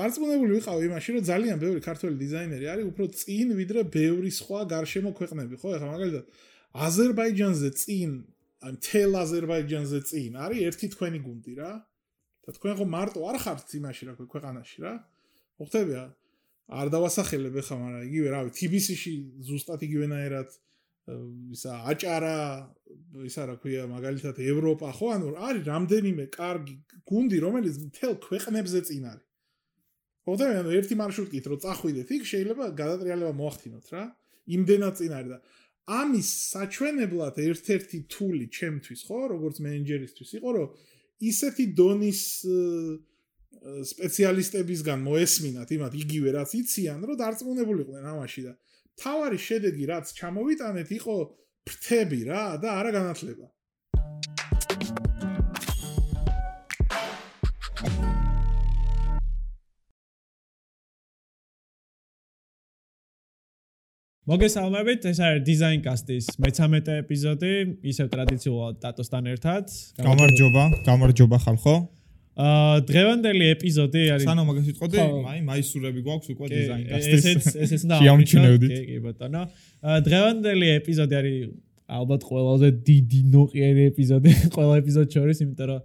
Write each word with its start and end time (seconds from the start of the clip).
დარწმუნებული 0.00 0.52
ვიყავი 0.56 0.86
იმაში, 0.88 1.08
რომ 1.16 1.24
ძალიან 1.28 1.56
ბევრი 1.60 1.80
ქართველი 1.84 2.16
დიზაინერი 2.20 2.66
არის 2.72 2.86
უფრო 2.90 3.04
წინ 3.20 3.48
ვიდრე 3.60 3.80
ბევრი 3.92 4.30
სხვა 4.40 4.60
გარშემო 4.72 5.10
ქვეყნები, 5.20 5.54
ხო? 5.60 5.68
ეხლა 5.76 5.88
მაგალითად 5.92 6.24
აზერბაიჯანზე 6.88 7.70
წინ, 7.82 8.10
ან 8.64 8.74
თელ 8.80 9.12
აზერბაიჯანზე 9.24 10.00
წინ 10.10 10.32
არის 10.40 10.58
ერთი 10.68 10.86
თქვენი 10.96 11.18
გუნდი 11.26 11.54
რა. 11.60 11.72
და 12.40 12.50
თქვენ 12.56 12.74
ხო 12.80 12.84
მარტო 12.96 13.20
არ 13.30 13.36
ხართ 13.44 13.68
იმაში 13.78 14.02
რა 14.08 14.12
ქვეყანაში 14.16 14.78
რა. 14.84 14.92
ხოხდებია? 15.60 16.02
არ 16.70 16.86
დავასახელებ 16.94 17.54
ახლა, 17.60 17.76
მაგრამ 17.82 18.02
იგივე 18.08 18.28
რავი, 18.30 18.50
TBC-ში 18.56 19.12
ზუსტად 19.44 19.80
იგივენაერად 19.86 20.50
ისა 21.54 21.72
აჭარა 21.90 22.36
ისა 23.26 23.46
რა 23.48 23.56
ქვია 23.62 23.86
მაგალითად 23.90 24.38
ევროპა 24.44 24.90
ხო 24.98 25.06
ანუ 25.16 25.32
არის 25.48 25.64
რამდენიმე 25.66 26.26
კარგი 26.34 26.74
გუნდი 27.10 27.38
რომელიც 27.44 27.76
მთელ 27.86 28.14
ქვეყნებზე 28.26 28.80
წინ 28.90 29.04
არის 29.12 29.26
ანუ 30.60 30.70
ერთი 30.78 30.94
მარშრუტით 31.00 31.44
რო 31.50 31.56
წახვიდეთ 31.64 32.08
იქ 32.16 32.24
შეიძლება 32.30 32.64
გადატრიალება 32.80 33.32
მოახდინოთ 33.40 33.86
რა 33.94 34.02
იმდენად 34.56 34.94
წინ 35.00 35.12
არის 35.18 35.30
და 35.34 35.38
ამის 35.90 36.28
საჩვენებლად 36.54 37.36
ერთ-ერთი 37.50 37.98
თული 38.14 38.46
ჩემთვის 38.54 39.00
ხო 39.10 39.20
როგორც 39.34 39.56
მენეჯერისთვის 39.64 40.30
იყო 40.38 40.50
რომ 40.56 40.68
ისეთი 41.30 41.64
დონის 41.80 42.20
სპეციალისტებისგან 43.90 44.98
მოესმინათ 45.04 45.68
იმათ 45.76 45.94
იგივე 46.00 46.28
რაც 46.38 46.50
იციან 46.60 47.00
რომ 47.10 47.16
დარწმუნებულიყვნენ 47.20 48.04
ამაში 48.14 48.42
და 48.46 48.52
თავარი 49.00 49.38
შედეგი 49.40 49.84
რაც 49.90 50.12
ჩამოვიტანეთ 50.16 50.88
იყო 51.00 51.16
ფრთები 51.68 52.20
რა 52.30 52.42
და 52.62 52.68
არა 52.80 52.90
განათლება. 52.96 53.46
მოგესალმებით, 64.30 65.06
ეს 65.10 65.18
არის 65.26 65.42
Design 65.42 65.80
Cast-ის 65.82 66.26
მე-13 66.38 67.00
ეპიზოდი, 67.02 67.54
ისევ 67.90 68.10
ტრადიციულად 68.12 68.76
ტატოსთან 68.84 69.24
ერთად. 69.32 69.72
გამარჯობა, 69.98 70.64
გამარჯობა 70.86 71.38
ხალხო. 71.46 71.74
აა 72.40 72.76
დღევანდელი 72.88 73.48
ეპიზოდი 73.54 74.02
არის 74.14 74.28
სანამ 74.30 74.46
მაგას 74.50 74.68
ვიტყოდი, 74.70 74.98
აი 75.32 75.40
მაისურები 75.50 76.04
გვაქვს 76.06 76.28
უკვე 76.34 76.46
დიზაინ 76.52 76.84
კასტის. 76.92 77.26
ესეც 77.26 77.44
ესეც 77.66 77.82
და 77.90 77.98
ამჩნევდით. 78.14 78.70
კი, 78.70 78.84
კი 78.86 78.96
ბატონო. 79.06 79.42
აა 79.82 79.98
დღევანდელი 80.06 80.66
ეპიზოდი 80.78 81.14
არის 81.20 81.36
ალბათ 81.90 82.22
ყველაზე 82.30 82.68
დიდი 82.86 83.20
ნოყიერი 83.34 83.82
ეპიზოდი 83.90 84.30
ყველა 84.56 84.74
ეპიზოდს 84.80 85.12
შორის, 85.18 85.42
იმიტომ 85.42 85.66
რომ 85.74 85.80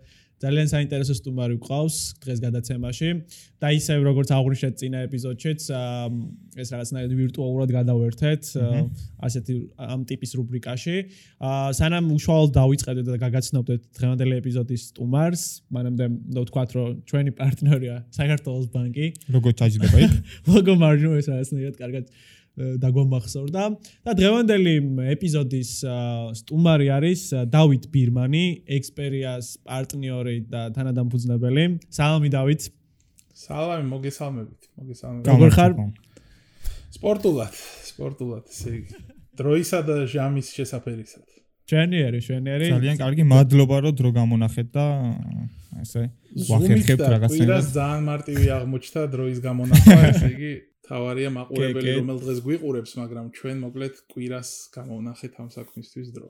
ძალიან 0.46 0.68
საინტერესო 0.72 1.14
სტუმარი 1.20 1.56
გვყავს 1.60 1.96
დღეს 2.22 2.40
გადაცემაში. 2.46 3.10
და 3.56 3.72
ისევ 3.72 4.00
როგორც 4.06 4.30
აღვნიშნეთ 4.36 4.74
წინა 4.78 5.00
ეპიზოდშიც 5.08 5.62
ეს 6.62 6.68
რაღაცნაირად 6.76 7.14
ვირტუალურად 7.18 7.70
გადავერთეთ 7.72 8.44
ასეთი 9.26 9.54
ამ 9.80 10.02
ტიპის 10.06 10.32
რუბრიკაში. 10.38 10.96
სანამ 11.80 12.06
უშუალოდ 12.14 12.52
დავიწყებდეთ 12.60 13.08
და 13.10 13.18
გაგაცნობდეთ 13.26 13.82
დღევანდელი 13.98 14.34
ეპიზოდის 14.42 14.82
სტუმარს 14.92 15.44
მანამდე 15.72 16.06
ნუ 16.36 16.42
ვთქვათ 16.46 16.70
რომ 16.78 16.90
ჩვენი 17.09 17.32
პარტნიორია 17.40 17.96
საქართველოს 18.20 18.68
ბანკი. 18.76 19.08
როგორ 19.34 19.52
ჩაჯდება 19.59 19.98
იქ? 20.06 20.14
ლოგო 20.52 20.74
მარჯვნივ 20.84 21.14
ეს 21.22 21.28
რაღაცნაირად 21.32 21.76
კარგად 21.82 22.06
დაგვამახსოვრდა 22.56 23.64
და 24.08 24.16
დღევანდელი 24.16 24.75
ეპიზოდის 25.11 25.72
სტუმარი 26.39 26.88
არის 26.95 27.22
დავით 27.52 27.89
ბირმანი, 27.92 28.45
ექსპერიას 28.78 29.59
პარტნიორი 29.67 30.38
და 30.47 30.72
თანადამფუძნებელი. 30.75 31.66
სალამი 31.92 32.30
დავით. 32.31 32.72
სალამი, 33.36 33.86
მოგესალმებით. 33.92 34.62
მოგესალმებით. 34.80 35.28
როგორ 35.28 35.50
ხარ? 35.52 35.72
სპორტულად, 36.95 37.53
სპორტულად, 37.92 38.44
ესე 38.47 38.69
იგი. 38.80 39.03
დროისა 39.36 39.80
და 39.84 39.95
ჟამის 40.08 40.47
შესაძერისად. 40.56 41.25
ჩვენიერი, 41.66 42.19
ჩვენიერი. 42.22 42.68
ძალიან 42.72 42.97
კარგი, 43.01 43.24
მადლობა 43.25 43.78
რომ 43.84 43.94
დრო 44.00 44.09
გამონახეთ 44.16 44.68
და 44.72 44.85
ესე 45.81 46.03
ვახერხებთ 46.46 47.03
რაღაცა. 47.03 47.35
პირას 47.35 47.68
ძალიან 47.75 48.03
მარტივი 48.06 48.46
აღმოჩნდა 48.57 49.01
დროის 49.12 49.40
გამონახვა, 49.44 50.00
ესე 50.13 50.30
იგი 50.30 50.51
თავარია 50.85 51.29
მაყურებელი 51.34 51.91
რომელ 52.00 52.18
დღეს 52.23 52.40
გვიყურებს, 52.46 52.91
მაგრამ 53.01 53.25
ჩვენ 53.38 53.56
მოკლედ 53.66 53.94
კვირას 54.12 54.50
გამოვნახეთ 54.75 55.34
ამ 55.41 55.50
საქმისთვის 55.57 56.07
დრო. 56.16 56.29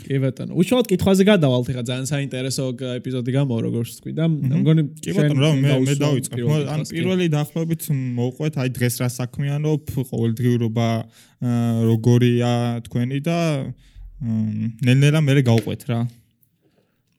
კი 0.00 0.16
ბატონო, 0.16 0.56
უშუალოდ 0.56 0.86
კითხვაზე 0.90 1.22
გადავალთ 1.28 1.68
ხა 1.76 1.82
ძალიან 1.84 2.06
საინტერესო 2.08 2.62
ეპიზოდი 2.98 3.30
გამო 3.36 3.54
როგორც 3.68 3.90
თქვი 4.00 4.12
და 4.16 4.24
მგონი 4.32 4.82
კი 5.04 5.10
ბატონო 5.12 5.40
რა 5.44 5.50
მე 5.60 5.74
მე 5.86 5.94
დავიწყებ. 6.00 6.46
ან 6.72 6.80
პირველი 6.88 7.26
დაახლოებით 7.36 7.82
მოყვეთ 8.18 8.54
აი 8.64 8.68
დღეს 8.80 8.94
რა 9.04 9.08
საქმიანობ, 9.20 9.84
ყოველდღიურობა 10.10 10.88
როგორია 11.90 12.52
თქვენი 12.88 13.18
და 13.28 13.38
ნელ-ნელა 14.88 15.20
მე 15.20 15.32
გავყვეთ 15.50 15.82
რა. 15.92 16.00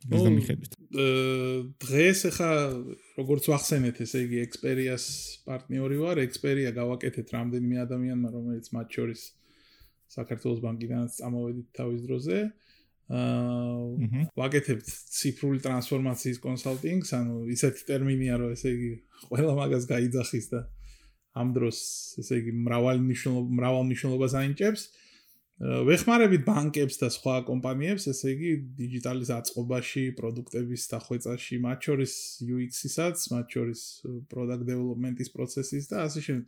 ეს 0.02 0.22
გამიხედვით. 0.26 0.72
დღეს 1.86 2.20
ხა 2.34 2.52
როგორც 3.22 3.48
ვახსენეთ, 3.52 4.02
ესე 4.04 4.24
იგი 4.26 4.42
ექსპერიას 4.46 5.06
პარტნიორი 5.46 5.98
ვარ, 6.02 6.22
ექსპერია 6.26 6.74
გავაკეთეთ 6.76 7.34
რამდენიმე 7.36 7.78
ადამიანმა, 7.86 8.30
რომელიც 8.34 8.70
მათ 8.76 8.98
შორის 8.98 9.22
საქართველოს 10.12 10.62
ბანკიდანაც 10.66 11.12
წამოვედით 11.22 11.68
თავის 11.78 12.02
დროზე. 12.10 12.38
აა 13.12 14.26
ვაკეთებთ 14.40 14.88
ციფრული 14.88 15.60
ტრანსფორმაციის 15.64 16.38
კონსალტინგს, 16.44 17.10
ანუ 17.18 17.36
ისეთი 17.56 17.82
ტერმინია, 17.88 18.36
რომ 18.40 18.56
ესე 18.56 18.70
იგი 18.72 18.92
ყველა 19.28 19.54
მაგას 19.62 19.88
გაიძახის 19.92 20.46
და 20.52 20.62
ამ 21.36 21.48
დროს 21.56 21.78
ესე 22.24 22.40
იგი 22.44 22.52
მრავალ 22.68 23.04
მნიშვნელობა 23.04 23.58
მრავალ 23.60 23.84
მნიშვნელობას 23.88 24.34
აინჭებს. 24.42 24.82
აა 24.92 25.01
ვეხმარებით 25.62 26.42
ბანკებს 26.42 26.98
და 26.98 27.08
სხვა 27.14 27.36
კომპანიებს, 27.46 28.08
ესე 28.10 28.32
იგი 28.34 28.52
დიჯიტალის 28.82 29.30
აწყობაში, 29.36 30.04
პროდუქტების 30.18 30.82
დახვეწაში, 30.90 31.60
მათ 31.62 31.80
შორის 31.86 32.14
UX-ისაც, 32.42 33.18
მათ 33.30 33.46
შორის 33.54 33.82
product 34.32 34.66
development-ის 34.66 35.30
პროცესის 35.30 35.86
და 35.94 36.02
ასე 36.10 36.20
შემდეგ. 36.26 36.46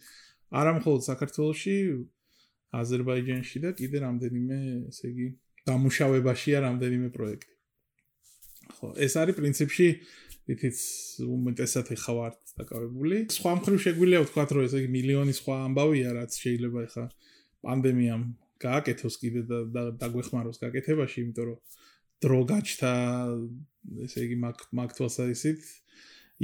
არა 0.50 0.72
მხოლოდ 0.82 1.02
საქართველოში, 1.14 1.76
აზერბაიჯანში 2.74 3.58
და 3.62 3.70
კიდე 3.78 3.98
რამდენიმე, 4.02 4.58
ესე 4.90 5.06
იგი, 5.14 5.28
დამუშავებაშია 5.70 6.58
რამდენიმე 6.66 7.10
პროექტი. 7.14 7.54
ხო, 8.82 8.88
ეს 8.98 9.14
არის 9.14 9.36
პრინციპში 9.38 9.88
ითიც 10.50 10.78
უმეტესად 11.22 11.86
ეხავართ 11.94 12.38
დაკავებული. 12.58 13.18
სხვა 13.30 13.52
მხრივ 13.62 13.78
შეგვიძლია 13.86 14.20
ვთქვათ, 14.26 14.50
რომ 14.58 14.62
ესე 14.66 14.78
იგი 14.82 14.90
მილიონი 14.98 15.34
სხვა 15.38 15.56
ამბავია, 15.70 16.10
რაც 16.18 16.32
შეიძლება 16.34 16.80
ეხა 16.90 17.06
პანდემიამ 17.64 18.43
გააკეთოს 18.64 19.16
კიდე 19.22 19.42
და 19.76 19.84
დაგვეხმაროს 20.02 20.62
გაკეთებაში, 20.64 21.18
იმიტომ 21.24 21.46
რომ 21.52 21.60
დრო 22.24 22.40
გაჩთა 22.48 22.94
ესე 24.08 24.20
იგი 24.28 24.38
მაგ 24.44 24.62
მაგთვალსა 24.80 25.26
ისით 25.34 25.64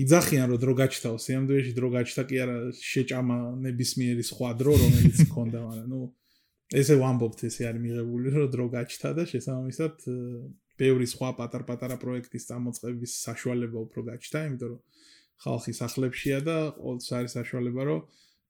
იძახიან 0.04 0.52
რომ 0.52 0.60
დრო 0.64 0.74
გაჩთაო 0.80 1.18
სიამდვილეში 1.24 1.72
დრო 1.78 1.90
გაჩთა 1.96 2.24
კი 2.30 2.40
არა 2.44 2.58
შეჭამა 2.78 3.38
ნებისმიერი 3.66 4.26
სხვა 4.30 4.50
დრო 4.60 4.74
რომელიც 4.82 5.20
ქონდა 5.34 5.60
მაგრამ 5.66 5.88
ნუ 5.94 6.02
ესე 6.82 6.96
ვამბობთ 7.02 7.46
ესე 7.50 7.68
არის 7.70 7.84
მიღებული 7.86 8.34
რომ 8.36 8.50
დრო 8.56 8.66
გაჩთა 8.76 9.10
და 9.18 9.24
შესაბამისად 9.32 9.96
ბევრი 10.80 11.08
სხვა 11.14 11.30
პატარ-პატარა 11.40 11.98
პროექტის 12.04 12.48
წამოწყების 12.50 13.16
საშუალება 13.28 13.78
უფრო 13.88 14.06
გაჩთა 14.12 14.44
იმიტომ 14.50 14.70
რომ 14.76 14.82
ხალხი 15.44 15.74
სახლებშია 15.80 16.40
და 16.44 16.58
ყოველთვის 16.76 17.12
არის 17.20 17.36
საშუალება 17.40 17.82
რომ 17.90 18.00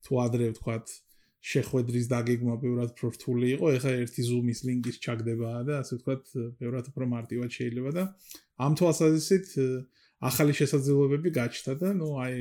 თუ 0.06 0.12
ადრე 0.26 0.50
ვთქვათ 0.50 0.86
შეხვედრის 1.40 2.06
დაგეგმა 2.12 2.54
ბევრად 2.60 2.90
უფრო 2.94 3.08
რთული 3.16 3.46
იყო. 3.56 3.66
ეხლა 3.80 3.92
ერთი 4.04 4.22
Zoom-ის 4.28 4.60
ლინკის 4.68 4.96
ჩაგდება 5.00 5.50
და 5.64 5.80
ასე 5.80 5.96
ვთქვათ, 5.96 6.24
ბევრად 6.60 6.90
უფრო 6.92 7.04
მარტივად 7.14 7.50
შეიძლება 7.56 7.90
და 7.96 8.04
ამ 8.60 8.72
თვალსაზრისით 8.76 9.48
ახალი 10.20 10.52
შესაძლებლობები 10.60 11.28
გაჩნდა 11.40 11.72
და 11.80 11.88
ნუ 11.96 12.08
აი 12.20 12.36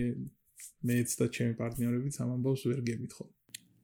მეც 0.84 1.10
და 1.20 1.26
ჩემი 1.32 1.54
პარტნიორებიც 1.60 2.16
ამ 2.20 2.30
ამბავს 2.36 2.64
ვერ 2.68 2.82
გემითხოთ. 2.84 3.32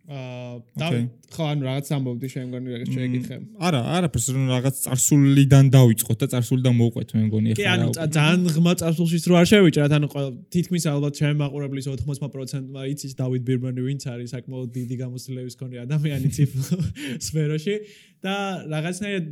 აა 0.05 1.01
ხო 1.33 1.45
ანუ 1.49 1.65
რაღაც 1.65 1.87
ამბობდი 1.97 2.27
შენ 2.29 2.43
მგონი 2.45 2.67
რაღაც 2.75 2.89
შეეკითხე. 2.93 3.37
არა, 3.57 3.79
არაფერს 3.97 4.27
რაღაც 4.53 4.75
წარსულიდან 4.85 5.65
დავიწყოთ 5.73 6.17
და 6.21 6.27
წარსულიდან 6.33 6.73
მოვყვეთ 6.77 7.09
მე 7.15 7.21
მგონი 7.25 7.47
ახლა. 7.49 7.57
კი 7.57 7.65
ანუ 7.73 7.87
ძალიან 8.13 8.39
ღმა 8.53 8.73
წარსულშიც 8.81 9.23
რო 9.25 9.35
არ 9.41 9.47
შევიჭრათ 9.49 9.95
ანუ 9.97 10.07
თითქმის 10.53 10.83
ალბათ 10.93 11.13
ჩემი 11.17 11.35
მაყურებლის 11.41 11.85
80%-მა 11.89 12.81
იცის 12.93 13.13
დავით 13.17 13.41
ბირმანი 13.49 13.81
ვინც 13.81 14.01
არის 14.13 14.29
საკმაოდ 14.35 14.69
დიდი 14.77 14.95
გამოცდილების 15.01 15.53
მქონე 15.57 15.75
ადამიანი 15.89 16.27
ციფრ 16.37 16.59
სფეროში 17.27 17.75
და 18.21 18.35
რაღაცნაირად 18.69 19.27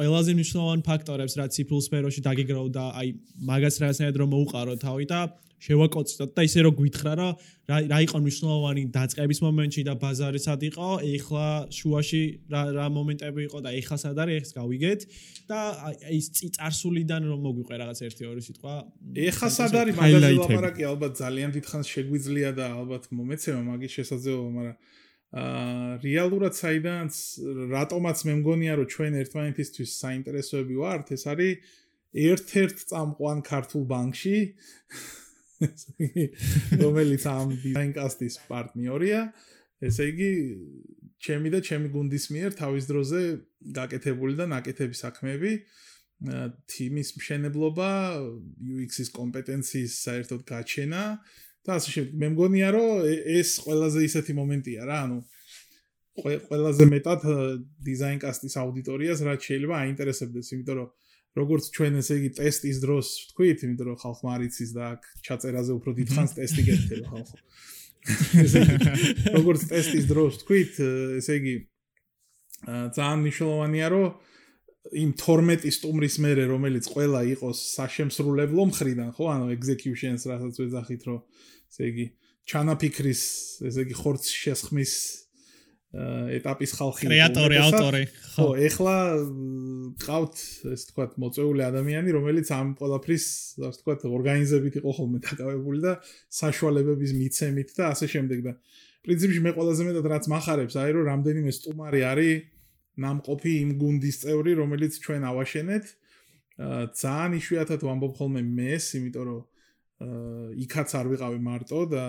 ყველაზე 0.00 0.30
მნიშვნელოვანი 0.40 0.82
ფაქტორებს 0.88 1.34
რაც 1.44 1.50
ციფრულ 1.60 1.80
სფეროში 1.84 2.20
დაგიგროვდა 2.24 2.84
აი 2.96 3.08
მაგას 3.52 3.76
რაღაცნაირად 3.84 4.16
რომ 4.16 4.28
მოუყარო 4.32 4.74
თავი 4.80 5.04
და 5.12 5.20
შევაკოცოთ 5.60 6.30
და 6.36 6.42
ისე 6.48 6.64
რომ 6.66 6.74
გვითხრა 6.80 7.12
რა 7.20 7.28
რა 7.70 7.98
იყო 8.06 8.18
მნიშვნელოვანი 8.24 8.82
დაწყების 8.96 9.40
მომენტში 9.44 9.82
და 9.86 9.94
ბაზარი 10.00 10.40
სად 10.40 10.62
იყო? 10.70 10.88
ეხლა 11.06 11.46
შუაში 11.78 12.22
რა 12.50 12.62
რა 12.76 12.86
მომენტები 12.96 13.40
იყო 13.46 13.58
და 13.66 13.70
ეხლა 13.80 13.96
სად 14.02 14.16
არის? 14.24 14.36
ეხს 14.40 14.52
გავიგეთ 14.56 15.00
და 15.50 15.60
ის 16.16 16.26
წარსულიდან 16.56 17.22
რომ 17.30 17.40
მოგვიყე 17.46 17.74
რაღაც 17.82 17.98
ერთი 18.08 18.22
ორი 18.30 18.42
სიტყვა. 18.48 18.74
ეხლა 19.30 19.48
სად 19.58 19.74
არის? 19.80 19.94
მაგაზე 20.00 20.32
ლაპარაკი 20.40 20.82
ალბათ 20.90 21.12
ძალიან 21.20 21.50
დიდხანს 21.54 21.86
შეგვიძლია 21.94 22.50
და 22.56 22.66
ალბათ 22.80 23.04
მომეცემა 23.14 23.62
მაგის 23.70 23.92
შესაძლებლობა 24.00 24.50
მაგრამ 24.56 24.76
აა 25.30 26.02
რეალურად 26.02 26.56
საიდანაც 26.58 27.14
რატომაც 27.70 28.18
მე 28.26 28.32
მგონია 28.40 28.72
რომ 28.80 28.86
ჩვენ 28.90 29.18
ერთმანეთისთვის 29.20 29.90
საინტერესოები 30.02 30.74
ვართ 30.82 31.12
ეს 31.14 31.22
არის 31.30 31.70
ერთ-ერთ 32.10 32.82
წამყვან 32.90 33.38
ქართულ 33.46 33.84
ბანკში 33.92 34.36
რომელიც 36.84 37.22
ამ 37.28 37.54
დიზაინკასტის 37.62 38.34
პარტნიორია. 38.48 39.20
ესე 39.80 40.04
იგი 40.12 40.30
ჩემი 41.20 41.48
და 41.52 41.60
ჩემი 41.64 41.88
გუნდის 41.92 42.26
მიერ 42.32 42.50
თავის 42.56 42.84
დროზე 42.88 43.20
გაკეთებული 43.76 44.34
და 44.40 44.44
ნაკეთები 44.52 44.96
საქმეები 44.96 45.52
თიმის 46.68 47.08
მშენებლობა 47.16 47.90
UX-ის 48.60 49.08
კომპეტენციის 49.16 49.92
საერთოდ 50.04 50.40
გაჩენა 50.48 51.02
და 51.64 51.70
ასე 51.76 51.88
შემდეგ. 51.94 52.14
მე 52.20 52.28
მგონია 52.36 52.68
რომ 52.76 52.88
ეს 53.40 53.50
ყველაზე 53.64 54.00
ისეთი 54.08 54.32
მომენტია 54.40 54.84
რა 54.84 54.98
ანუ 55.08 55.18
ყველაზე 56.20 56.84
მეტად 56.92 57.20
დიზაინკასტის 57.88 58.54
აუდიტორიას 58.60 59.20
რაც 59.28 59.40
შეიძლება 59.48 59.76
აინტერესებდეს 59.84 60.52
იმიტომ 60.56 60.76
რომ 60.80 60.88
როგორც 61.38 61.70
ჩვენ 61.74 62.00
ესე 62.00 62.14
იგი 62.20 62.30
ტესტის 62.40 62.78
დროს 62.82 63.06
ვთქვით, 63.24 63.58
იმიტომ 63.66 63.86
რომ 63.90 63.98
ხალხმა 64.02 64.30
არ 64.34 64.42
იცის 64.50 64.70
და 64.74 64.82
აქ 64.94 65.02
ჩაწერაზე 65.26 65.72
უფრო 65.78 65.90
დიდხანს 66.00 66.32
ტესტი 66.38 66.62
გეთება 66.66 67.06
ხალხო. 67.10 67.36
როგორც 69.36 69.62
ტესტის 69.70 70.04
დროს 70.10 70.40
ვთქვით, 70.40 70.72
ესე 71.20 71.32
იგი 71.40 71.54
ძალიან 72.96 73.20
მნიშვნელოვანია 73.24 73.86
რომ 73.94 74.08
იმ 74.90 75.10
12 75.20 75.70
სტუმრის 75.76 76.16
მერე 76.24 76.44
რომელიც 76.50 76.84
ყველა 76.88 77.20
იყოს 77.36 77.58
საშემსრულებლო 77.76 78.62
მხრიდან, 78.72 79.10
ხო, 79.14 79.24
ანუ 79.28 79.46
executions 79.54 80.24
რასაც 80.24 80.56
ვეძახით, 80.56 81.02
რომ 81.04 81.20
ესე 81.70 81.84
იგი 81.92 82.06
ჩანაფიქრის, 82.50 83.22
ესე 83.70 83.80
იგი 83.86 83.94
ხორც 84.00 84.24
შესხმის 84.26 84.92
ეტაპის 85.90 86.72
ხალხი 86.78 87.08
კრეატორი, 87.10 87.56
ავტორი. 87.66 88.02
ხო, 88.38 88.46
ეხლა 88.62 88.94
ყავთ 89.98 90.36
ეს 90.70 90.82
თქვა 90.90 91.04
მოწეული 91.18 91.64
ადამიანი, 91.66 92.14
რომელიც 92.14 92.46
ამ 92.54 92.68
ყველაფრის, 92.78 93.24
ასე 93.58 93.78
თქვა, 93.82 93.94
ორგანიზებით 94.06 94.78
იყო 94.78 94.90
ხოლმე 94.94 95.18
დაკავებული 95.26 95.82
და 95.82 95.92
საშუალებების 96.30 97.10
მიცემით 97.18 97.74
და 97.74 97.90
ასე 97.90 98.06
შემდეგ 98.06 98.38
და 98.46 98.52
პრინციპში 99.02 99.40
მე 99.42 99.50
ყველაზე 99.58 99.82
მეტად 99.90 100.06
რაც 100.14 100.24
מחარებს, 100.30 100.74
აი 100.78 100.90
რომ 100.94 101.04
რამდენიმე 101.10 101.50
სტუმარი 101.58 102.00
არის 102.06 102.38
ნამყოფი 103.00 103.52
იმ 103.64 103.70
გუნდის 103.80 104.16
წევრი, 104.22 104.52
რომელიც 104.62 104.92
ჩვენ 105.02 105.22
ავაშენეთ. 105.26 105.84
ძალიან 107.00 107.32
იშვიათად 107.40 107.80
ვამბობ 107.82 108.12
ხოლმე 108.20 108.42
მეს, 108.44 108.84
იმიტომ 109.00 109.24
რომ 109.26 109.40
იქაც 110.00 110.94
არ 110.96 111.06
ვიყავი 111.12 111.40
მარტო 111.44 111.80
და 111.92 112.04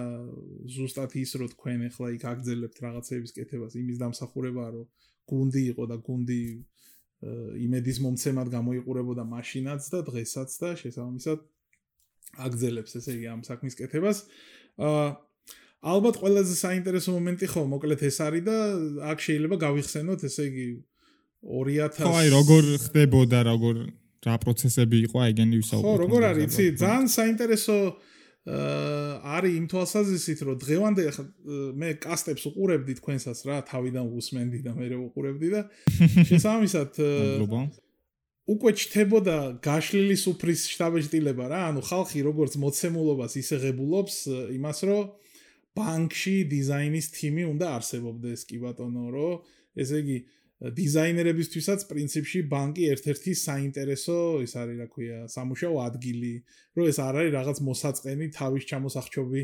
ზუსტად 0.72 1.16
ის 1.20 1.32
რომ 1.40 1.50
თქვენ 1.54 1.80
ახლა 1.92 2.08
იქ 2.16 2.24
აგძელებთ 2.32 2.78
რაღაცების 2.88 3.32
კეთებას 3.36 3.74
იმის 3.82 3.98
დამსახურება 4.00 4.66
რომ 4.76 4.86
გუნდი 5.28 5.64
იყო 5.76 5.84
და 5.92 5.98
გუნდი 6.00 6.44
იმედის 7.68 7.98
მომცემად 8.02 8.48
გამოიყურებოდა 8.56 9.24
მაშინაც 9.28 9.82
და 9.92 10.00
დღესაც 10.08 10.50
და 10.62 10.70
შესაბამისად 10.80 11.44
აგძელებს 12.48 12.96
ესე 12.98 13.12
იგი 13.18 13.28
ამ 13.28 13.42
საქმის 13.44 13.76
კეთებას. 13.76 14.24
აა 14.80 15.10
ალბათ 15.82 16.16
ყველაზე 16.22 16.56
საინტერესო 16.58 17.14
მომენტი 17.18 17.48
ხო 17.52 17.62
მოკლედ 17.74 18.02
ეს 18.06 18.18
არის 18.22 18.44
და 18.46 18.58
აქ 19.12 19.20
შეიძლება 19.26 19.56
გავიხსენოთ 19.66 20.26
ესე 20.30 20.44
იგი 20.50 20.68
2000 21.42 22.06
ხო 22.06 22.12
აი 22.22 22.30
როგორ 22.38 22.64
ხდებოდა 22.86 23.40
როგორ 23.50 23.76
რა 24.22 24.36
პროცესები 24.42 24.98
იყო 25.10 25.20
ეგენი 25.32 25.56
ვისაუბრეთ. 25.62 25.86
ხო, 25.88 25.94
როგორ 26.06 26.22
არის, 26.32 26.44
იცი, 26.46 26.66
ძალიან 26.82 27.08
საინტერესო 27.10 27.78
აა 28.42 29.22
არის 29.38 29.54
იმ 29.54 29.66
თვალსაზრისით, 29.70 30.40
რომ 30.50 30.56
დღევანდე 30.66 31.04
მე 31.78 31.90
კასტებს 32.02 32.44
უყურებდი 32.50 32.94
თქვენსაც 32.98 33.38
რა, 33.46 33.58
თავიდან 33.70 34.06
უსმენდი 34.18 34.60
და 34.66 34.72
მე 34.74 34.86
უყურებდი 34.98 35.48
და 35.54 35.62
შესაბამისად 36.30 36.92
უკვე 38.50 38.72
ჩთებოდა 38.82 39.38
გაშლილი 39.62 40.18
სუფრის 40.18 40.62
შტაბეჭდილება 40.74 41.46
რა, 41.54 41.62
ანუ 41.70 41.82
ხალხი 41.86 42.26
როგორც 42.26 42.58
მოცემულობას 42.58 43.38
ისეღებულობს 43.38 44.16
იმას, 44.58 44.80
რომ 44.90 45.04
ბანკში 45.78 46.36
დიზაინის 46.52 47.08
თიმი 47.16 47.46
უნდა 47.54 47.68
არსებობდეს, 47.78 48.40
კი 48.50 48.58
ბატონო, 48.66 49.06
რომ 49.14 49.34
ესე 49.78 50.02
იგი 50.02 50.18
დიზაინერებისთვისაც 50.62 51.88
პრინციპში 51.90 52.40
ბანკი 52.52 52.84
ერთ-ერთი 52.94 53.32
საინტერესო 53.34 54.18
ის 54.46 54.54
არის 54.62 54.78
რა 54.78 54.88
ქვია 54.94 55.18
სამუშაო 55.34 55.80
ადგილი 55.90 56.34
რომ 56.78 56.90
ეს 56.92 56.98
არ 57.02 57.18
არის 57.22 57.32
რაღაც 57.34 57.58
მოსაწყენი 57.66 58.28
თავის 58.38 58.68
ჩამოსახჩობი. 58.70 59.42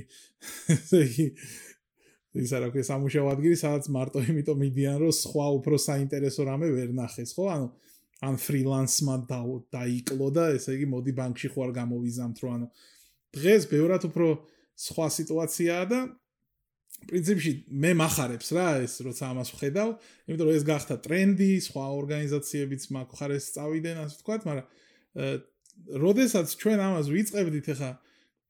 ის 2.46 2.52
არა 2.54 2.70
ქვია 2.70 2.86
სამუშაო 2.86 3.32
ადგილი 3.34 3.58
სადაც 3.58 3.90
მარტო 3.98 4.22
იმიტომ 4.30 4.62
მიდიან 4.62 4.98
რომ 5.02 5.14
სხვა 5.18 5.48
უფრო 5.58 5.76
საინტერესო 5.90 6.42
რამე 6.46 6.68
ვერ 6.78 6.94
ნახეს 6.94 7.34
ხო? 7.34 7.50
ანუ 7.50 7.68
ან 8.22 8.36
ფრილანსმა 8.38 9.16
დაიკლო 9.74 10.28
და 10.38 10.46
ესე 10.54 10.78
იგი 10.78 10.86
მოდი 10.94 11.12
ბანკში 11.18 11.50
არ 11.50 11.72
გამოვიზამთ 11.82 12.38
რომ 12.46 12.52
ანუ 12.58 12.68
დღეს 13.38 13.64
ბევრად 13.74 14.06
უფრო 14.10 14.28
სხვა 14.78 15.08
სიტუაციაა 15.18 15.86
და 15.90 16.00
პრინციპში 17.06 17.52
მე 17.72 17.92
מחარებს 18.02 18.50
რა 18.58 18.68
ეს 18.84 18.94
როცა 19.06 19.30
ამას 19.32 19.50
ვხედავ, 19.56 19.90
იმიტომ 20.28 20.48
რომ 20.50 20.58
ეს 20.58 20.66
გახდა 20.68 20.96
ტრენდი, 21.06 21.52
სხვა 21.68 21.86
ორგანიზაციებიც 22.02 22.84
მაქხარეს 22.98 23.46
წავიდნენ, 23.56 23.98
ასე 24.04 24.16
ვთქვათ, 24.18 24.42
მაგრამ 24.50 24.68
როდესაც 26.04 26.48
ჩვენ 26.58 26.80
ამას 26.84 27.08
ვიწყებდით, 27.14 27.68
ახლა 27.74 27.92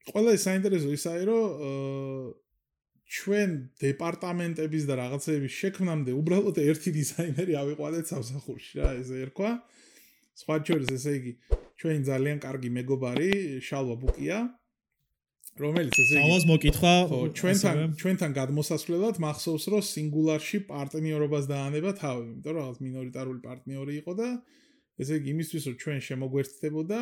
ყველა 0.08 0.30
ეს 0.34 0.42
საინტერესო 0.48 0.90
ისაა, 0.98 1.22
რომ 1.28 1.46
ჩვენ 3.08 3.50
დეპარტამენტების 3.80 4.84
და 4.88 4.94
რაღაცების 5.00 5.54
შექმნამდე 5.62 6.12
უბრალოდ 6.12 6.58
ერთი 6.60 6.92
დიზაინერი 6.98 7.54
ავიყვანეთ 7.56 8.06
სამსახურში 8.12 8.74
რა, 8.84 8.90
ესე 9.00 9.16
ერქვა. 9.28 9.52
სხვა 10.38 10.56
შორის 10.68 10.90
ესე 10.92 11.12
იგი, 11.18 11.34
ჩვენ 11.80 12.00
ძალიან 12.04 12.38
კარგი 12.44 12.70
მეგობარი 12.78 13.32
შალვა 13.64 13.96
ბუკია, 14.02 14.38
რომელიც 15.62 15.98
ესე 16.02 16.16
იგი 16.18 16.24
ალას 16.28 16.46
მოკითხა 16.50 16.94
ხო 17.12 17.20
ჩვენთან 17.40 17.78
ჩვენთან 18.02 18.32
გადმოსასვლელად 18.38 19.20
მახსოვს 19.24 19.66
რომ 19.74 19.84
სინგულარში 19.92 20.60
პარტნიორობას 20.72 21.46
დაანება 21.52 21.92
თავი 22.02 22.24
იმიტომ 22.28 22.54
რომ 22.58 22.62
რაღაც 22.62 22.78
მინორიტარული 22.88 23.40
პარტნიორი 23.48 23.94
იყო 24.02 24.14
და 24.22 24.30
ესე 25.04 25.14
იგი 25.22 25.30
იმისთვის 25.36 25.64
რომ 25.68 25.76
ჩვენ 25.84 26.00
შემოგვერთდებოდა 26.10 27.02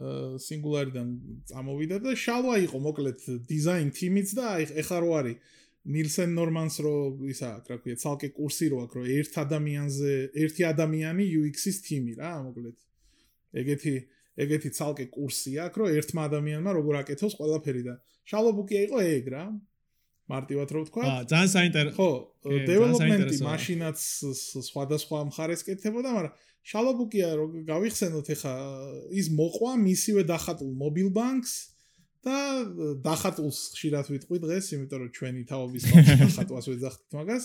სინგულარიდან 0.00 1.08
წამოვიდა 1.50 1.96
და 2.04 2.10
შალვა 2.16 2.54
იყო 2.66 2.78
მოკლედ 2.88 3.18
დიზაინ 3.50 3.88
თიმიც 3.96 4.28
და 4.38 4.46
ეხა 4.64 4.98
რო 5.04 5.10
არის 5.20 5.58
ნილსენ 5.88 6.34
ნორმანს 6.36 6.76
რო 6.84 6.94
ისა 7.32 7.50
რა 7.68 7.76
ქვია 7.80 7.96
ცალკე 8.00 8.28
კურსი 8.36 8.68
რო 8.72 8.78
აქვს 8.84 8.96
რო 9.00 9.04
ერთ 9.16 9.34
ადამიანზე 9.44 10.12
ერთი 10.44 10.62
ადამიანი 10.68 11.24
UX-ის 11.40 11.80
თიმი 11.86 12.12
რა 12.20 12.32
მოკლედ. 12.44 12.76
ეგეთი 13.60 13.94
ეგეთი 14.38 14.70
ცალკე 14.76 15.06
კურსი 15.10 15.56
აქვს, 15.64 15.76
რომ 15.80 15.88
ერთმა 16.00 16.22
ადამიანმა 16.30 16.70
როგორ 16.78 16.94
აკეთოს 17.02 17.34
ყველაფერი 17.40 17.82
და 17.88 17.94
შალობუკია 18.30 18.80
იყო 18.86 18.98
ეგ 19.18 19.26
რა. 19.34 19.44
მარტივად 20.30 20.68
რო 20.70 20.80
ვთქვა. 20.86 21.02
აა, 21.10 21.22
ძალიან 21.26 21.50
საინტერესო. 21.50 21.96
ხო, 21.98 22.10
დეველოპმენტი 22.70 23.36
მაშინაც 23.42 23.98
სხვადასხვა 24.70 25.18
მხარეს 25.30 25.62
კეთებოდა, 25.66 26.08
მაგრამ 26.14 26.34
შალობუკია 26.70 27.28
რო 27.34 27.46
გავიხსენოთ 27.66 28.26
ეხა 28.36 28.54
ის 29.10 29.26
მოყვა 29.34 29.72
მისივე 29.82 30.22
დახატულ 30.30 30.70
მობილ 30.82 31.08
ბანკს 31.10 31.52
და 32.22 32.36
დახატულს 33.02 33.58
ხშირად 33.74 34.06
ვიტყვი 34.12 34.38
დღეს, 34.44 34.64
იმიტომ 34.76 34.98
რომ 35.02 35.10
ჩვენი 35.18 35.42
თაობის 35.50 35.84
დახატვას 36.22 36.66
ვეძახთ 36.70 37.02
მაგას. 37.16 37.44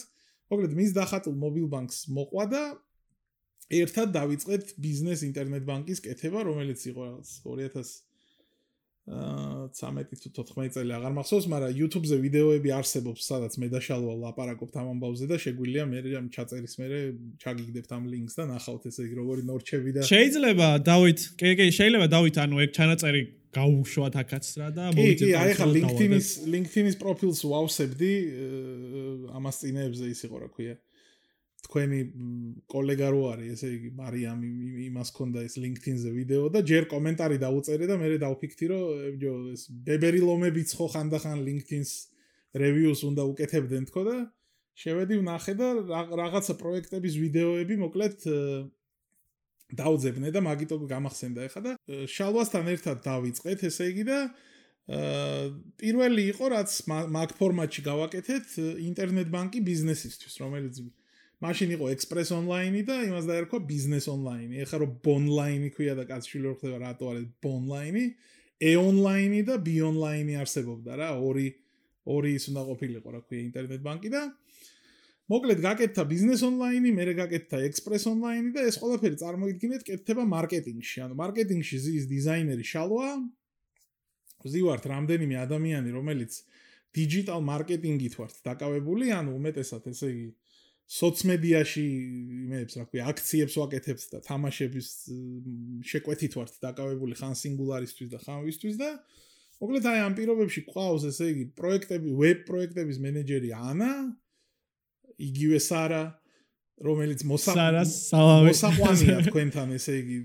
მოკლედ 0.51 0.74
მის 0.77 0.92
დახატულ 0.94 1.36
მობილ 1.42 1.68
ბანკს 1.74 2.06
მოყვა 2.12 2.44
და 2.54 2.63
ერთად 3.69 4.12
დავიწყეთ 4.15 4.75
ბიზნეს 4.81 5.24
ინტერნეტ 5.25 5.63
ბანკის 5.65 6.03
კეთება, 6.05 6.43
რომელიც 6.45 6.86
იყო 6.91 7.05
2000 7.45 8.05
აა 9.05 9.69
13 9.69 10.17
თუ 10.17 10.29
14 10.34 10.74
წელი 10.74 10.93
აღარ 10.98 11.13
მახსოვს, 11.13 11.45
მაგრამ 11.45 11.74
YouTube-ზე 11.77 12.17
ვიდეოები 12.25 12.69
არსებობს, 12.74 13.22
სადაც 13.29 13.53
მე 13.62 13.67
და 13.69 13.79
შალვა 13.86 14.13
ლაპარაკობთ 14.17 14.74
ამ 14.81 14.88
ამბავზე 14.95 15.25
და 15.29 15.38
შეგვიძლია 15.45 15.84
მე 15.86 16.00
ამ 16.17 16.27
ჩაწერის 16.34 16.74
მერე 16.81 17.00
ჩაგიგდებთ 17.38 17.91
ამ 17.93 18.03
ლინკს 18.10 18.34
და 18.34 18.43
ნახავთ 18.50 18.84
ესე 18.89 19.05
იგი 19.05 19.15
როგორი 19.22 19.41
ნორჩები 19.45 19.89
და 19.93 20.01
შეიძლება 20.10 20.67
დავით, 20.89 21.19
კი 21.38 21.50
კი 21.53 21.65
შეიძლება 21.77 22.07
დავით 22.15 22.36
ანუ 22.45 22.55
ეგ 22.65 22.72
ჩანაწერი 22.74 23.22
გაუშვათ 23.55 24.15
აქაც 24.25 24.45
რა 24.57 24.69
და 24.74 24.84
მოვიძებთ. 24.98 25.22
კი 25.22 25.29
კი, 25.29 25.38
აი 25.38 25.51
ხა 25.53 25.65
LinkedIn-ის 25.77 26.27
LinkedIn-ის 26.50 26.95
პროფილს 26.98 27.39
ვავსებდი 27.45 28.13
ამას 29.38 29.55
წინეებზე 29.62 30.05
ის 30.12 30.22
იყო 30.25 30.36
რა 30.43 30.50
ქვია. 30.50 30.75
თქვენი 31.65 32.00
კოლეგა 32.72 33.10
რო 33.13 33.22
არის, 33.34 33.51
ესე 33.57 33.69
იგი, 33.75 33.89
მარიამ 34.00 34.41
იმას 34.86 35.10
ქონდა 35.17 35.45
ეს 35.50 35.55
LinkedIn-ზე 35.60 36.10
ვიდეო 36.15 36.50
და 36.53 36.62
ჯერ 36.72 36.88
კომენტარი 36.93 37.38
დაუწერე 37.41 37.86
და 37.89 37.95
მე 38.01 38.17
დავფიქრდი, 38.24 38.65
რომ 38.72 39.19
ჯო 39.22 39.34
ეს 39.53 39.62
ბებერი 39.88 40.22
ლომებიც 40.22 40.69
ხო 40.77 40.88
ხანდახან 40.93 41.41
LinkedIn-ს 41.45 41.93
reviews 42.55 43.03
უნდა 43.03 43.24
უკეთებდნენ 43.36 43.84
თქო 43.91 44.01
და 44.07 44.15
შევედი 44.79 45.19
ვნახე 45.22 45.53
და 45.60 45.67
რაღაცა 45.91 46.53
პროექტების 46.60 47.13
ვიდეოები 47.19 47.75
მოკლედ 47.84 48.17
დაუძებნე 49.75 50.31
და 50.36 50.41
მაგიტო 50.45 50.75
გამახსენდა 50.88 51.48
ეხა 51.50 51.62
და 51.67 51.72
შალვასთან 52.15 52.67
ერთად 52.75 52.98
დავიწყეთ 53.07 53.63
ესე 53.69 53.88
იგი 53.91 54.03
და 54.07 54.19
პირველი 55.81 56.24
იყო 56.31 56.45
რაც 56.53 56.72
მაგ 57.15 57.29
ფორმატში 57.39 57.81
გავაკეთეთ 57.88 58.48
ინტერნეტ 58.86 59.31
ბანკი 59.34 59.63
ბიზნესისთვის 59.65 60.36
რომელიც 60.43 60.84
მაშინ 61.44 61.70
იყო 61.75 61.86
express 61.96 62.32
online 62.32 62.86
და 62.88 62.96
იმას 63.08 63.25
დაერქვა 63.27 63.60
business 63.68 64.08
online. 64.08 64.56
ეხლა 64.63 64.77
რომ 64.84 64.92
bonline 65.04 65.68
ქვია 65.75 65.96
და 66.00 66.08
კაცშვილო 66.08 66.56
ხდება 66.60 66.77
რატო 66.86 67.12
არის 67.12 67.25
bonline? 67.44 68.15
e 68.60 68.72
online 68.80 69.44
და 69.44 69.60
b 69.60 69.84
online 69.84 70.39
არსებობდა 70.39 70.96
რა, 70.96 71.10
ორი 71.20 71.51
ორი 72.08 72.32
ის 72.38 72.48
უნდა 72.51 72.62
ყოფილიყო 72.70 73.10
რა 73.12 73.22
ქვია 73.27 73.42
ინტერნეტ 73.50 73.82
ბანკი 73.84 74.10
და 74.13 74.22
მოკლედ 75.25 75.60
გაკეთდა 75.60 76.04
business 76.08 76.46
online, 76.46 76.86
მე 76.94 77.04
გაკეთდა 77.20 77.58
express 77.68 78.06
online 78.08 78.54
და 78.56 78.63
ეს 78.70 78.77
ყველაფერი 78.80 79.18
წარმოიდგინეთ 79.20 79.82
კეთდება 79.89 80.24
მარკეტინგში. 80.24 80.98
ანუ 81.04 81.13
მარკეტინგში 81.18 81.77
ზის 81.82 82.06
დიზაინერი 82.08 82.63
შალვა 82.63 83.08
ზივართ 84.46 84.84
რამდენიმე 84.86 85.36
ადამიანი 85.42 85.89
რომელიც 85.92 86.32
digital 86.96 87.42
marketing-ით 87.44 88.13
ვართ 88.15 88.36
დაკავებული, 88.46 89.12
ანუ 89.12 89.34
უმეტესად 89.36 89.89
ესე 89.92 90.08
იგი 90.13 90.27
სოციმედიაში 90.86 91.84
იმებს 92.46 92.77
რა 92.77 92.84
ქვია 92.89 93.06
აქციებს 93.10 93.56
ვაკეთებთ 93.58 94.04
და 94.13 94.20
თამაშების 94.27 94.89
შეკვეთით 95.92 96.38
ვართ 96.38 96.51
დაკავებული 96.62 97.18
ხან 97.18 97.34
სინგულარისთვის 97.39 98.12
და 98.13 98.20
ხან 98.22 98.44
ვისთვის 98.46 98.75
და 98.77 98.89
მოკლედ 99.63 99.88
აი 99.89 100.00
ამ 100.06 100.13
პირობებში 100.20 100.62
ყავს 100.70 101.08
ესე 101.10 101.32
იგი 101.34 101.46
პროექტები 101.58 102.13
ვებ 102.22 102.46
პროექტების 102.46 103.01
მენეჯერი 103.01 103.50
ანა 103.58 103.92
იგივე 105.25 105.60
სარა 105.63 106.04
რომელიც 106.86 107.25
მოსაყვანია 107.34 109.18
თქვენთან 109.32 109.74
ესე 109.80 109.94
იგი 110.04 110.18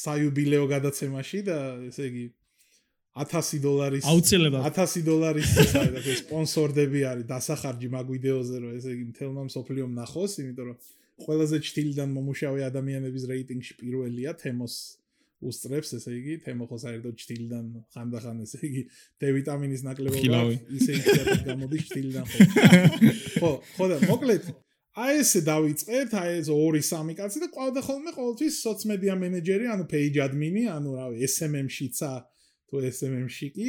საიუბილეო 0.00 0.64
გადაცემაში 0.70 1.44
და 1.44 1.58
ესე 1.90 2.08
იგი 2.08 2.24
1000 3.14 3.60
დოლარის 3.62 4.06
აუცილებლად 4.10 4.64
1000 4.74 5.04
დოლარის 5.06 5.50
ეს 5.62 6.24
სპონსორდები 6.24 7.04
არის 7.06 7.28
დასახარჯი 7.30 7.88
მაგ 7.94 8.10
ვიდეოზე 8.10 8.56
რომ 8.58 8.72
ესე 8.74 8.90
იგი 8.90 9.04
მთელმა 9.12 9.42
მსოფლიომ 9.46 9.92
ნახოს, 9.94 10.32
იმიტომ 10.42 10.66
რომ 10.70 10.78
ყველაზე 11.22 11.56
ჭtildeან 11.62 12.10
მომუშავე 12.10 12.66
ადამიანების 12.66 13.24
რეიტინგში 13.30 13.78
პირველია 13.78 14.34
თემოს 14.34 14.74
უსწრებს, 15.44 15.94
ესე 15.94 16.10
იგი 16.10 16.34
თემო 16.42 16.66
ხო 16.66 16.76
საერთოდ 16.82 17.14
ჭtildeან 17.22 17.66
ხანდახან 17.94 18.42
ესე 18.42 18.58
იგი 18.66 18.82
D 19.22 19.30
ვიტამინის 19.38 19.82
ნაკლებობა 19.86 20.42
ისე 20.74 20.98
იქნება 20.98 21.38
გამოდის 21.54 21.82
ჭtildeან 21.90 22.26
ხო. 22.34 22.38
ხო, 23.38 23.50
ხო 23.78 23.84
და 23.94 23.96
მოკლედ 24.10 24.42
აი 24.94 25.22
ესე 25.22 25.40
დავიწყეთ, 25.42 26.10
აი 26.18 26.34
ეს 26.38 26.48
2-3 26.50 27.14
კაცი 27.18 27.40
და 27.42 27.48
ყავდა 27.54 27.80
ხოლმე 27.82 28.10
ყოველთვის 28.14 28.58
სოციმედია 28.62 29.14
მენეჯერი, 29.18 29.66
ანუ 29.74 29.86
page 29.90 30.20
admin-ი, 30.22 30.68
ანუ 30.70 30.90
რავი 30.94 31.26
SMM-შიცა 31.26 32.10
თუ 32.74 32.82
SMM-ში 32.90 33.48
კი 33.54 33.68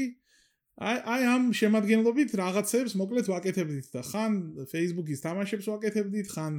აი 0.75 0.97
აი 1.07 1.21
ამ 1.31 1.43
შემადგენლობით 1.55 2.33
რაღაცებს 2.35 2.97
მოკლედ 2.99 3.29
ვაკეთებდით 3.31 3.87
და 3.95 4.01
ხან 4.03 4.33
Facebook-ის 4.67 5.23
თამაშებს 5.23 5.69
ვაკეთებდით, 5.71 6.27
ხან 6.35 6.53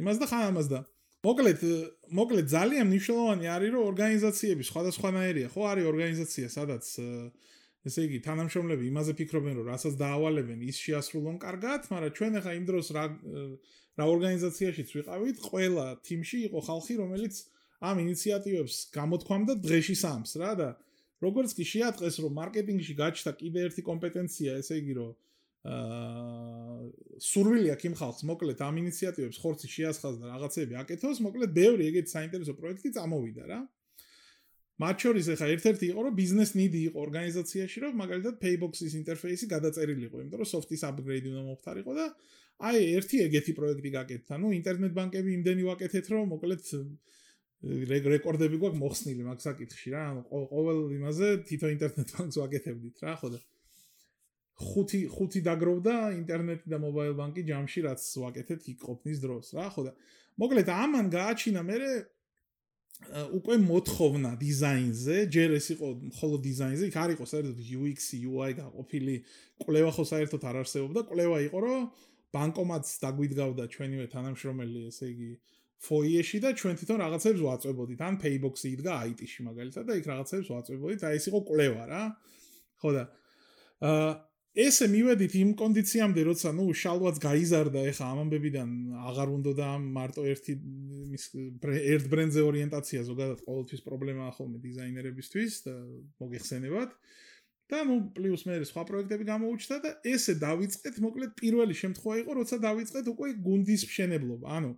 იმას 0.00 0.16
და 0.22 0.26
ხან 0.30 0.44
ამას 0.48 0.68
და. 0.72 0.80
მოკლედ 1.24 1.60
მოკლედ 2.08 2.46
ძალიან 2.48 2.86
მნიშვნელოვანი 2.88 3.46
არის 3.52 3.70
რომ 3.74 3.82
ორგანიზაციები 3.90 4.64
სხვადასხვანაირია, 4.64 5.48
ხო? 5.52 5.60
არის 5.72 5.84
ორგანიზაცია, 5.92 6.46
სადაც 6.56 6.84
ესე 7.84 8.00
იგი 8.08 8.18
თანამშრომლები 8.24 8.84
იმაზე 8.88 9.12
ფიქრობენ 9.20 9.54
რომ 9.60 9.66
რასაც 9.72 9.94
დაავალებენ 10.00 10.58
ის 10.64 10.76
შეასრულონ 10.80 11.36
კარგად, 11.44 11.80
მაგრამ 11.92 12.12
ჩვენ 12.16 12.32
ახლა 12.40 12.52
იმ 12.60 12.64
დროს 12.64 12.86
რა 12.96 13.04
რა 14.00 14.04
ორგანიზაციაშიც 14.08 14.88
ვიყავით, 14.96 15.36
ყველა 15.52 15.86
팀ში 16.00 16.38
იყო 16.48 16.60
ხალხი, 16.64 16.94
რომელიც 17.04 17.34
ამ 17.84 17.96
ინიციატივებს 18.04 18.76
გამოთქვამდა 18.96 19.52
დღეში 19.64 19.96
სამს 20.00 20.32
რა 20.40 20.52
და 20.60 20.68
როგორც 21.26 21.50
კი 21.58 21.64
შეატყეს 21.72 22.16
რომ 22.24 22.32
მარკეტინგში 22.40 22.94
გაჩნდა 23.00 23.32
კიდე 23.40 23.60
ერთი 23.68 23.82
კომპეტენცია, 23.90 24.58
ესე 24.62 24.80
იგი 24.82 24.94
რომ 25.00 25.12
აა 25.64 26.64
სურვილი 27.24 27.68
აქვს 27.72 27.86
იმ 27.88 27.94
ხალხს 28.00 28.22
მოკლედ 28.28 28.58
ამ 28.66 28.80
ინიციატივებს 28.84 29.38
ხორცი 29.40 29.68
შეასხას 29.74 30.18
და 30.20 30.26
რაღაცები 30.34 30.74
აკეთოს, 30.82 31.22
მოკლედ 31.24 31.50
ბევრი 31.56 31.88
ეგეთი 31.88 32.10
საინტერესო 32.12 32.54
პროექტი 32.60 32.92
წამოვიდა 32.96 33.44
რა. 33.48 33.60
მათ 34.82 34.96
შორის 35.04 35.26
ახლა 35.32 35.48
ერთ-ერთი 35.54 35.86
იყო 35.94 36.00
რომ 36.04 36.14
ბიზნეს 36.18 36.50
ნიდი 36.58 36.80
იყო 36.90 36.98
ორგანიზაციაში 37.06 37.78
რომ 37.84 37.92
მაგალითად 38.02 38.34
Paybox-ის 38.42 38.92
ინტერფეისი 39.00 39.46
გადაწერილიყო, 39.54 40.16
იმიტომ 40.20 40.40
რომ 40.42 40.48
soft-ის 40.50 40.82
upgrade 40.88 41.28
უნდა 41.30 41.42
მოხდარიყო 41.48 41.92
და 41.94 42.06
აი 42.68 42.80
ერთი 42.98 43.16
ეგეთი 43.26 43.52
პროექტი 43.54 43.90
გაკეთდა. 43.94 44.34
ნუ 44.42 44.48
ინტერნეტ 44.58 44.92
ბანკები 44.98 45.30
იმდენი 45.38 45.62
ვაკეთეთ 45.70 46.06
რომ 46.10 46.24
მოკლედ 46.34 46.60
რეკორდები 47.64 48.60
გვაქვს 48.60 48.80
მოხსნილი 48.80 49.26
მაგ 49.28 49.42
საკითხში 49.44 49.92
რა 49.94 50.02
ანუ 50.12 50.22
ყოველ 50.52 50.80
იმაზე 50.98 51.28
თითო 51.48 51.70
ინტერნეტ 51.74 52.08
ბანკს 52.16 52.40
ვაკეთებდით 52.40 53.04
რა 53.04 53.14
ხო 53.20 53.30
და 53.34 53.40
ხუთი 54.64 55.00
ხუთი 55.14 55.40
დაგროვდა 55.48 55.94
ინტერნეტი 56.14 56.70
და 56.70 56.78
მობაილ 56.84 57.14
ბანკი 57.20 57.42
ჯამში 57.48 57.80
რაც 57.88 58.02
ვაკეთეთ 58.24 58.68
იქ 58.74 58.84
ყოფნის 58.88 59.18
დროს 59.24 59.54
რა 59.58 59.68
ხო 59.74 59.86
და 59.88 59.92
მოკლედ 60.44 60.68
ამან 60.74 61.06
გააჩინა 61.14 61.62
მე 61.64 61.78
უკვე 63.34 63.56
მოთხოვნა 63.60 64.30
დიზაინზე 64.38 65.16
ჯერ 65.34 65.50
ეს 65.58 65.66
იყო 65.74 65.88
მხოლოდ 66.14 66.40
დიზაინზე 66.46 66.84
იქ 66.88 66.96
არ 67.04 67.10
იყო 67.14 67.24
საერთოდ 67.32 67.58
UX 67.78 68.00
UI 68.14 68.50
გაყოფილი 68.60 69.16
კვლევა 69.64 69.90
ხო 69.96 70.04
საერთოდ 70.12 70.42
არ 70.50 70.56
არსებობდა 70.62 71.00
კვლევა 71.10 71.38
იყო 71.48 71.58
რომ 71.64 71.82
ბანკომატს 72.34 72.92
დაგვიდგავდა 73.02 73.64
ჩვენივე 73.74 74.06
თანამშრომელი 74.14 74.80
ესე 74.90 75.06
იგი 75.10 75.30
ფოიეში 75.82 76.38
და 76.44 76.50
ჩვენ 76.58 76.74
თვითონ 76.80 76.98
რაღაცებს 77.04 77.40
ვაწვებოდით. 77.44 78.00
ან 78.04 78.14
Paybox-ი 78.22 78.68
იდგა 78.74 78.94
IT-ში 79.10 79.40
მაგალითად 79.48 79.84
და 79.88 79.94
იქ 80.00 80.06
რაღაცებს 80.12 80.48
ვაწვებოდით. 80.54 81.00
აი 81.04 81.14
ეს 81.18 81.24
იყო 81.30 81.40
კვლევა 81.48 81.82
რა. 81.90 82.02
ხო 82.80 82.90
და 82.94 83.04
აა 83.84 84.12
ესე 84.54 84.86
მივედით 84.86 85.32
იმ 85.34 85.50
კონდიციამდე, 85.58 86.22
როცა 86.30 86.54
ნუ 86.54 86.64
შალვაც 86.78 87.16
გაიზარდა 87.18 87.80
ეხა 87.90 88.06
ამ 88.06 88.18
ამბებიდან 88.22 88.68
აღარ 89.10 89.28
უნდა 89.34 89.52
და 89.58 89.68
მარტო 89.82 90.22
ერთი 90.30 90.54
მის 91.10 91.24
ერთ 91.66 92.06
ბრენდზე 92.12 92.40
ორიენტაცია 92.50 93.00
ზოგადად 93.10 93.42
ყოველთვის 93.42 93.80
პრობლემაა 93.82 94.30
ხოლმე 94.38 94.58
დიზაინერებისთვის 94.62 95.52
და 95.66 95.74
მოგეხსენებათ. 96.22 96.90
და 97.64 97.78
ნუ 97.88 97.94
პლუს 98.14 98.42
მე 98.46 98.54
სხვა 98.68 98.82
პროექტები 98.88 99.24
გამოუჩნდა 99.24 99.76
და 99.84 99.90
ესე 100.04 100.32
დავიწყეთ, 100.36 100.94
მოკლედ 101.00 101.30
პირველი 101.40 101.74
შემთხვევა 101.74 102.16
იყო, 102.22 102.32
როცა 102.38 102.56
დავიწყეთ 102.60 103.06
უკვე 103.08 103.28
გუნდის 103.40 103.82
მშენებლობა. 103.88 104.46
ანუ 104.52 104.70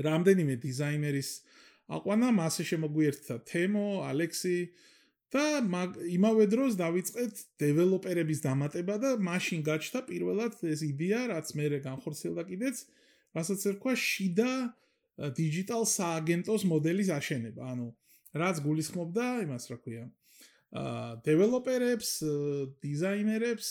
რამდენიმე 0.00 0.54
დიზაინერის 0.64 1.30
აყვანა 1.94 2.28
მასე 2.34 2.64
შემოგვიერთდა 2.70 3.34
თემო, 3.50 3.86
ალექსი 4.08 4.58
და 5.34 5.44
იმავე 6.14 6.44
დროს 6.50 6.78
დავიწყეთ 6.78 7.34
დეველოპერების 7.60 8.40
დამატება 8.46 8.96
და 9.02 9.10
მაშინ 9.18 9.60
გაჩნდა 9.66 10.00
პირველად 10.08 10.52
ეს 10.62 10.80
იდეა, 10.86 11.20
რაც 11.34 11.46
მე 11.58 11.66
განხორციელდა 11.84 12.42
კიდეც, 12.50 12.76
რასაც 13.34 13.60
ერქვა 13.70 13.94
შიდა 13.98 14.50
დიჯიტალ 15.14 15.82
სააგენტოს 15.90 16.62
მოდელის 16.70 17.10
აშენება. 17.18 17.62
ანუ 17.74 17.88
რაც 18.34 18.56
გულისხმობდა 18.66 19.24
იმას, 19.46 19.64
რა 19.70 19.78
ქვია, 19.82 20.04
აა 20.74 21.22
დეველოპერებს, 21.22 22.10
დიზაინერებს, 22.82 23.68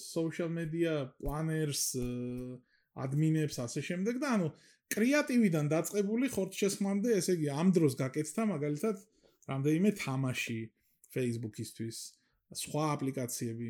social 0.00 0.48
media 0.48 1.12
planners, 1.20 1.92
adminებს 2.98 3.60
ასე 3.62 3.84
შემდეგ 3.84 4.16
და 4.22 4.28
ანუ 4.38 4.48
კრეატივიდან 4.94 5.68
დაწყებული 5.72 6.28
ხორცშესხმამდე, 6.32 7.16
ესე 7.20 7.34
იგი, 7.38 7.48
ამ 7.62 7.72
დროს 7.76 7.96
გაკეთდა 8.00 8.46
მაგალითად 8.52 9.02
რამდენიმე 9.50 9.90
თამაში 10.00 10.58
Facebook-ისთვის, 11.14 11.98
სხვა 12.62 12.84
აპლიკაციები. 12.94 13.68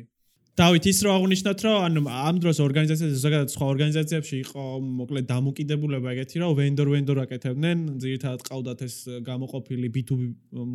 დავით 0.59 0.85
ის 0.91 0.97
რო 1.05 1.11
აღნიშნოთ 1.15 1.61
რომ 1.63 1.75
ანუ 1.87 2.01
ამ 2.19 2.39
დროს 2.43 2.57
ორგანიზაციაზე 2.59 3.17
ზოგადად 3.23 3.51
სხვა 3.53 3.65
ორგანიზაციებში 3.73 4.35
იყო 4.43 4.63
მოკლედ 4.99 5.25
დამოკიდებულება 5.29 6.09
ეგეთი 6.13 6.41
რომ 6.41 6.51
ვენდორ 6.59 6.89
ვენდორ 6.93 7.21
აკეთებდნენ 7.23 7.85
ძირითადად 8.03 8.41
ყავდათ 8.43 8.83
ეს 8.83 8.95
გამოყოფილი 9.23 9.87
B2B 9.95 10.21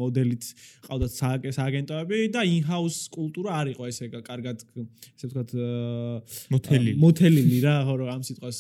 მოდელით 0.01 0.45
ყავდათ 0.89 1.13
სააგენტოები 1.59 2.21
და 2.33 2.47
in-house 2.49 3.13
კულტურა 3.13 3.59
არ 3.61 3.73
იყო 3.75 3.89
ესე 3.93 4.09
კარგად 4.25 4.65
ესე 4.65 5.27
ვთქვათ 5.29 5.53
მოთელი 6.55 6.97
მოთელილი. 7.05 7.61
რა 7.69 7.77
ხო 7.85 7.95
ამ 8.09 8.23
სიტყვას 8.25 8.59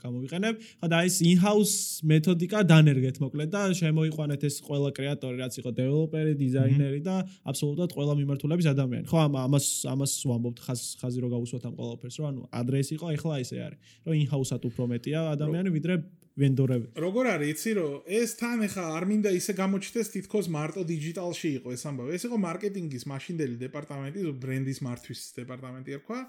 გამოვიყენებ. 0.00 0.54
ხო 0.80 0.86
და 0.88 0.98
ეს 1.04 1.20
in-house 1.28 2.00
მეთოდიკა 2.08 2.64
დანერგეთ 2.72 3.20
მოკლედ 3.20 3.52
და 3.52 3.60
შემოიყვანეთ 3.76 4.48
ეს 4.48 4.56
ყველა 4.64 4.96
კრეატორი 4.96 5.36
რაც 5.44 5.60
იყო 5.60 5.70
დეველოპერი 5.76 6.32
დიზაინერი 6.40 7.00
და 7.04 7.16
აბსოლუტურად 7.44 7.90
ყველა 7.92 8.12
მიმართულების 8.16 8.66
ადამიანი. 8.72 9.04
ხო 9.12 9.18
ამას 9.28 9.66
ამას 9.92 10.12
ვამბობთ 10.38 10.58
ხაზ 10.62 10.80
ხაზი 11.02 11.18
რო 11.24 11.28
გავუსვათ 11.34 11.64
ამ 11.68 11.74
ყველაფერს 11.78 12.16
რომ 12.22 12.26
ანუ 12.30 12.42
ადრესი 12.54 12.92
იყო 12.96 13.06
ეხლა 13.18 13.34
ესე 13.42 13.58
არის 13.66 13.78
რომ 14.06 14.14
in-house-ად 14.22 14.62
უფრო 14.70 14.84
მეტია 14.94 15.20
ადამიანი 15.34 15.70
ვიდრე 15.74 15.94
ვენდორები 16.38 16.86
როგორ 17.02 17.24
არის 17.34 17.48
იცი 17.52 17.70
რომ 17.78 17.94
ეს 18.18 18.30
თან 18.38 18.58
ეხლა 18.68 18.84
არ 18.94 19.04
მინდა 19.10 19.30
ისე 19.34 19.52
გამოჩნდეს 19.58 20.08
თითქოს 20.14 20.46
მარტო 20.54 20.82
დიჯიტალში 20.86 21.48
იყო 21.58 21.68
ეს 21.74 21.82
ამბავი. 21.90 22.10
ეს 22.14 22.22
იყო 22.30 22.36
მარკეტინგის 22.46 23.04
მაშინდელი 23.10 23.56
დეპარტამენტი 23.66 24.20
ბრენდის 24.38 24.78
მართვის 24.86 25.20
დეპარტამენტი 25.40 25.90
ერქვა 25.98 26.20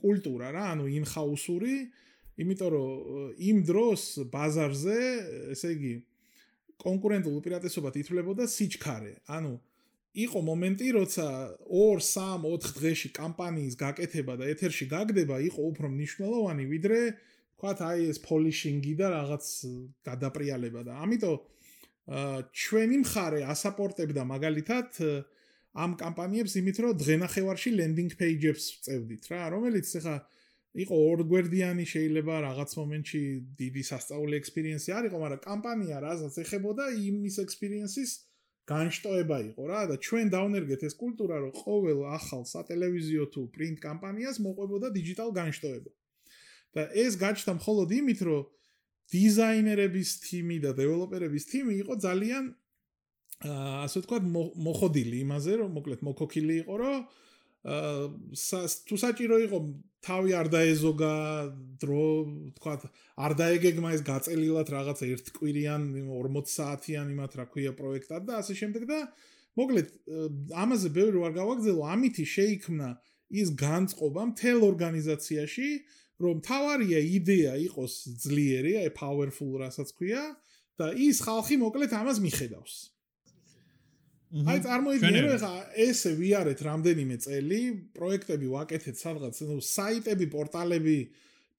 კულტურა 0.00 0.48
რა 0.56 0.64
ანუ 0.72 0.84
in-house-ური 0.96 1.76
იმიტომ 2.40 2.70
რომ 2.72 2.88
იმ 3.36 3.56
დროს 3.68 4.02
ბაზარზე 4.32 4.98
ესე 5.52 5.68
იგი 5.76 5.92
კონკურენტულ 6.80 7.34
უპირატესობად 7.36 8.00
ითვლებოდა 8.00 8.44
სიჩქარე. 8.48 9.12
ანუ 9.28 9.52
იყო 10.10 10.40
მომენტი, 10.42 10.86
როცა 10.98 11.26
2, 11.70 12.02
3, 12.02 12.42
4 12.42 12.72
დღეში 12.80 13.08
კამპანიის 13.14 13.74
გაკეთება 13.78 14.34
და 14.40 14.48
ეთერში 14.50 14.86
გაგდება 14.90 15.36
იყო 15.46 15.60
უფრო 15.70 15.86
მნიშვნელოვანი, 15.94 16.64
ვიდრე 16.66 17.00
თქვათ 17.60 17.78
აი 17.86 18.00
ეს 18.10 18.18
პოლიშინგი 18.24 18.94
და 18.98 19.06
რაღაც 19.14 19.44
გადაპრიალება 20.08 20.80
და 20.82 20.92
ამიტომ 21.04 21.38
ჩვენი 22.50 22.96
მხარე 23.06 23.40
ასაპორტებდა 23.54 24.22
მაგალითად 24.26 24.88
ამ 25.78 25.94
კამპანიებს 25.94 26.56
იმით, 26.58 26.76
რომ 26.82 26.98
დღენახევარში 26.98 27.70
ლენდინგ 27.78 28.12
პეიჯებს 28.18 28.64
წევდით 28.82 29.24
რა, 29.30 29.42
რომელიც 29.54 29.86
ახლა 30.00 30.16
იყო 30.70 30.96
ორგვერდიანი 31.12 31.84
შეიძლება 31.86 32.34
რაღაც 32.46 32.70
მომენტში 32.78 33.22
დიდი 33.58 33.82
სასწაული 33.90 34.34
ექსპერიენსი 34.40 34.90
არ 34.94 35.04
იყო, 35.10 35.16
მაგრამ 35.22 35.40
კამპანია 35.46 35.96
რასაც 36.02 36.34
ეხებოდა 36.42 36.84
იმის 36.98 37.36
ექსპერიენსის 37.46 38.10
განშტოება 38.70 39.38
იყო 39.50 39.62
რა 39.70 39.82
და 39.90 39.96
ჩვენ 40.06 40.26
დაუნერგეთ 40.34 40.80
ეს 40.88 40.94
კულტურა 41.02 41.36
რომ 41.44 41.52
ყოველ 41.62 41.98
ახალ 42.16 42.42
სატელევიზიო 42.52 43.24
თუ 43.34 43.40
პრინტ 43.54 43.78
კამპანიას 43.86 44.36
მოყვებოდა 44.46 44.88
დიჯიტალ 44.96 45.30
განშტოება. 45.40 45.90
და 46.74 46.82
ეს 46.94 47.18
გაჩნდა 47.18 47.52
მხოლოდ 47.58 47.88
იმით 47.98 48.20
რომ 48.30 48.42
დიზაინერების 49.10 50.10
თიმი 50.22 50.58
და 50.62 50.70
დეველოპერების 50.78 51.44
თიმი 51.50 51.74
იყო 51.82 51.94
ძალიან 52.06 52.44
ასე 53.40 53.96
ვთქვათ 54.04 54.24
მოხოდილი 54.66 55.16
იმაზე 55.26 55.52
რომ 55.60 55.70
მოკლედ 55.78 56.00
მოკოქილი 56.06 56.54
იყო 56.62 56.74
რომ 56.82 56.98
თუ 57.60 58.96
საჭირო 58.96 59.36
იყო 59.44 59.58
თავი 60.00 60.32
არ 60.32 60.48
დაეზოგა 60.48 61.14
დრო 61.82 62.04
თქვა 62.56 62.74
არ 63.20 63.32
დაეგეგმა 63.36 63.88
ეს 63.96 64.02
გაწელილად 64.06 64.68
რაღაც 64.72 64.98
ერთკვირიან 65.04 65.82
40 66.08 66.48
საათიან 66.56 67.10
იმათ 67.12 67.32
რა 67.36 67.44
ქვია 67.52 67.72
პროექტად 67.76 68.24
და 68.24 68.40
ასე 68.40 68.56
შემდეგ 68.56 68.88
და 68.88 69.00
მოკლედ 69.60 69.88
ამაზე 70.56 70.88
ბევრი 70.96 71.18
ვარ 71.20 71.32
გავაგზელო 71.36 71.82
ამითი 71.84 72.24
შეიქმნა 72.32 72.88
ის 73.30 73.48
განწყობა 73.60 74.22
მთელ 74.32 74.60
ორგანიზაციაში 74.70 75.68
რომ 76.24 76.40
თავარია 76.44 77.00
იდეა 77.20 77.52
იყოს 77.68 77.92
ძლიერი 78.24 78.72
აი 78.84 78.90
powerful 78.96 79.60
რასაც 79.60 79.92
ქვია 80.00 80.24
და 80.80 80.96
ის 80.96 81.20
ხალხი 81.28 81.60
მოკლედ 81.60 81.92
ამას 81.92 82.24
მიხედავს 82.24 82.74
აი 84.30 84.60
წარმოიდგინე 84.62 85.20
რომ 85.24 85.32
ეხა 85.34 85.52
ესე 85.82 86.10
ვიარეთ 86.14 86.60
რამდენიმე 86.62 87.16
წელი, 87.24 87.60
პროექტები 87.98 88.50
ვაკეთეთ 88.52 88.96
სადღაც, 89.00 89.40
ну 89.48 89.56
საიტები, 89.58 90.26
პორტალები, 90.30 90.98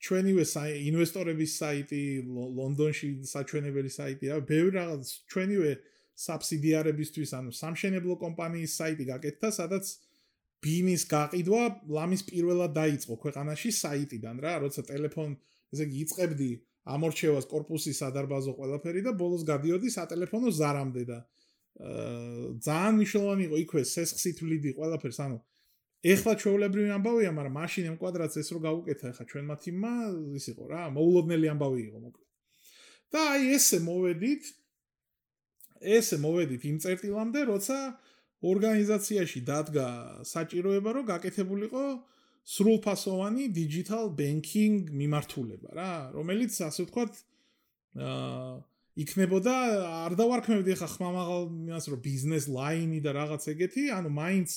ჩვენივე 0.02 0.46
ინვესტორების 0.88 1.52
საიტი, 1.62 2.04
ლონდონში 2.32 3.10
საჩვენებელი 3.28 3.92
საიტი, 3.92 4.32
რა, 4.32 4.38
ბევრი 4.48 4.72
რაღაც 4.80 5.12
ჩვენივე 5.34 5.72
субсидиარებისთვის, 6.22 7.30
ანუ 7.38 7.52
სამშენებლო 7.60 8.16
კომპანიის 8.24 8.72
საიტი 8.80 9.06
გაკეთდა, 9.12 9.52
სადაც 9.52 9.92
ბინის 10.64 11.04
გაყიდვა 11.12 11.62
ლამის 11.92 12.24
პირველად 12.32 12.72
დაიწყო 12.78 13.16
ქვეყანაში 13.20 13.70
საიტიდან 13.84 14.42
რა, 14.46 14.54
როცა 14.64 14.82
ტელეფონ 14.90 15.30
ესე 15.76 15.86
იგი 15.90 15.98
იწებდი 16.06 16.52
ამორჩევას, 16.96 17.46
корпуსის 17.52 18.00
სადარბაზო 18.02 18.54
ყველაფერი 18.58 19.02
და 19.06 19.12
ბოლოს 19.18 19.44
გადიოდი 19.46 19.90
სატელეფონო 19.92 20.50
ზარამდე 20.56 21.04
და 21.10 21.20
ძალიან 21.80 22.94
მნიშვნელოვანი 23.00 23.44
იყო 23.48 23.58
იქვე 23.64 23.82
სესხსით 23.88 24.38
ვლიდი 24.44 24.72
ყველაფერს 24.78 25.20
ანუ 25.26 25.38
ეხლა 26.02 26.34
ჩვეულებრივი 26.42 26.92
ამბავია 26.98 27.32
მაგრამ 27.38 27.56
მაშინ 27.58 27.86
ამ 27.92 27.98
კვადრატს 28.02 28.38
ეს 28.42 28.50
რო 28.54 28.60
გავუკეთა 28.66 29.06
ეხლა 29.14 29.26
ჩვენ 29.32 29.46
მათიმა 29.50 29.94
ის 30.38 30.46
იყო 30.52 30.64
რა 30.72 30.82
მოულოდნელი 30.98 31.48
ამბავი 31.54 31.82
იყო 31.88 32.00
მოკლედ. 32.06 32.28
და 33.14 33.20
აი 33.34 33.42
ესე 33.56 33.78
მოვედით 33.86 34.44
ესე 35.96 36.18
მოვედით 36.26 36.62
იმ 36.70 36.78
წერტილამდე 36.86 37.40
როცა 37.54 37.78
ორგანიზაციაში 38.52 39.40
დადგა 39.46 39.88
საჭიროება 40.26 40.90
რომ 40.98 41.06
გაკეთებულიყო 41.14 41.86
სრულფასოვანი 42.42 43.46
digital 43.54 44.10
banking 44.18 44.90
მიმართულება 44.90 45.70
რა 45.78 45.94
რომელიც 46.18 46.52
ასე 46.66 46.90
ვთქვათ 46.90 47.14
აა 48.02 48.71
იქნებოდა 49.00 49.54
არ 50.04 50.14
დავარქმევდი 50.20 50.76
ხა 50.76 50.88
ხმამაღალ 50.92 51.44
იმას 51.72 51.86
რომ 51.94 52.00
ბიზნეს 52.04 52.46
ლაინი 52.52 53.00
და 53.00 53.12
რაღაც 53.16 53.48
ეგეთი, 53.56 53.84
ანუ 53.96 54.10
მაინც 54.12 54.50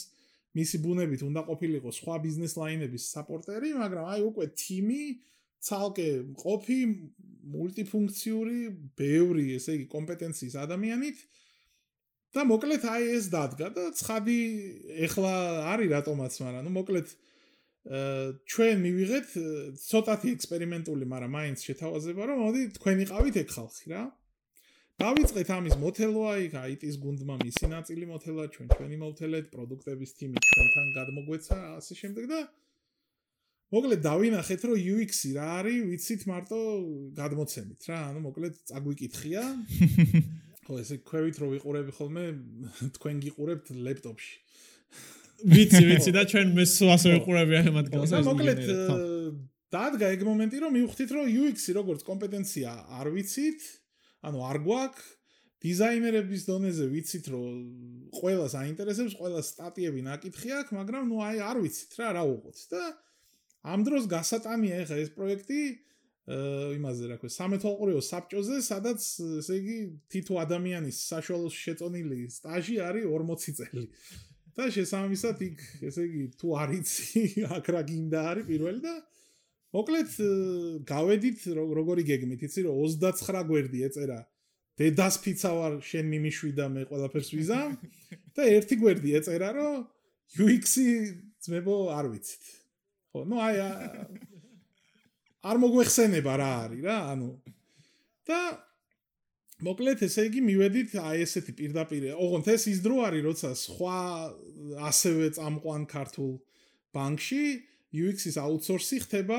მისი 0.58 0.76
ბუნებით 0.82 1.22
უნდა 1.26 1.40
ყოფილიყო 1.46 1.90
სხვა 1.94 2.16
ბიზნეს 2.24 2.54
ლაინების 2.58 3.04
საპორტერი, 3.14 3.70
მაგრამ 3.78 4.04
აი 4.10 4.20
უკვე 4.26 4.46
თიმი 4.58 5.02
ცალკე 5.64 6.08
ყოფი 6.38 6.80
მულტიფუნქციური, 7.54 8.58
ბევრი, 8.98 9.46
ესე 9.58 9.78
იგი, 9.78 9.86
კომპეტენციის 9.94 10.54
ადამიანით 10.64 11.18
და 12.34 12.42
მოკლედ 12.50 12.82
აი 12.90 13.04
ეს 13.14 13.26
დადგა 13.30 13.68
და 13.70 13.84
ცხადი 13.94 14.38
ეხლა 15.06 15.34
არის 15.74 15.90
რატომაც, 15.94 16.32
მაგრამ 16.42 16.66
ნუ 16.66 16.72
მოკლედ 16.74 17.08
ჩვენ 17.84 18.76
მივიღეთ 18.80 19.28
ცოტათი 19.76 20.28
ექსპერიმენტული, 20.34 21.04
მაგრამ 21.04 21.30
მაინც 21.36 21.58
შეთავაზება, 21.68 22.22
რომ 22.30 22.38
მოდი 22.48 22.62
თქვენი 22.80 23.04
ყავით 23.12 23.36
ეგ 23.44 23.48
ხალხი 23.54 23.86
რა. 23.92 24.02
დავიწყეთ 25.02 25.48
ამის 25.50 25.74
მოთელვა, 25.82 26.32
იქ 26.46 26.54
IT-ის 26.74 26.96
გუნდმა 27.02 27.34
მისი 27.42 27.66
ნაწილი 27.72 28.04
მოთელა, 28.10 28.44
ჩვენ 28.54 28.68
ჩვენი 28.74 28.96
მოვთელეთ, 29.02 29.46
პროდუქტების 29.54 30.10
თიმი 30.18 30.38
ჩვენთან 30.46 30.86
გადმოგვეცა, 30.98 31.58
ასე 31.80 31.92
შემდეგ 31.98 32.24
და 32.30 32.40
მოკლედ 33.74 34.00
დავინახეთ, 34.06 34.60
რომ 34.70 34.76
UX-ი 34.94 35.30
რა 35.34 35.46
არის, 35.58 35.78
ვიცით 35.90 36.22
მარტო 36.30 36.58
გადმოცემით 37.18 37.80
რა, 37.90 37.98
ანუ 38.14 38.20
მოკლედ 38.28 38.54
წაგვიკითხია. 38.70 39.42
ხო, 40.64 40.78
ესე 40.80 40.96
ქვევით 41.04 41.36
რო 41.42 41.50
ვიყურები 41.58 41.92
ხოლმე, 41.98 42.24
თქვენ 42.96 43.16
გიყურებთ 43.24 43.74
ლეპტოპში. 43.74 44.34
ვიცი, 45.54 45.82
ვიცი 45.90 46.10
და 46.14 46.22
ჩვენ 46.30 46.54
მე 46.54 46.64
ასე 46.94 47.16
ვიყურები 47.18 47.58
ახლა 47.60 47.72
მათ 47.82 47.86
გასა. 47.92 48.22
მოკლედ 48.30 48.62
დადგა 49.74 50.06
ეგ 50.14 50.20
მომენტი, 50.22 50.58
რომ 50.62 50.76
მივხვდით, 50.78 51.10
რომ 51.18 51.24
UX-ი 51.34 51.72
როგორც 51.74 52.06
კომპეტენცია 52.06 52.70
არ 52.94 53.10
ვიცით. 53.10 53.60
ანუ 54.28 54.42
არ 54.50 54.58
გვაქვს 54.64 55.12
დიზაინერების 55.64 56.42
დონეზე 56.44 56.86
ვიცით 56.92 57.26
რომ 57.32 57.52
ყველა 58.18 58.46
საინტერესებს, 58.52 59.16
ყველა 59.16 59.40
სტატიები 59.48 60.02
ნაკითხი 60.04 60.50
აქვს, 60.60 60.74
მაგრამ 60.76 61.08
ნუ 61.08 61.22
აი 61.24 61.40
არ 61.40 61.60
ვიცით 61.64 61.92
რა 62.00 62.08
რა 62.18 62.24
უყოთ 62.34 62.58
და 62.74 62.82
ამ 63.64 63.80
დროს 63.86 64.04
გასატანია 64.12 64.82
ეხა 64.84 64.96
ეს 65.00 65.10
პროექტი 65.16 65.60
იმაზე 66.24 67.08
რა 67.08 67.16
ქვია, 67.20 67.32
სამეთვალყურეო 67.32 68.00
საბჭოზე, 68.04 68.60
სადაც 68.64 69.00
ესე 69.40 69.56
იგი 69.60 69.78
თითო 70.12 70.38
ადამიანის 70.44 71.00
საშუალო 71.12 71.48
შეწონილი 71.52 72.20
სტაჟი 72.32 72.76
არის 72.84 73.04
40 73.08 73.56
წელი. 73.60 73.88
და 74.54 74.68
შესაბამისად 74.70 75.40
იქ 75.42 75.62
ესე 75.90 76.04
იგი 76.06 76.24
თუ 76.38 76.52
არიცი 76.62 77.22
აქ 77.56 77.70
რა 77.74 77.82
გინდა 77.90 78.20
არის 78.30 78.46
პირველი 78.46 78.80
და 78.84 78.94
მოკლედ 79.74 80.10
გავედით 80.86 81.46
როგორი 81.58 82.02
გეგმით 82.06 82.44
იცი 82.46 82.66
რომ 82.66 82.78
29 82.84 83.42
გვერდი 83.50 83.78
ეწერა. 83.88 84.20
დედას 84.78 85.18
ფიცა 85.22 85.50
ვარ 85.54 85.72
შენ 85.86 86.06
მიმიშვი 86.14 86.50
და 86.58 86.66
მე 86.70 86.82
ყველაფერს 86.90 87.30
ვიზამ. 87.34 87.72
და 88.34 88.42
ერთი 88.54 88.74
გვერდი 88.78 89.10
ეწერა 89.18 89.50
რომ 89.58 89.74
UX-ი 90.38 90.86
ძმებო 91.42 91.76
არ 91.94 92.06
ვიცით. 92.14 92.44
ხო 93.10 93.20
ნუ 93.30 93.36
აი 93.38 93.56
არ 95.44 95.56
მოგვეხსენება 95.62 96.32
რა 96.38 96.50
არის 96.64 96.82
რა 96.86 96.96
ანუ. 97.14 97.30
და 98.24 98.40
მოკლედ 99.64 100.02
ესე 100.06 100.26
იგი 100.28 100.40
მივედით 100.48 100.96
აი 100.98 101.22
ესეთი 101.24 101.52
პირდაპირ 101.58 102.10
ოღონდ 102.14 102.48
ეს 102.54 102.64
ის 102.72 102.80
დრო 102.84 103.04
არის 103.06 103.22
როცა 103.28 103.50
სხვა 103.58 103.98
ასევე 104.90 105.28
წამყვან 105.36 105.82
ქართულ 105.92 106.32
ბანკში 106.96 107.44
UX-ის 107.94 108.36
აუთსორსი 108.42 108.98
ხდება 109.06 109.38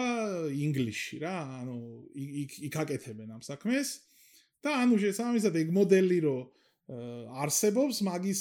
ინგლისში 0.56 1.20
რა, 1.24 1.36
ანუ 1.62 1.78
იქ 2.16 2.52
იქ 2.70 2.76
აკეთებენ 2.86 3.36
ამ 3.36 3.42
საქმეს 3.44 3.90
და 4.64 4.80
ანუ 4.84 5.00
შესაბამისად 5.04 5.60
ეგ 5.60 5.74
მოდელი 5.76 6.20
რო 6.24 6.38
არსებობს, 6.86 8.00
მაგის 8.06 8.40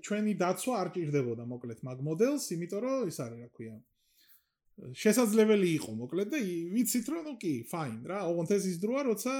ჩვენი 0.00 0.32
დაცვა 0.40 0.74
არ 0.80 0.88
ჭირდებოდა 0.96 1.44
მოკლედ 1.44 1.80
მაგ 1.84 1.98
მოდელს, 2.08 2.44
იმიტომ 2.56 2.80
რომ 2.82 3.08
ის 3.12 3.18
არის 3.20 3.40
რა 3.44 3.48
ქვია. 3.52 3.76
შესაძლებელი 4.96 5.68
იყო 5.78 5.92
მოკლედ 6.00 6.28
და 6.32 6.38
ვიცით 6.72 7.06
რომ 7.12 7.22
ნუ 7.28 7.34
კი, 7.36 7.54
fine 7.68 8.00
რა, 8.08 8.24
ოღონდ 8.32 8.50
ეს 8.56 8.80
დროა, 8.80 9.02
როცა 9.12 9.34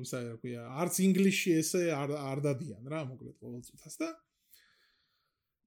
ის 0.00 0.12
არის 0.14 0.28
რა 0.30 0.36
ქვია, 0.38 0.62
არც 0.80 0.94
ინგლისში 1.10 1.50
ესე 1.58 1.82
არ 1.90 2.14
არ 2.14 2.38
დადიან 2.46 2.82
რა, 2.86 3.00
მოკლედ 3.10 3.36
ყოველწუთას 3.42 3.94
და 3.98 4.08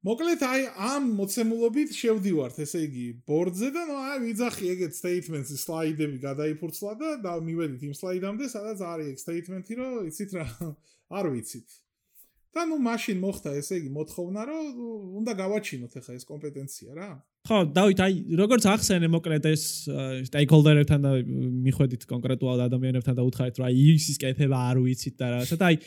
მოკლედ 0.04 0.42
აი 0.44 0.64
ამ 0.94 1.06
მოცემულობით 1.20 1.94
შევდივართ, 1.96 2.58
ესე 2.66 2.82
იგი, 2.88 3.06
ბორდზე 3.30 3.70
და 3.76 3.84
ნუ 3.88 4.00
აი 4.04 4.18
ვიძახი 4.26 4.72
ეგეთ 4.74 4.98
statements-ი 5.00 5.60
სლაიდები 5.64 6.18
გადაიფურცლა 6.26 6.92
და 7.00 7.14
და 7.24 7.38
მივედით 7.48 7.88
იმ 7.88 7.94
სლაიდამდე, 8.02 8.50
სადაც 8.52 8.84
არის 8.84 9.14
ეგ 9.14 9.24
statement-ი, 9.24 9.80
რომ 9.80 10.12
იცით 10.12 10.36
რა, 10.36 10.48
არ 11.20 11.32
ვიცით. 11.32 11.80
და 12.54 12.66
ნუ 12.70 12.78
მაშინ 12.86 13.18
მოხდა 13.18 13.52
ესე 13.58 13.80
იგი 13.82 13.90
მოთხოვნა 13.98 14.42
რომ 14.46 14.66
უნდა 15.20 15.34
გავაჩინოთ 15.42 15.94
ახლა 16.00 16.14
ეს 16.20 16.26
კომპეტენცია 16.30 16.92
რა 16.98 17.10
ხო 17.50 17.58
დავით 17.74 18.00
აი 18.06 18.14
როგორც 18.40 18.68
ახსენე 18.70 19.10
მოკლედ 19.10 19.48
ეს 19.50 19.64
სტეიკჰოლდერებთან 20.30 21.00
და 21.06 21.12
მიხვედით 21.66 22.06
კონკრეტულად 22.14 22.62
ადამიანებთან 22.70 23.18
და 23.18 23.26
უთხარით 23.26 23.58
აი 23.58 23.88
ის 23.98 24.06
ის 24.14 24.22
კეთება 24.22 24.60
არ 24.70 24.78
ვიცით 24.86 25.16
და 25.18 25.32
რაღაცა 25.34 25.58
და 25.58 25.72
აი 25.74 25.80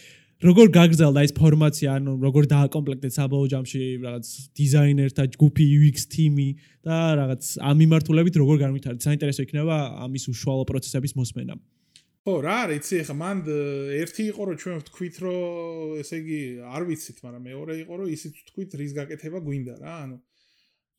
როგორ 0.44 0.68
გაგრძელდა 0.68 1.20
ეს 1.24 1.32
ფორმაცია 1.32 1.96
ანუ 1.96 2.12
როგორ 2.20 2.44
დააკომპლექტეთ 2.50 3.12
საბოლოო 3.16 3.48
ჯამში 3.56 3.80
რაღაც 4.04 4.26
დიზაინერთა 4.52 5.24
ჯგუფი 5.32 5.64
UX 5.80 6.04
თიმი 6.12 6.48
და 6.84 6.96
რაღაც 7.20 7.42
ამ 7.56 7.76
მიმართულებით 7.80 8.36
როგორ 8.36 8.56
განვითარდა 8.68 9.00
საინტერესო 9.00 9.46
იქნება 9.48 9.76
ამის 10.04 10.28
უშუალო 10.28 10.64
პროცესების 10.68 11.16
მოსმენა. 11.16 11.56
ხო 12.26 12.34
რა 12.44 12.56
არის? 12.68 12.76
იცი 12.84 12.96
ხა 13.08 13.14
მან 13.16 13.36
ერთი 14.02 14.22
იყო 14.36 14.42
რომ 14.44 14.56
ჩვენ 14.60 14.76
ვთქვით 14.84 15.16
რომ 15.24 15.96
ესე 16.04 16.16
იგი 16.20 16.40
არ 16.68 16.82
ვიცით 16.84 17.18
მაგრამ 17.24 17.42
მეორე 17.48 17.74
იყო 17.86 17.94
რომ 17.96 18.08
ისიც 18.12 18.32
ვთქვით 18.36 18.70
რის 18.76 18.92
გაკეთება 18.92 19.38
გვინდა 19.40 19.74
რა 19.80 19.94
ანუ 20.04 20.16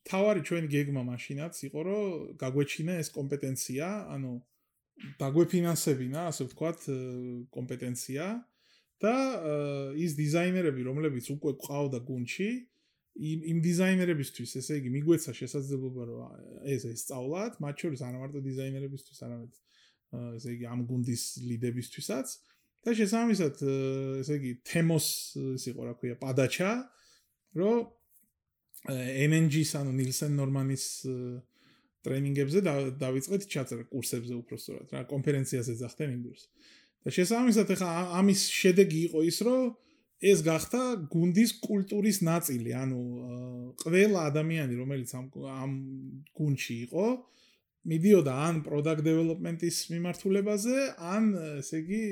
თავარი 0.08 0.40
ჩვენი 0.48 0.68
გეგმა 0.74 1.02
მაშინაც 1.14 1.54
იყო 1.68 1.80
რომ 1.86 2.02
გაგვეჩინა 2.42 2.94
ეს 3.02 3.08
კომპეტენცია 3.14 3.86
ანუ 4.18 4.32
დაგვეფინანსებინა 5.20 6.20
ასე 6.26 6.42
ვთქვათ 6.48 6.80
კომპეტენცია 7.54 8.24
და 9.02 9.14
ის 9.94 10.12
დიზაინერები, 10.18 10.82
რომლებიც 10.88 11.30
უკვე 11.34 11.52
ყავდა 11.62 12.00
გუნჩი, 12.08 12.50
იმ 13.18 13.40
იმ 13.50 13.58
დიზაინერებისთვის, 13.66 14.50
ესე 14.60 14.74
იგი, 14.78 14.90
მიგვეცა 14.94 15.32
შესაძლებლობა, 15.38 16.02
რომ 16.08 16.18
ეს 16.70 16.82
ეს 16.86 16.98
სწავლათ, 17.06 17.58
მათ 17.62 17.74
შორის 17.82 18.00
არა 18.06 18.18
მარტო 18.22 18.40
დიზაინერებისთვის, 18.46 19.18
არამედ 19.26 19.52
ესე 20.38 20.50
იგი, 20.54 20.64
ამ 20.70 20.80
გუნდის 20.86 21.22
ლიდებისთვისაც 21.50 22.26
და 22.86 22.94
შესაბამისად, 22.94 23.54
ესე 24.22 24.34
იგი, 24.38 24.52
თემოს, 24.70 25.06
ეს 25.58 25.64
იყო 25.72 25.80
რა 25.88 25.94
ქვია, 25.98 26.14
პადაჩა, 26.22 26.70
რომ 27.58 27.78
MNG-ის 28.86 29.74
ანუ 29.74 29.92
ნილსენ 29.98 30.32
ნორმანის 30.38 30.84
ტრენინგებზე 32.06 32.60
დავიწყეთ 33.02 33.46
ჩაწერა 33.50 33.84
კურსებზე 33.90 34.34
უფრო 34.38 34.56
სწორად 34.62 34.92
რა 34.94 35.02
კონფერენციაზე 35.10 35.74
ძახდნენ 35.82 36.10
ინგლისს. 36.14 36.46
და 37.04 37.14
შესაბამისად 37.16 37.74
ეხა 37.74 37.90
ამის 38.20 38.40
შედეგი 38.60 39.00
იყო 39.08 39.20
ის 39.30 39.38
რომ 39.48 39.68
ეს 40.18 40.38
გახდა 40.42 40.80
გუნდის 41.14 41.50
კულტურის 41.62 42.18
ნაწილი 42.26 42.70
ანუ 42.74 43.00
ყველა 43.82 44.20
ადამიანი 44.30 44.74
რომელიც 44.82 45.10
ამ 45.14 45.26
ამ 45.46 45.72
გუნდში 46.38 46.76
იყო 46.88 47.06
მიდიოდა 47.88 48.32
ან 48.48 48.60
product 48.66 49.04
development-ის 49.06 49.76
მიმართულებაზე, 49.92 50.76
ან 50.98 51.30
ესე 51.60 51.80
იგი 51.82 52.02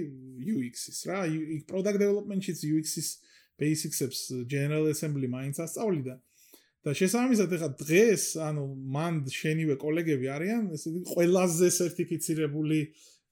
UX-ის 0.55 1.01
რა. 1.09 1.27
product 1.69 1.99
development-ში 2.01 2.55
UX-ის 2.71 3.09
basics-ებს 3.61 4.47
general 4.49 4.89
assembly 4.93 5.29
მაინც 5.29 5.61
ასწავლიდა. 5.67 6.17
და 6.87 6.95
შესაბამისად 6.95 7.51
ეხა 7.51 7.69
დღეს, 7.83 8.25
ანუ 8.39 8.63
მან 8.95 9.15
შენივე 9.27 9.75
კოლეგები 9.75 10.27
არიან, 10.31 10.71
ესე 10.71 10.87
იგი 10.95 11.01
ყველაზე 11.13 11.67
სერტიფიცირებული 11.75 12.79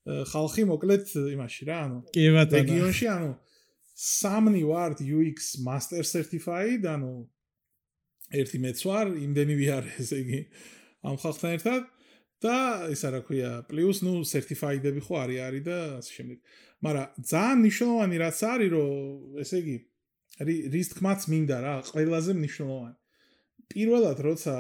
ხალხი 0.05 0.63
მოკლედ 0.69 1.05
იმაში 1.35 1.63
რა, 1.69 1.79
ანუ 1.89 1.99
კი 2.13 2.25
ბატონო. 2.37 2.61
რეგიონში, 2.61 3.07
ანუ 3.15 3.31
სამნი 3.95 4.63
ვართ 4.69 4.99
UX 5.01 5.57
master 5.65 6.03
certified, 6.05 6.85
ანუ 6.85 7.13
ერთი 8.35 8.59
მეც 8.61 8.79
ვარ, 8.85 9.17
იმდენივე 9.17 9.67
არის, 9.79 9.97
ესე 10.05 10.17
იგი 10.25 10.41
ამ 11.05 11.17
ხალხთან 11.23 11.51
ერთად. 11.59 11.83
და 12.45 12.91
ისა 12.93 13.11
რა 13.15 13.21
ქვია 13.25 13.51
პლუს 13.69 14.03
ნუ 14.05 14.21
სერტიფაიდები 14.29 15.01
ხო 15.07 15.15
არის 15.23 15.41
არის 15.47 15.63
და 15.69 15.79
ასე 16.01 16.13
შემდეგ 16.19 16.39
მაგრამ 16.85 17.07
ძალიან 17.31 17.59
მნიშვნელოვანი 17.63 18.17
რაც 18.21 18.39
არის 18.53 18.71
რომ 18.75 19.41
ესე 19.45 19.61
იგი 19.63 19.77
რის 20.75 20.89
თქმაც 20.93 21.21
მინდა 21.33 21.59
რა 21.65 21.75
ყველაზე 21.89 22.33
მნიშვნელოვანი 22.41 22.97
პირველად 23.73 24.19
როცა 24.29 24.55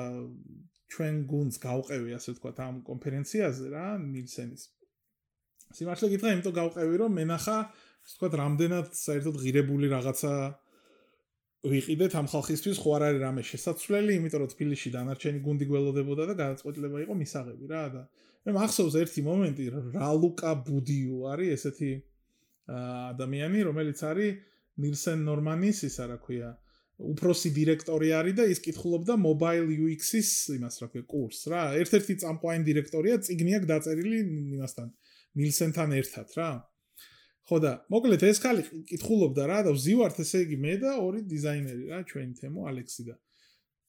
ჩვენ 0.94 1.14
გუნდს 1.32 1.56
გავყევი 1.66 2.16
ასე 2.16 2.28
ვთქვათ 2.32 2.58
ამ 2.64 2.76
კონფერენციაზე 2.88 3.64
რა 3.74 3.86
ნილსენის 4.00 4.62
სიმართლე 5.78 6.10
გითხრა 6.14 6.34
იმიტომ 6.34 6.54
გავყევი 6.58 7.00
რომ 7.02 7.16
მენახა 7.18 7.56
ვთქვათ 8.04 8.34
რამდენად 8.40 8.86
საერთოდ 9.00 9.36
ღირებული 9.44 9.90
რაღაცა 9.94 10.32
ვიყიდეთ 11.64 12.12
ამ 12.20 12.26
ხალხისთვის 12.28 12.78
ხო 12.84 12.90
არ 12.94 13.02
არის 13.08 13.20
რამე 13.24 13.42
შესაძლებელი, 13.48 14.16
იმიტომ 14.20 14.40
რომ 14.44 14.50
თბილისში 14.52 14.90
დანარჩენი 14.94 15.38
გუნდი 15.44 15.64
გველოდებოდა 15.70 16.24
და 16.28 16.34
გადაწყვეტილება 16.40 16.98
იყო 17.04 17.14
მისაღები 17.20 17.70
რა 17.72 17.84
და 17.94 18.02
მე 18.44 18.52
მახსოვს 18.58 18.96
ერთი 19.00 19.20
მომენტი 19.24 19.64
რა 19.96 20.10
ლუკა 20.20 20.52
ბუდიუ 20.68 21.16
არის 21.32 21.54
ესეთი 21.56 21.92
ადამიანი 22.68 23.64
რომელიც 23.68 23.98
არის 24.10 24.36
ნილსენ 24.84 25.24
ნორმანის 25.24 25.80
ისა 25.88 26.04
რა 26.12 26.18
ქვია 26.20 26.50
უფროსი 26.94 27.50
დირექტორი 27.56 28.12
არის 28.14 28.34
და 28.38 28.44
ის 28.52 28.60
კითხულობდა 28.62 29.16
mobile 29.18 29.66
UX-ის 29.66 30.30
იმას 30.54 30.76
რა 30.82 30.88
ქვია 30.92 31.04
კურს 31.10 31.40
რა. 31.50 31.62
ერთ-ერთი 31.82 32.14
წამყვანი 32.22 32.62
დირექტორია 32.68 33.16
ციგნიაკ 33.26 33.64
დაწერილი 33.66 34.18
იმასთან 34.60 34.88
ნილსენთან 35.38 35.90
ერთად 36.00 36.28
რა. 36.38 36.50
ხო 37.44 37.58
და 37.60 37.72
მოკლედ 37.92 38.22
ეს 38.24 38.40
ხალი 38.40 38.62
კითხულობდა 38.88 39.44
რა 39.50 39.58
და 39.68 39.72
ვზივართ 39.76 40.20
ესე 40.24 40.44
იგი 40.46 40.56
მე 40.64 40.74
და 40.80 40.92
ორი 40.96 41.20
დიზაინერი 41.28 41.90
რა 41.92 42.00
ჩვენი 42.08 42.34
თემო 42.40 42.60
ალექსი 42.70 43.02
და 43.10 43.16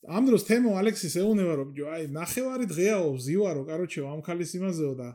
ამ 0.05 0.27
დროს 0.29 0.43
თემო 0.45 0.75
ალექსის 0.75 1.15
ეუნება 1.23 1.53
რომ 1.62 1.69
ჯო 1.77 1.86
აი 1.95 2.03
ნახევარი 2.13 2.65
დღეაო 2.69 3.08
ვზივარო 3.15 3.62
კაროჩე 3.69 4.01
ამ 4.05 4.21
ხალის 4.27 4.51
იმაზეო 4.60 4.93
და 4.99 5.10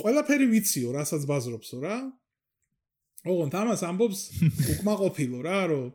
ყველაფერი 0.00 0.46
ვიციო 0.54 0.88
რასაც 0.96 1.22
ბაზრობსო 1.28 1.78
რა. 1.82 1.96
ოღონდ 3.26 3.54
ამას 3.58 3.82
ამბობს 3.84 4.20
უკმაყოფილო 4.72 5.38
რა 5.44 5.60
რომ 5.74 5.88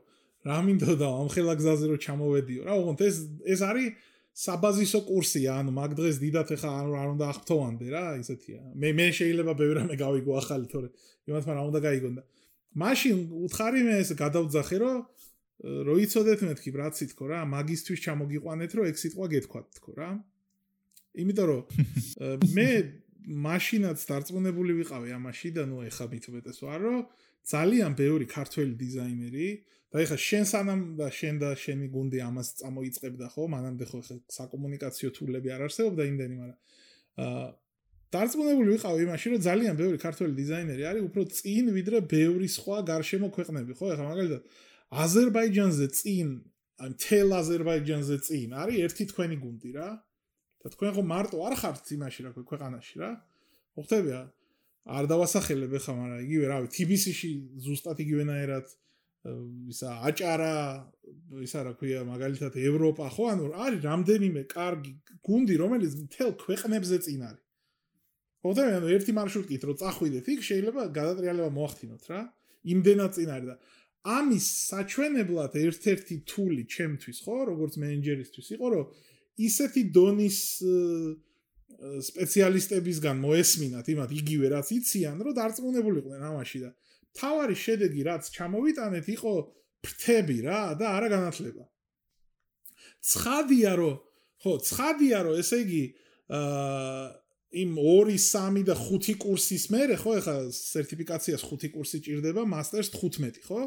რა 0.45 0.57
მინდოდა 0.67 1.07
ამ 1.09 1.29
ხელა 1.33 1.55
გზაზე 1.57 1.85
რომ 1.89 1.99
ჩამოვედიო 2.05 2.61
რა. 2.67 2.73
ოღონდ 2.75 2.99
ეს 3.07 3.15
ეს 3.49 3.61
არის 3.65 3.87
საბაზისო 4.35 4.99
კურსია, 5.07 5.59
ანუ 5.63 5.71
მაგ 5.71 5.91
დღეს 5.95 6.17
დიდათ 6.19 6.49
ეხა 6.57 6.69
არ 6.75 7.11
უნდა 7.15 7.25
ახთოვანდე 7.31 7.87
რა, 7.87 8.05
ისეთია. 8.19 8.59
მე 8.75 8.89
მე 8.99 9.05
შეიძლება 9.15 9.53
ბევრი 9.55 9.75
რამე 9.79 9.95
გავიგო 9.95 10.31
ახალი, 10.43 10.67
თორე 10.67 10.89
იმათ 11.31 11.43
მაგრამ 11.47 11.69
უნდა 11.71 11.79
გაიგონდა. 11.87 12.21
მაშინ 12.75 13.17
უთხარი 13.47 13.81
მე 13.87 13.95
ეს 14.03 14.11
გადავძახე, 14.19 14.77
რომ 14.83 14.97
როიცოდეთ 15.63 16.39
მეთქი 16.51 16.69
ბრაცი 16.75 17.05
თქო 17.15 17.25
რა, 17.31 17.39
მაგისტვის 17.47 17.99
ჩამოგიყვანეთ, 18.05 18.71
რომ 18.75 18.83
ეგ 18.91 18.95
სიტყვა 18.99 19.25
გეთქვათ 19.31 19.67
თქო 19.79 19.91
რა. 19.95 20.09
იმიტომ 21.15 21.47
რომ 21.47 21.61
მე 22.59 22.69
მაშინაც 23.25 23.99
დარწმუნებული 24.03 24.73
ვიყავი 24.83 25.15
ამაში 25.15 25.49
და 25.55 25.63
ნუ 25.63 25.87
ეხა 25.87 26.05
მithmetes 26.11 26.59
ვარ, 26.59 26.79
რომ 26.83 26.99
ძალიან 27.47 27.91
ბევრი 27.95 28.25
ქართველი 28.27 28.73
დიზაინერი 28.83 29.49
და 29.93 30.01
ეხა 30.05 30.17
შენ 30.27 30.45
სანამ 30.49 30.81
და 30.99 31.07
შენ 31.19 31.35
და 31.43 31.49
შენი 31.59 31.87
გუნდი 31.93 32.19
ამას 32.29 32.47
წამოიწებდა 32.61 33.27
ხო? 33.33 33.43
მანამდე 33.55 33.85
ხო 33.89 33.97
ეხა 34.03 34.15
საკომუნიკაციო 34.37 35.09
თულები 35.17 35.53
არ 35.55 35.61
არსებობდა 35.67 36.03
იმდენი 36.11 36.35
მაგრამ 36.39 36.59
აა 37.25 37.45
დარწმუნებული 38.15 38.69
ვიყავი 38.75 39.05
იმაში 39.05 39.27
რომ 39.33 39.41
ძალიან 39.45 39.75
ბევრი 39.79 39.97
ქართველი 39.99 40.33
დიზაინერი 40.39 40.83
არის 40.89 41.03
უფრო 41.09 41.21
წინ 41.37 41.65
ვიდრე 41.75 41.97
ბევრი 42.15 42.47
სხვა 42.55 42.77
გარშემო 42.89 43.27
ქვეყნები 43.35 43.71
ხო? 43.75 43.85
ეხა 43.95 44.05
მაგალითად 44.09 44.41
აზერბაიჯანზე 45.05 45.87
წინ 45.99 46.27
აი 46.85 46.91
თელ 47.01 47.29
აზერბაიჯანზე 47.39 48.17
წინ 48.27 48.49
არის 48.61 48.77
ერთი 48.85 49.03
თქვენი 49.11 49.35
გუნდი 49.43 49.71
რა. 49.75 49.89
და 50.61 50.67
თქვენ 50.75 50.91
ხო 50.95 51.03
მარტო 51.13 51.37
არ 51.47 51.55
ხართ 51.61 51.85
იმაში 51.97 52.19
რა 52.25 52.31
ქვეყანაში 52.35 52.95
რა. 53.01 53.11
ხო 53.75 53.81
ხდებია 53.85 54.21
არ 54.85 55.03
დავასახელებ 55.09 55.71
ეხა 55.79 55.93
მაგრამ 55.97 56.19
იგივე 56.25 56.45
რავი 56.51 56.67
TBC-ში 56.75 57.31
ზუსტად 57.65 57.97
იგივენაერად 58.05 58.65
ისა 59.25 59.89
აჭარა 60.09 60.55
ისა 61.41 61.61
რა 61.65 61.73
ქვია 61.79 62.01
მაგალითად 62.05 62.53
ევროპა 62.61 63.05
ხო? 63.09 63.23
ანუ 63.33 63.43
არის 63.65 63.81
რამდენიმე 63.89 64.41
კარგი 64.51 64.91
გუნდი 65.25 65.55
რომელიც 65.63 65.93
მთელ 66.05 66.31
ქვეყნებზე 66.45 66.97
წინ 67.05 67.21
არის 67.29 67.43
ხოდა 68.45 68.61
ანუ 68.77 68.87
ერთი 68.93 69.11
მარშრუტით 69.17 69.61
რო 69.65 69.73
წახვიდეთ. 69.81 70.25
იქ 70.29 70.41
შეიძლება 70.49 70.81
გადატრიალება 70.93 71.49
მოახდინოთ 71.57 72.03
რა. 72.13 72.21
იმდენად 72.75 73.11
წინ 73.17 73.29
არის 73.33 73.47
და 73.49 73.55
ამის 74.05 74.45
საჩვენებლად 74.69 75.53
ერთ-ერთი 75.65 76.15
თული 76.29 76.63
ჩემთვის 76.69 77.17
ხო 77.25 77.37
როგორც 77.49 77.73
მენეჯერისთვის 77.81 78.47
იყო 78.53 78.67
რომ 78.73 78.85
ისეთი 79.49 79.81
დონის 79.97 80.37
სპეციალისტებისგან 82.09 83.17
მოესმინათ 83.25 83.85
იმათ 83.93 84.11
იგივე 84.21 84.45
რაც 84.53 84.67
იციან 84.77 85.17
რომ 85.25 85.33
დარწმუნებულიყვნენ 85.39 86.21
ამაში 86.29 86.59
და 86.65 86.69
თავარი 87.19 87.55
შედეგი 87.55 88.01
რაც 88.09 88.23
ჩამოვიტანეთ 88.35 89.05
იყო 89.15 89.33
ფრთები 89.85 90.37
რა 90.45 90.61
და 90.79 90.85
არა 90.97 91.09
განათლება. 91.15 91.63
ცხადია 93.05 93.71
რომ 93.79 93.95
ხო, 94.41 94.53
ცხადია 94.65 95.17
რომ 95.25 95.35
ესე 95.41 95.57
იგი 95.65 95.83
აა 96.35 97.05
იმ 97.55 97.69
2, 97.79 98.17
3 98.19 98.63
და 98.67 98.75
5 98.75 99.15
კურსის 99.21 99.69
მერე 99.71 99.95
ხო 100.01 100.11
ეხა 100.19 100.35
სერტიფიკაციას 100.51 101.43
5 101.45 101.71
კურსი 101.71 102.01
ჭირდება, 102.03 102.43
მასტერს 102.43 102.91
15, 102.91 103.39
ხო? 103.47 103.61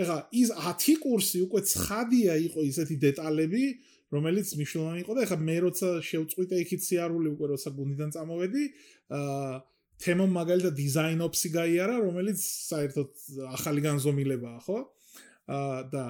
ეხლა 0.00 0.18
ის 0.34 0.50
10 0.50 0.96
კურსი 1.04 1.44
უკვე 1.46 1.60
ცხადია 1.62 2.34
იყო 2.50 2.60
ისეთი 2.66 2.96
დეტალები, 3.04 3.64
რომელიც 4.10 4.48
მნიშვნელოვანი 4.58 5.00
იყო 5.04 5.12
და 5.14 5.22
ეხლა 5.26 5.38
მე 5.46 5.56
როცა 5.66 5.88
შევწყვიტე 6.02 6.56
იქით 6.64 6.82
სიარული 6.82 7.28
უკვე 7.36 7.46
როცა 7.54 7.68
გუნდიდან 7.76 8.10
წამოვედი, 8.16 8.64
აა 9.14 9.52
თემო 10.00 10.26
მაგალითად 10.32 10.74
დიზაინ 10.78 11.20
ოფსი 11.26 11.50
გაიარა, 11.52 11.96
რომელიც 12.00 12.40
საერთოდ 12.40 13.10
ახალი 13.52 13.84
განზომილებაა, 13.84 14.58
ხო? 14.64 14.78
აა 15.50 15.78
და 15.92 16.04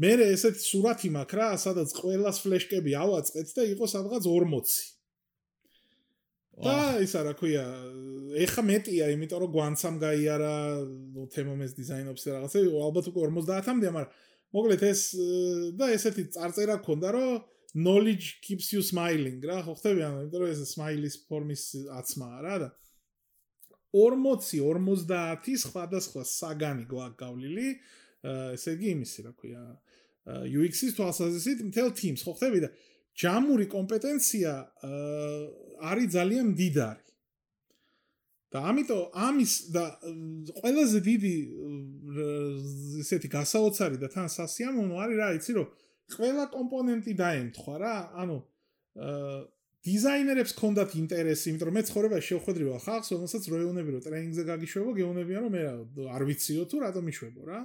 მე 0.00 0.12
ესეთი 0.32 0.64
სურათი 0.64 1.10
მაქვს 1.14 1.38
რა, 1.38 1.48
სადაც 1.60 1.94
ყოველას 1.98 2.40
ფლეშკები 2.42 2.92
ავაწყეთ 2.98 3.54
და 3.58 3.66
იყო 3.74 3.86
სადღაც 3.90 4.26
40. 4.26 4.74
და 6.64 6.74
ისა 7.02 7.20
რა 7.26 7.32
ქვია, 7.34 7.62
ეხა 8.46 8.62
მეტია, 8.62 9.08
იმიტომ 9.14 9.40
რომ 9.42 9.50
გვანცამ 9.54 9.96
გაიარა, 10.02 10.54
ნუ 11.14 11.24
თემომეს 11.34 11.74
დიზაინობს 11.78 12.26
რაღაცა, 12.30 12.62
ალბათ 12.78 13.10
უკვე 13.10 13.26
50-მდე, 13.26 13.90
მაგრამ 13.90 14.12
მოკლედ 14.54 14.82
ეს 14.86 15.02
და 15.74 15.90
ესეთი 15.90 16.24
წარწერა 16.36 16.78
ქონდა, 16.86 17.10
რომ 17.10 17.42
knowledge 17.74 18.38
keeps 18.38 18.70
you 18.70 18.82
smiling 18.86 19.42
რა, 19.42 19.66
ხო 19.66 19.74
ხტები 19.74 20.06
ანუ, 20.06 20.16
იმიტომ 20.24 20.42
რომ 20.46 20.50
ეს 20.54 20.62
smiley-ის 20.70 21.16
ფორმის 21.26 21.62
აცმაა 21.90 22.38
რა 22.46 22.56
და 22.62 22.68
40-50 23.94 25.62
სხვადასხვა 25.64 26.22
საგანი 26.26 26.84
გავლილი, 26.90 27.68
ესე 28.56 28.74
იგი 28.74 28.90
იმისი 28.96 29.24
რა 29.28 29.32
ქვია, 29.38 29.62
UX-ის 30.48 30.96
თვალსაზრისით 30.96 31.64
მთელ 31.68 31.90
teams 31.94 32.24
ხო 32.24 32.32
ხტები 32.34 32.64
და 32.64 32.70
ჯამური 33.14 33.66
კომპეტენცია 33.70 34.52
არის 35.90 36.08
ძალიან 36.16 36.46
მდიდარი. 36.52 37.04
და 38.54 38.60
ამიტომ 38.70 39.02
ამის 39.18 39.52
და 39.74 39.84
ყველაზე 40.62 40.98
დიდი 41.02 41.34
ესეთი 43.02 43.28
გასაოცარი 43.34 43.98
და 43.98 44.06
თან 44.14 44.30
სასიამოვნო 44.30 44.94
არის 44.94 45.16
რა 45.18 45.28
იცი 45.38 45.52
რომ 45.58 45.66
ყველა 46.14 46.44
კომპონენტი 46.54 47.12
დაემთხვა 47.18 47.74
რა. 47.82 47.96
ანუ 48.22 48.38
დიზაინერებს 49.84 50.54
ქონდათ 50.56 50.94
ინტერესი 50.96 51.50
იმიტომ 51.50 51.68
რომ 51.68 51.74
მე 51.76 51.82
ცხოვრებაში 51.88 52.28
შევხვედრივ 52.32 52.68
ხალხს 52.84 53.10
რომელსაც 53.14 53.48
როეუნები 53.52 53.90
რომ 53.94 54.04
ტრეინინგზე 54.06 54.44
გაგიშვებო 54.48 54.92
გეუნებიან 54.98 55.42
რომ 55.44 55.52
მე 55.54 55.62
არ 56.08 56.22
ვიციო 56.28 56.64
თუ 56.72 56.76
რატომ 56.84 57.10
იშვებო 57.12 57.42
რა. 57.48 57.60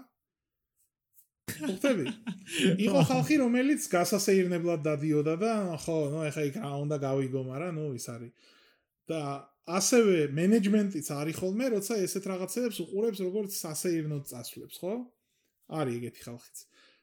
ხუთები. 1.50 2.06
იყო 2.86 3.00
ხალხი 3.08 3.36
რომელიც 3.40 3.82
გასასეირნებლად 3.96 4.84
დადიოდა 4.84 5.36
და 5.40 5.54
ხო 5.80 5.98
ნუ 6.12 6.20
ეხა 6.28 6.44
იქ 6.50 6.56
რა 6.60 6.72
უნდა 6.84 6.98
გავიგო 7.08 7.42
მაგრამ 7.48 7.72
ნუ 7.80 7.86
ის 7.96 8.08
არის. 8.12 8.32
და 9.08 9.20
ასევე 9.80 10.18
მენეჯმენტიც 10.36 11.08
არის 11.16 11.36
ხოლმე 11.40 11.66
როცა 11.78 11.94
ესეთ 12.04 12.26
რაღაცებს 12.36 12.78
უყურებს 12.84 13.20
როგორც 13.26 13.52
სასეირნოდ 13.64 14.24
წასვლებს 14.28 14.76
ხო? 14.84 14.94
არის 15.80 15.94
ეგეთი 16.00 16.22
ხალხიც 16.28 16.58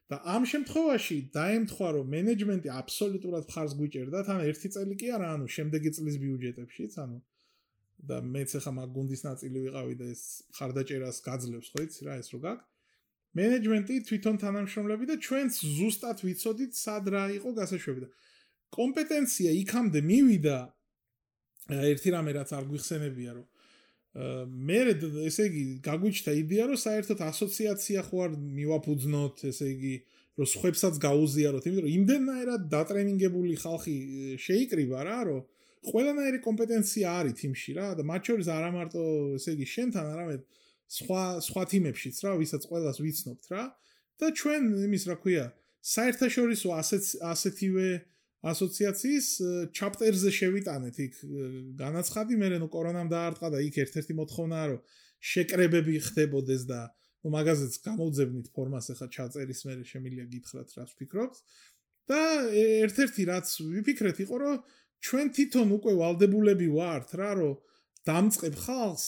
და 0.06 0.16
ამ 0.22 0.44
შემთხვევაში 0.46 1.16
დაემთხვა 1.34 1.88
რომ 1.96 2.12
მენეჯმენტი 2.14 2.70
აბსოლუტურად 2.80 3.48
ხარს 3.50 3.72
გვიჭერდა 3.78 4.18
თან 4.28 4.42
ერთი 4.46 4.68
წელი 4.76 4.94
კი 5.00 5.08
არა 5.16 5.30
ანუ 5.34 5.46
შემდეგი 5.56 5.90
წლის 5.96 6.16
ბიუჯეტებშიც 6.22 6.92
ანუ 7.02 7.18
და 8.06 8.16
მეც 8.22 8.50
ახლა 8.60 8.72
მაგ 8.78 8.88
გუნდის 8.96 9.22
ნაწილი 9.26 9.58
ვიყავი 9.66 9.94
და 9.98 10.06
ეს 10.14 10.22
ხარდაჭერას 10.56 11.18
გაძლევს 11.26 11.68
ხო 11.74 11.80
იცი 11.86 12.02
რა 12.06 12.14
ეს 12.22 12.28
რო 12.34 12.38
გაქვს. 12.46 12.66
მენეჯმენტი 13.36 13.94
თვითონ 14.08 14.36
თანამშრომლები 14.42 15.04
და 15.10 15.16
ჩვენც 15.26 15.52
ზუსტად 15.76 16.18
ვიცოდით 16.24 16.72
სად 16.72 17.04
რა 17.12 17.24
იყო 17.36 17.50
გასაშვები 17.58 18.00
და 18.04 18.08
კომპეტენცია 18.78 19.50
იქამდე 19.62 20.00
მივიდა 20.10 20.58
ერთი 21.90 22.08
რამე 22.14 22.30
რაც 22.38 22.50
არ 22.56 22.64
გვიხსენებია 22.70 23.30
რომ 23.36 23.46
მე 24.16 24.78
ესე 25.28 25.46
იგი 25.50 25.64
გაგვიჩნდა 25.86 26.32
იდეა 26.40 26.66
რომ 26.70 26.78
საერთოდ 26.82 27.18
ასოციაცია 27.30 28.04
ხო 28.08 28.22
არ 28.26 28.36
მივაფუძნოთ 28.58 29.44
ესე 29.50 29.66
იგი 29.76 29.94
რომ 30.40 30.48
სხვებსაც 30.52 30.94
გაუზიაროთ 31.06 31.66
იმიტომ 31.68 31.84
რომ 31.84 31.94
იმდენაერად 31.96 32.62
დატრენინგებული 32.72 33.54
ხალხი 33.60 33.96
შეიკრიბა 34.46 35.00
რა 35.08 35.18
რომ 35.28 35.40
ყველანაირი 35.86 36.38
კომპეტენცია 36.48 37.06
არის 37.20 37.34
თიმში 37.40 37.72
რა 37.76 37.88
და 37.98 38.02
მათ 38.10 38.22
შორის 38.30 38.48
არა 38.56 38.70
მარტო 38.76 39.02
ესე 39.36 39.50
იგი 39.56 39.66
შენთან 39.76 40.06
არამედ 40.16 40.40
სხვა 40.86 41.22
სხვა 41.42 41.62
თიმებშიც 41.70 42.16
რა, 42.24 42.32
ვისაც 42.40 42.62
ყოველას 42.70 42.98
ვიცნობთ 43.02 43.46
რა. 43.50 43.62
და 44.16 44.26
ჩვენ 44.32 44.62
იმის 44.86 45.04
რა 45.10 45.16
ქვია, 45.20 45.44
საერთაშორისო 45.82 46.68
ასეთ 46.72 47.04
ასეთივე 47.32 47.88
ასოციაციის 48.46 49.28
ჩაპტერზე 49.74 50.30
შევიტანეთ 50.38 50.96
იქ 51.06 51.14
განაცხადი, 51.80 52.38
მე 52.40 52.48
რენო 52.54 52.68
კორონამ 52.70 53.08
დაარტყა 53.10 53.48
და 53.54 53.58
იქ 53.66 53.78
ერთ-ერთი 53.86 54.14
მოთხოვნა 54.20 54.60
რომ 54.70 54.80
შეკრებები 55.30 55.94
ხდებოდეს 56.06 56.62
და 56.70 56.80
ნუ 57.26 57.32
მაგაზეც 57.34 57.74
გამოვძებნით 57.86 58.48
ფორმას 58.54 58.90
ახლა 58.94 59.08
ჩაწერის 59.16 59.60
მე 59.66 59.74
შემილია 59.90 60.24
გითხრათ 60.30 60.68
რას 60.78 60.90
ვფიქრობთ. 60.94 61.36
და 62.06 62.22
ერთ-ერთი 62.86 63.22
რაც 63.26 63.46
ვიფიქრეთ 63.66 64.18
იყო 64.24 64.36
რომ 64.38 64.56
ჩვენ 65.06 65.26
თვითონ 65.36 65.68
უკვე 65.76 65.92
ვალდებულები 66.00 66.68
ვართ 66.70 67.08
რა 67.18 67.30
რომ 67.38 67.54
დამწყებ 68.06 68.54
ხალხს 68.62 69.06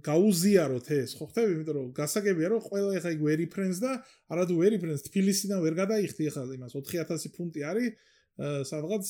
გაუზიაროთ 0.00 0.86
ეს 0.96 1.12
ხო 1.20 1.24
ხტები 1.28 1.50
იმიტომ 1.60 1.76
რომ 1.76 1.88
გასაგებია 2.00 2.48
რომ 2.52 2.60
ყველა 2.64 2.92
ეხა 2.96 3.10
იქ 3.12 3.20
ვერი 3.28 3.46
ფრენს 3.52 3.78
და 3.84 3.92
არადუ 4.32 4.54
ვერი 4.56 4.78
ფრენს 4.80 5.04
თბილისიდან 5.08 5.60
ვერ 5.60 5.74
გადაიხდი 5.82 6.22
ეხა 6.32 6.42
იმას 6.56 6.72
4000 6.80 7.36
ფუნტი 7.36 7.60
არის 7.68 7.92
სადღაც 8.40 9.06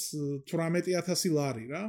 18000 0.51 1.35
ლარი 1.35 1.67
რა. 1.71 1.85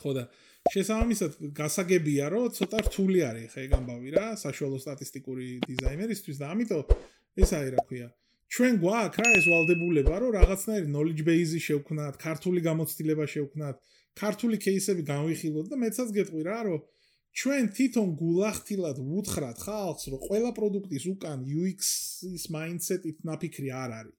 ხო 0.00 0.10
და 0.16 0.24
შესაბამისად 0.72 1.32
გასაგებია 1.56 2.26
რომ 2.32 2.52
ცოტა 2.56 2.78
რთული 2.86 3.20
არის 3.28 3.52
ხა 3.52 3.60
ეგ 3.66 3.72
ამბავი 3.76 4.10
რა 4.16 4.26
საშუალო 4.40 4.78
სტატისტიკური 4.80 5.48
დიზაინერისთვის 5.68 6.36
და 6.40 6.46
ამიტომ 6.54 6.92
ეს 7.44 7.50
აი 7.58 7.68
რა 7.74 7.82
ქვია 7.88 8.08
ჩვენ 8.52 8.74
გვაქვს 8.84 9.18
რა 9.20 9.28
ეს 9.36 9.46
ვალდებულება 9.48 10.16
რომ 10.22 10.34
რაღაცნაირი 10.36 10.88
knowledge 10.92 11.22
base-ი 11.24 11.60
შევქმნათ, 11.66 12.14
ქართული 12.20 12.60
გამოცდილება 12.68 13.24
შევქმნათ, 13.34 13.76
ქართული 14.22 14.56
кейსები 14.60 15.02
განვიხილოთ 15.08 15.70
და 15.72 15.76
მეცაც 15.80 16.08
გეტყვი 16.16 16.42
რა 16.48 16.58
რომ 16.68 16.80
ჩვენ 17.32 17.64
თვითონ 17.72 18.08
გულახდილად 18.20 18.98
ვუთხრათ 19.08 19.56
ხალხს 19.64 20.04
რომ 20.12 20.20
ყველა 20.28 20.50
პროდუქტის 20.52 21.04
უკან 21.16 21.38
UX-ის 21.48 22.44
mindset-ით 22.52 23.24
ნაფიქრი 23.24 23.72
არ 23.72 23.90
არის. 23.98 24.16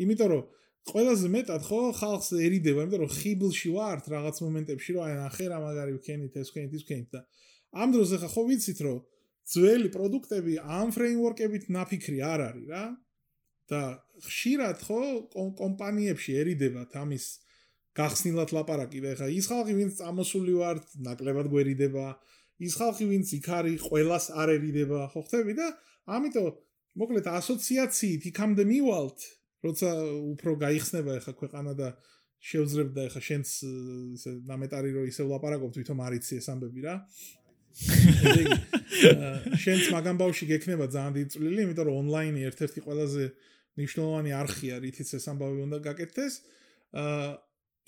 იმიტომ 0.00 0.28
რომ 0.32 0.42
ყველაზე 0.88 1.28
მეტად 1.32 1.62
ხო? 1.68 1.80
ხალხს 1.98 2.28
ერიდება, 2.38 2.84
იმიტომ 2.84 3.02
რომ 3.04 3.12
ხიბლში 3.18 3.70
ვართ 3.76 4.04
რაღაც 4.12 4.36
მომენტებში 4.44 4.90
რომ 4.96 5.02
აი 5.04 5.14
ნახე 5.18 5.46
რა 5.52 5.58
მაგარი 5.64 5.92
ვქენით 5.98 6.34
ეს 6.40 6.48
ვქენით 6.52 6.72
ის 6.78 6.84
ვქენით 6.86 7.08
და 7.14 7.20
ამ 7.82 7.88
დროს 7.92 8.14
ახლა 8.16 8.28
ხო 8.32 8.42
ვიცით 8.48 8.78
რომ 8.86 8.98
ძველი 9.48 9.88
პროდუქტები 9.92 10.54
ამ 10.64 10.88
ფრეიმვორკებით 10.96 11.64
ნაფიქრი 11.72 12.18
არ 12.32 12.40
არის 12.48 12.66
რა. 12.72 12.84
და 13.68 13.80
ხშირად 14.24 14.78
ხო 14.88 15.00
კომპანიებში 15.60 16.32
ერიდებათ 16.40 16.90
ამის 16.96 17.24
გახსნილად 17.92 18.50
ლაპარაკი 18.56 19.00
და 19.04 19.08
ეხა 19.12 19.28
ის 19.28 19.46
ხალხი 19.50 19.74
ვინც 19.76 19.92
წამოსული 20.00 20.54
ვართ 20.56 20.84
ნაკლებად 21.04 21.46
გვერიდება. 21.52 22.06
ის 22.64 22.72
ხალხი 22.80 23.04
ვინც 23.12 23.28
იქ 23.38 23.48
არის 23.58 23.80
ყოველას 23.84 24.24
არ 24.40 24.48
ერიდება 24.56 25.00
ხო 25.12 25.20
ხტები 25.28 25.52
და 25.60 25.66
ამიტომ 26.16 26.48
მოკლედ 26.98 27.26
ასოციაციით 27.28 28.22
იქამდე 28.32 28.64
მივალთ 28.72 29.20
როცა 29.64 29.88
უფრო 30.34 30.54
გაიხსნება 30.62 31.18
ეხა 31.18 31.32
ქვეყანა 31.40 31.72
და 31.78 31.88
შევძლებდა 32.38 33.06
ეხა 33.10 33.20
შენც 33.28 33.48
ისე 34.14 34.30
ნამეტარი 34.46 34.90
რომ 34.94 35.10
ისე 35.10 35.26
ვლაპარაკობ 35.26 35.74
თვითონ 35.74 35.98
არიცი 36.06 36.38
ეს 36.38 36.46
ამბები 36.54 36.80
რა. 36.86 36.94
შენც 39.64 39.90
მაგამ 39.94 40.16
ბავში 40.18 40.46
გექნება 40.50 40.86
ძალიან 40.90 41.12
დიდი 41.18 41.30
წვლილი 41.34 41.60
იმიტომ 41.66 41.86
რომ 41.88 41.98
ონლაინი 42.02 42.40
ერთ-ერთი 42.50 42.80
ყველაზე 42.86 43.24
მნიშვნელოვანი 43.78 44.30
არხია 44.34 44.78
რითიც 44.82 45.10
ეს 45.18 45.26
ამბავი 45.30 45.58
უნდა 45.66 45.78
გაკეთდეს. 45.86 46.32
აა 47.02 47.28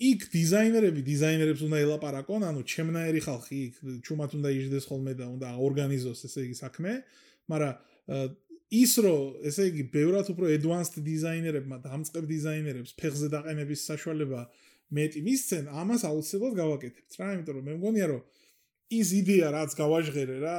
იქ 0.01 0.21
დიზაინერები 0.33 1.01
დიზაინერებს 1.05 1.61
უნდა 1.61 1.77
ელაპარაკონ, 1.85 2.41
ანუ 2.49 2.61
ჩემნაირი 2.65 3.21
ხალხი 3.21 3.57
იქ 3.69 3.75
ჩუმად 4.01 4.31
უნდა 4.39 4.49
იждდეს 4.57 4.85
ხოლმე 4.89 5.13
და 5.19 5.25
უნდა 5.29 5.49
ორგანიზოს 5.61 6.25
ესე 6.25 6.41
იგი 6.47 6.57
საქმე, 6.57 6.91
მაგრამ 7.51 7.73
ის 8.71 8.91
რო 9.03 9.15
ესე 9.47 9.67
იგი 9.71 9.83
ბევრად 9.91 10.29
უფრო 10.31 10.51
advanced 10.55 10.99
დიზაინერებმა 11.03 11.81
და 11.83 11.91
ამწყებ 11.97 12.27
დიზაინერებს 12.29 12.95
ფეხზე 12.99 13.27
დაყენების 13.33 13.81
საშუალება 13.89 14.43
მეტი 14.95 15.23
მისცენ, 15.27 15.67
ამას 15.81 16.05
აუცილებლად 16.07 16.55
გავაკეთებთ 16.59 17.17
რა, 17.19 17.27
იმიტომ 17.35 17.57
რომ 17.57 17.67
მე 17.67 17.75
მგონია 17.79 18.07
რომ 18.11 18.21
ის 18.91 19.09
იდეა 19.21 19.49
რაც 19.55 19.75
გავაჟღერე 19.79 20.37
რა, 20.43 20.57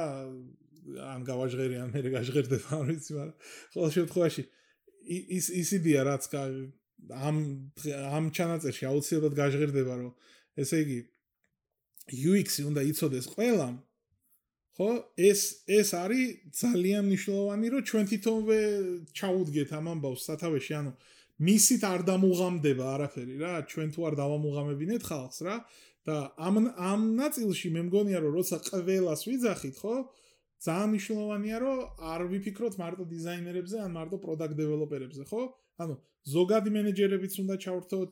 ან 1.13 1.25
გავაჟღერე 1.25 1.75
ან 1.83 1.89
მე 1.93 2.01
გაჟღერდება, 2.17 2.69
არ 2.77 2.85
ვიცი, 2.89 3.11
მაგრამ 3.17 3.37
ყოველ 3.77 3.91
შემთხვევაში 3.97 4.43
ის 5.37 5.45
ის 5.53 5.69
იდეა 5.79 6.01
რაც 6.09 6.23
ამ 6.33 7.37
ამ 8.09 8.25
ჩანაწერში 8.31 8.87
აუცილებლად 8.89 9.33
გაჟღერდება 9.37 9.93
რომ 10.01 10.13
ესე 10.63 10.77
იგი 10.83 10.99
UX-ი 12.13 12.63
უნდა 12.69 12.81
იცოდეს 12.93 13.27
ყველამ 13.35 13.75
ხო? 14.77 14.89
ეს 15.29 15.41
ეს 15.69 15.89
არის 15.93 16.27
ძალიან 16.61 17.01
მნიშვნელოვანი 17.09 17.67
რომ 17.73 17.81
ჩვენ 17.89 18.05
თვითონვე 18.09 18.59
ჩაუდგეთ 19.17 19.69
ამ 19.77 19.85
ამბავს 19.93 20.21
სათავეში. 20.29 20.73
ანუ 20.79 20.91
მისით 21.47 21.83
არ 21.93 22.01
დამუღამდება 22.09 22.85
არაფერი 22.95 23.35
რა. 23.43 23.53
ჩვენ 23.71 23.89
თუ 23.93 23.99
არ 24.07 24.13
დავამუღამებინეთ 24.21 25.01
ხალხს 25.09 25.39
რა. 25.45 25.55
და 26.03 26.35
ამ 26.35 26.55
ამ 26.75 27.01
ნაწილში 27.15 27.71
მე 27.71 27.81
მგონია 27.87 28.19
რომ 28.23 28.35
როცა 28.35 28.57
ყველას 28.67 29.21
ვიძახით 29.23 29.75
ხო 29.79 29.95
ძალიან 30.63 30.89
მნიშვნელოვანია 30.91 31.57
რომ 31.63 31.79
არ 32.11 32.21
ვიფიქროთ 32.31 32.75
მარტო 32.81 33.03
დიზაინერებზე 33.13 33.77
ან 33.85 33.91
მარტო 33.97 34.17
პროდუქტ 34.25 34.53
დეველოპერებზე 34.59 35.23
ხო? 35.31 35.41
ანუ 35.79 35.95
ზოგადი 36.33 36.69
მენეჯერებიც 36.75 37.33
უნდა 37.43 37.55
ჩავრთოთ 37.63 38.11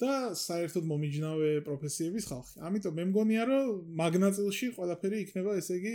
და 0.00 0.14
საერთოდ 0.40 0.84
მომიჯნავე 0.90 1.50
პროფესიების 1.66 2.24
ხალხი. 2.30 2.54
ამიტომ 2.66 2.94
მე 2.98 3.04
მგონია 3.10 3.42
რომ 3.50 3.66
მაგნაწილში 4.00 4.66
ყველაფერი 4.76 5.16
იქნება 5.24 5.56
ესე 5.60 5.74
იგი 5.80 5.94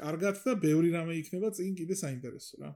კარგად 0.00 0.42
და 0.44 0.52
ბევრი 0.60 0.90
რამე 0.94 1.14
იქნება 1.20 1.52
წინ 1.56 1.72
კიდე 1.80 1.94
საინტერესო 1.96 2.60
რა. 2.62 2.70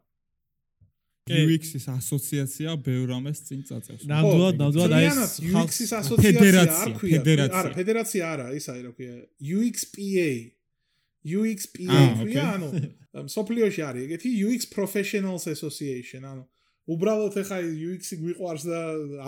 UX-ის 1.30 1.86
ასოციაცია 1.92 2.74
ბევრ 2.82 3.04
რამეს 3.12 3.40
წინ 3.46 3.60
წაწევს. 3.68 4.06
ნამდვილად, 4.10 4.54
ნამდვილად 4.60 4.94
აი 4.98 5.04
ეს 5.10 5.34
UX-ის 5.46 5.92
ასოციაცია 6.00 6.62
არ 6.66 6.90
ქვია. 6.98 7.20
არა, 7.46 7.70
ფედერაცია 7.76 8.22
არა, 8.34 8.46
ის 8.58 8.66
აი 8.72 8.80
რა 8.86 8.92
ქვია. 8.96 9.14
UXPA. 9.38 10.30
UXPA 11.22 12.00
ქვია, 12.24 12.46
ანუ 12.56 12.68
სოფლიოში 13.36 13.82
არის 13.90 14.02
ეგეთი 14.08 14.28
UX 14.46 14.60
Professionals 14.74 15.44
Association, 15.54 16.24
ანუ 16.24 16.42
უბრალოდ 16.90 17.34
ეხა 17.42 17.58
UX-ი 17.64 18.16
გვიყვარს 18.20 18.64
და 18.70 18.80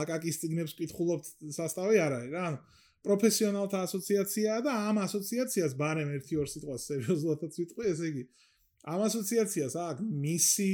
აკაკის 0.02 0.40
ციგნებს 0.42 0.72
კითხულობთ 0.78 1.26
სასტავი 1.56 1.96
არ 2.02 2.12
არის 2.18 2.32
რა. 2.34 2.46
პროფესიონალთა 3.02 3.78
ასოციაციაა 3.86 4.60
და 4.62 4.72
ამ 4.88 4.96
ასოციაციას 5.02 5.72
ბარემ 5.78 6.10
1-2 6.16 6.46
სიტყვას 6.54 6.82
სერიოზულადაც 6.90 7.52
ვიტყვი, 7.60 7.84
ესე 7.92 8.06
იგი 8.12 8.22
ამ 8.92 9.00
ასოციაციას 9.06 9.74
აქვს 9.78 10.06
მისი 10.26 10.72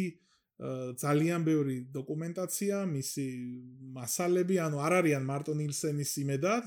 ძალიან 0.99 1.41
ბევრი 1.47 1.77
დოკუმენტაცია, 1.95 2.77
მისი 2.91 3.27
მასალები, 3.95 4.57
ანუ 4.59 4.77
არ 4.83 4.95
არიან 5.01 5.25
მარტო 5.25 5.55
ნილსენის 5.55 6.13
იმედად 6.25 6.65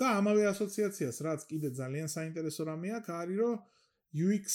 და 0.00 0.06
ამავე 0.20 0.46
ასოციაციას, 0.48 1.16
რაც 1.26 1.40
კიდე 1.50 1.68
ძალიან 1.76 2.08
საინტერესო 2.08 2.64
რამე 2.70 2.88
აქვს, 2.98 3.10
არის 3.20 3.36
რომ 3.44 3.54
UX 4.10 4.46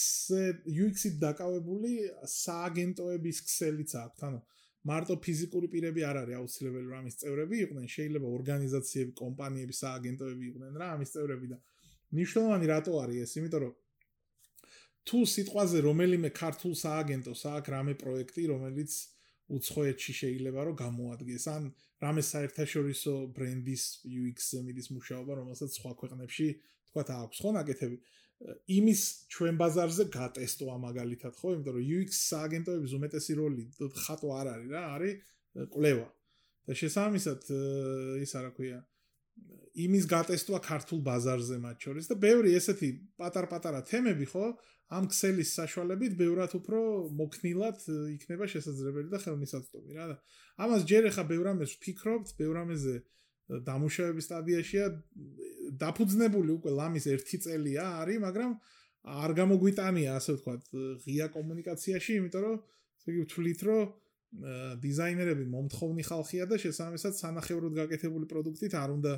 UX-ით 0.68 1.16
დაკავებული 1.22 1.92
სააგენტოების 2.28 3.38
ქსელიც 3.46 3.92
აქვს, 4.04 4.24
ანუ 4.28 4.40
მარტო 4.86 5.16
ფიზიკური 5.26 5.68
პირები 5.74 6.02
არ 6.06 6.18
არის 6.22 6.38
აუცილებელი 6.40 6.86
რომ 6.90 6.98
ამის 7.02 7.16
წევრები 7.22 7.56
იყვნენ, 7.66 7.86
შეიძლება 7.96 8.28
ორგანიზაციები, 8.38 9.12
კომპანიები, 9.22 9.74
სააგენტოები 9.82 10.44
იყვნენ 10.52 10.78
რა 10.82 10.88
ამის 10.96 11.10
წევრები 11.16 11.48
და 11.54 11.58
ნიშნავანი 12.20 12.66
რატო 12.70 12.94
არის 13.02 13.18
ეს? 13.26 13.32
იმიტომ 13.40 13.62
რომ 13.66 13.74
თუ 15.06 15.18
სიტყვაზე 15.34 15.78
რომელიმე 15.86 16.30
ქართულ 16.42 16.74
სააგენტოს 16.86 17.42
აქვს 17.56 17.70
რამე 17.76 17.94
პროექტი, 18.02 18.44
რომელიც 18.54 18.92
უცხოეთში 19.56 20.14
შეიძლება 20.22 20.60
რომ 20.66 20.76
გამოადგეს, 20.82 21.44
ან 21.56 21.64
რამე 22.02 22.22
საერთაშორისო 22.26 23.14
ბრენდის 23.36 23.84
მიდის 24.66 24.88
მუშაობა, 24.96 25.32
რომელსაც 25.42 25.70
სხვა 25.78 25.92
ქვეყნებში 26.02 26.48
თქვა 26.90 27.04
აქვს 27.26 27.38
ხო 27.44 27.50
ნაკეთები. 27.58 27.98
იმის 28.68 29.02
ჩვენ 29.32 29.56
ბაზარზე 29.60 30.06
გატესტო 30.12 30.66
ამაგალითად 30.76 31.34
ხო? 31.40 31.54
იმიტომ 31.56 31.76
რომ 31.78 31.86
UX 31.98 32.12
აგენტოების 32.36 32.92
უმეტესი 32.98 33.34
როლი 33.40 33.64
ხატო 34.06 34.28
არ 34.40 34.48
არის 34.54 34.68
რა 34.76 34.84
არის 34.96 35.14
კვლევა. 35.72 36.08
და 36.66 36.74
შესაბამისად 36.74 37.42
ის 38.26 38.32
არა 38.36 38.52
ქვია 38.58 38.80
იმის 39.76 40.06
გატესტვა 40.08 40.60
ქართულ 40.64 41.00
ბაზარზე 41.04 41.58
მათ 41.64 41.78
შორის. 41.86 42.06
და 42.12 42.16
ბევრი 42.16 42.50
ესეთი 42.60 42.90
პატარ-პატარა 43.20 43.82
თემები 43.88 44.26
ხო 44.32 44.46
ამ 44.96 45.10
ქსელის 45.10 45.50
საშუალებით 45.58 46.14
ბევრად 46.20 46.52
უფრო 46.60 46.80
მოქნილად 47.22 47.80
იქნება 48.16 48.46
შესაძლებელი 48.54 49.10
და 49.12 49.20
ხელმისაწვდომი 49.24 49.92
რა. 49.98 50.06
და 50.12 50.16
ამას 50.64 50.82
ჯერ 50.90 51.04
ახლა 51.10 51.24
ბევრამეს 51.34 51.72
ვფიქრობთ 51.80 52.30
ბევრამეზე 52.40 52.96
დამუშავების 53.66 54.26
სტადიაშია 54.30 54.86
დაფუძნებული 55.82 56.52
უკვე 56.58 56.72
ლამის 56.80 57.06
1 57.12 57.44
წელია 57.46 57.86
არის, 58.02 58.20
მაგრამ 58.26 58.52
არ 59.06 59.32
გამოგვიტანია 59.40 60.12
ასე 60.18 60.32
ვთქვათ 60.36 60.64
ღია 61.06 61.28
კომუნიკაციაში, 61.36 62.12
იმიტომ 62.20 62.42
რომ 62.46 62.58
ესე 62.60 63.08
იგი 63.14 63.22
ვთვლით, 63.26 63.62
რომ 63.70 63.82
დიზაინერები 64.84 65.46
მომთხოვნი 65.48 66.04
ხალხია 66.10 66.46
და 66.50 66.58
შესაბამისად 66.60 67.14
სანახევროდ 67.16 67.74
გაკეთებული 67.80 68.26
პროდუქტით 68.28 68.74
არ 68.76 68.90
უნდა 68.98 69.14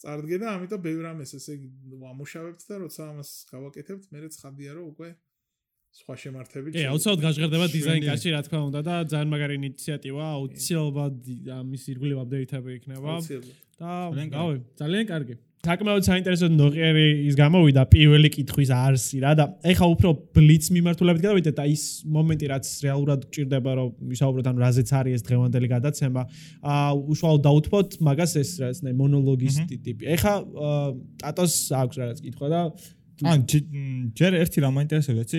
წარდგე 0.00 0.36
და 0.40 0.46
ამიტომ 0.56 0.80
ბევრ 0.86 1.02
რამეს 1.08 1.34
ესე 1.38 1.58
იგი 1.58 1.98
ვამუშავებთ 2.00 2.62
და 2.70 2.74
როცა 2.84 3.02
ამას 3.12 3.30
გავაკეთებთ, 3.52 4.04
მე 4.14 4.18
რეცხადია 4.24 4.70
რომ 4.78 4.86
უკვე 4.94 5.08
სხვა 5.94 6.14
შემართებით. 6.18 6.72
კი, 6.74 6.84
აუცილებლად 6.90 7.22
გაჟღერდება 7.22 7.66
დიზაინ 7.70 8.02
კაში, 8.08 8.28
რა 8.34 8.40
თქმა 8.46 8.60
უნდა 8.68 8.80
და 8.82 8.94
ძალიან 9.14 9.28
მაგარი 9.30 9.54
ინიციატივა, 9.62 10.24
აუცილებლად 10.38 11.16
ამის 11.54 11.82
ირგვლივ 11.92 12.18
აპდეიტები 12.24 12.70
იქნება. 12.78 13.12
და 13.78 13.92
გავი, 14.34 14.56
ძალიან 14.80 15.04
კარგი. 15.12 15.34
საკმაოდ 15.64 16.06
საინტერესო 16.06 16.48
ნოყიერი 16.52 17.04
ის 17.28 17.36
გამოვიდა 17.38 17.84
პირველი 17.92 18.30
კითხვის 18.34 18.70
არსი 18.76 19.20
რა 19.24 19.32
და 19.38 19.46
ეხა 19.72 19.86
უფრო 19.94 20.10
ბლიც 20.36 20.68
მიმართულებით 20.76 21.24
გადავიდეთ 21.24 21.56
და 21.60 21.64
ის 21.72 21.84
მომენტი 22.16 22.50
რაც 22.52 22.70
რეალურად 22.84 23.24
გჭირდება 23.28 23.76
რომ 23.78 23.88
ვისაუბროთ 24.12 24.50
ან 24.50 24.60
რაზეც 24.64 24.92
არის 25.00 25.16
ეს 25.18 25.26
დღევანდელი 25.28 25.70
გადაცემა 25.74 26.26
აა 26.74 26.90
უშუალოდ 27.14 27.46
დაუთმოთ 27.48 27.96
მაგას 28.10 28.36
ეს 28.42 28.50
რა 28.60 28.68
ეს 28.74 28.82
მონოლოგის 28.84 29.56
ტიპი. 29.72 30.02
ეხა 30.16 30.34
ტატოს 31.24 31.54
აქვს 31.80 31.96
რაღაც 32.04 32.18
კითხვა 32.28 32.48
და 32.52 32.60
ან 33.22 33.44
ჯერ 33.46 34.32
ერთი 34.42 34.58
რამ 34.58 34.74
მაინტერესებს 34.74 35.20
ეცი 35.22 35.38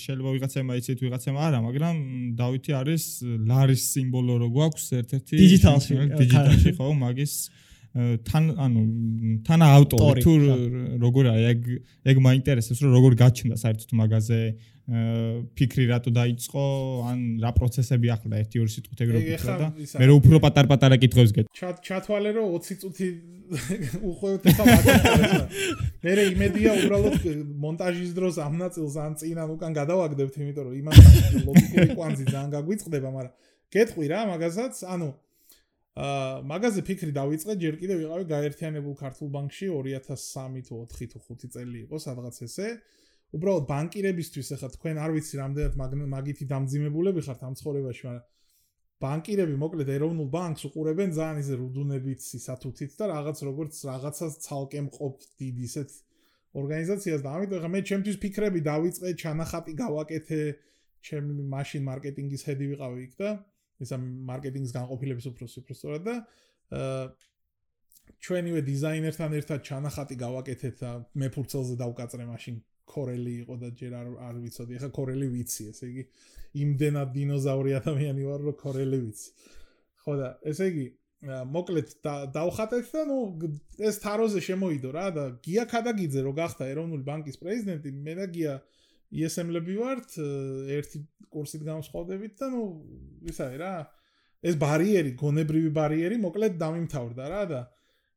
შეიძლება 0.00 0.30
ვიღაცამ 0.32 0.70
აიცეთ 0.74 1.02
ვიღაცამ 1.04 1.36
არა 1.36 1.58
მაგრამ 1.60 1.96
დავითი 2.40 2.72
არის 2.80 3.04
ლარის 3.50 3.82
სიმბოლო 3.94 4.34
რო 4.40 4.48
გვაქვს 4.56 4.86
ერთ-ერთი 5.00 5.34
დიჯიტალში 5.44 5.98
დიჯიტალში 6.16 6.72
ხო 6.80 6.88
მაგის 7.04 7.34
თან 7.90 8.44
ანუ 8.54 8.82
თან 9.46 9.62
ავტორი 9.66 10.22
თუ 10.22 10.32
როგორ 11.02 11.24
აი 11.34 11.42
ეგ 11.50 11.60
ეგ 12.06 12.16
მაინტერესებს 12.22 12.82
რომ 12.86 12.92
როგორ 12.94 13.12
გაჩნდა 13.18 13.56
საერთოდ 13.58 13.90
მაგაზე 13.98 14.38
ფიქრი 15.58 15.84
რატო 15.90 16.10
დაიწყო 16.14 16.62
ან 17.10 17.18
რა 17.42 17.50
პროცესები 17.58 18.12
ახლა 18.14 18.38
ერთი 18.42 18.62
ორი 18.62 18.70
სიტყვით 18.74 19.02
ეგ 19.02 19.10
რო 19.10 19.20
ფიქრა 19.26 19.54
და 19.58 19.66
მე 19.74 20.06
რო 20.06 20.14
უფრო 20.22 20.38
პატარ-პატარა 20.46 20.96
კითხვებს 21.02 21.34
გეტ 21.34 21.50
ჩათვალე 21.82 22.30
რომ 22.38 22.46
20 22.54 22.78
წუთი 22.82 23.08
უხვევთ 24.10 24.44
ხა 24.54 24.64
მაგას 24.70 25.02
მე 26.06 26.12
რე 26.14 26.24
იმედია 26.30 26.70
უბრალოდ 26.78 27.26
მონტაჟის 27.66 28.12
დროს 28.14 28.38
ამ 28.38 28.54
ნაწილს 28.62 28.94
ან 29.02 29.18
წინ 29.18 29.42
ან 29.42 29.50
უკან 29.54 29.74
გადავაგდებთ 29.78 30.34
იმიტომ 30.42 30.64
რომ 30.70 30.74
იმას 30.78 30.98
ლოგიკური 31.42 31.88
კვანძი 31.98 32.24
ძალიან 32.30 32.50
გაგვიწყდება 32.54 33.10
მაგრამ 33.18 33.34
გეტყვი 33.74 34.06
რა 34.14 34.20
მაგასაც 34.30 34.74
ანუ 34.94 35.10
აა 35.98 36.42
მაგაზე 36.46 36.82
ფიქრი 36.86 37.12
დავიწყე 37.18 37.54
ჯერ 37.58 37.76
კიდევ 37.82 37.96
ვიყავი 38.00 38.24
გაერთიანებულ 38.30 38.94
ქართულ 38.94 39.28
ბანკში 39.34 39.66
2003 39.74 40.62
თუ 40.68 40.76
4 40.86 41.08
თუ 41.10 41.18
5 41.26 41.50
წელი 41.54 41.78
იყო 41.86 41.96
სადღაც 42.06 42.36
ესე. 42.46 42.68
უბრალოდ 43.34 43.64
ბანკირებისთვის 43.70 44.48
ახლა 44.54 44.68
თქვენ 44.74 44.96
არ 45.02 45.10
ვიცი 45.14 45.34
რამდენად 45.40 45.74
მაგითი 46.14 46.44
დამძიმებულები 46.50 47.20
ხართ 47.26 47.42
ამ 47.46 47.54
ცხოვრებაში, 47.58 48.02
მაგრამ 48.06 48.26
ბანკირები 49.02 49.54
მოკლედ 49.62 49.88
ეროვნულ 49.96 50.28
ბანკს 50.34 50.62
უყურებენ 50.70 51.10
ძალიან 51.18 51.38
ისე 51.42 51.54
რუდუნებით, 51.58 52.20
სისათუთით 52.20 52.90
და 52.98 53.04
რაღაც 53.10 53.38
როგორც 53.50 53.74
რაღაცას 53.90 54.32
ცალკე 54.46 54.80
მყოფ 54.86 55.14
დიდ 55.42 55.56
ისეთ 55.66 55.90
ორგანიზაციას. 56.60 57.20
და 57.22 57.28
ამიტომ 57.34 57.58
ახლა 57.58 57.70
მე 57.74 57.80
ჩემთვის 57.90 58.16
ფიქრები 58.22 58.60
დავიწყე, 58.70 59.08
ჩანახატი 59.22 59.72
გავაკეთე, 59.82 60.40
ჩემი 61.06 61.32
მაშინ 61.54 61.82
მარკეტინგის 61.86 62.42
ჰედი 62.46 62.66
ვიყავი 62.74 63.00
იქ 63.06 63.12
და 63.20 63.30
ისა 63.84 63.96
მარკეტინგის 64.30 64.72
განყოფილების 64.76 65.26
უფროსი 65.30 65.60
უბრალოდ 65.62 66.06
და 66.08 66.16
აა 66.70 67.04
ჩვენივე 68.20 68.60
დიზაინერთან 68.66 69.36
ერთად 69.38 69.62
ჩანახატი 69.64 70.16
გავაკეთეთ 70.20 70.74
და 70.82 70.90
მე 71.20 71.28
ფურცელზე 71.34 71.76
დავკაწრე 71.80 72.26
მაშინ 72.28 72.56
კორელი 72.90 73.34
იყო 73.44 73.56
და 73.62 73.68
ჯერ 73.80 73.92
არ 74.00 74.08
არ 74.28 74.34
ვიცოდი. 74.44 74.76
ეხა 74.78 74.88
კორელი 74.98 75.26
ვიცი, 75.34 75.62
ესე 75.72 75.84
იგი 75.90 76.04
იმდენად 76.64 77.12
დინოზავრი 77.16 77.70
ადამიანი 77.80 78.22
ვარ, 78.26 78.40
რომ 78.48 78.56
კორელი 78.64 78.98
ვიცი. 79.04 79.28
ხო 80.02 80.12
და 80.20 80.28
ესე 80.50 80.66
იგი 80.72 80.86
მოკლედ 81.54 81.88
დავხატეთ 82.34 82.92
და 82.96 83.02
ნუ 83.08 83.18
ეს 83.88 83.96
თაროზე 84.04 84.40
შემოიდო 84.48 84.90
რა 84.96 85.06
და 85.16 85.24
გია 85.44 85.64
ქადაგიძე 85.72 86.20
რო 86.26 86.32
გახდა 86.40 86.68
ეროვნული 86.72 87.04
ბანკის 87.04 87.36
პრეზიდენტი, 87.42 87.90
მე 88.06 88.14
და 88.20 88.26
გია 88.36 88.54
ESM-ლები 89.10 89.74
ვართ, 89.80 90.16
ერთი 90.78 91.02
კურსით 91.30 91.66
გამოსხავდებით 91.66 92.34
და 92.38 92.46
ნუ 92.54 92.62
ისაა 93.30 93.58
რა. 93.60 93.74
ეს 94.40 94.56
ბარიერი, 94.56 95.12
გონებრივი 95.20 95.70
ბარიერი 95.76 96.16
მოკლედ 96.20 96.56
დამიმთავრდა 96.60 97.24
რა 97.28 97.42
და 97.50 97.60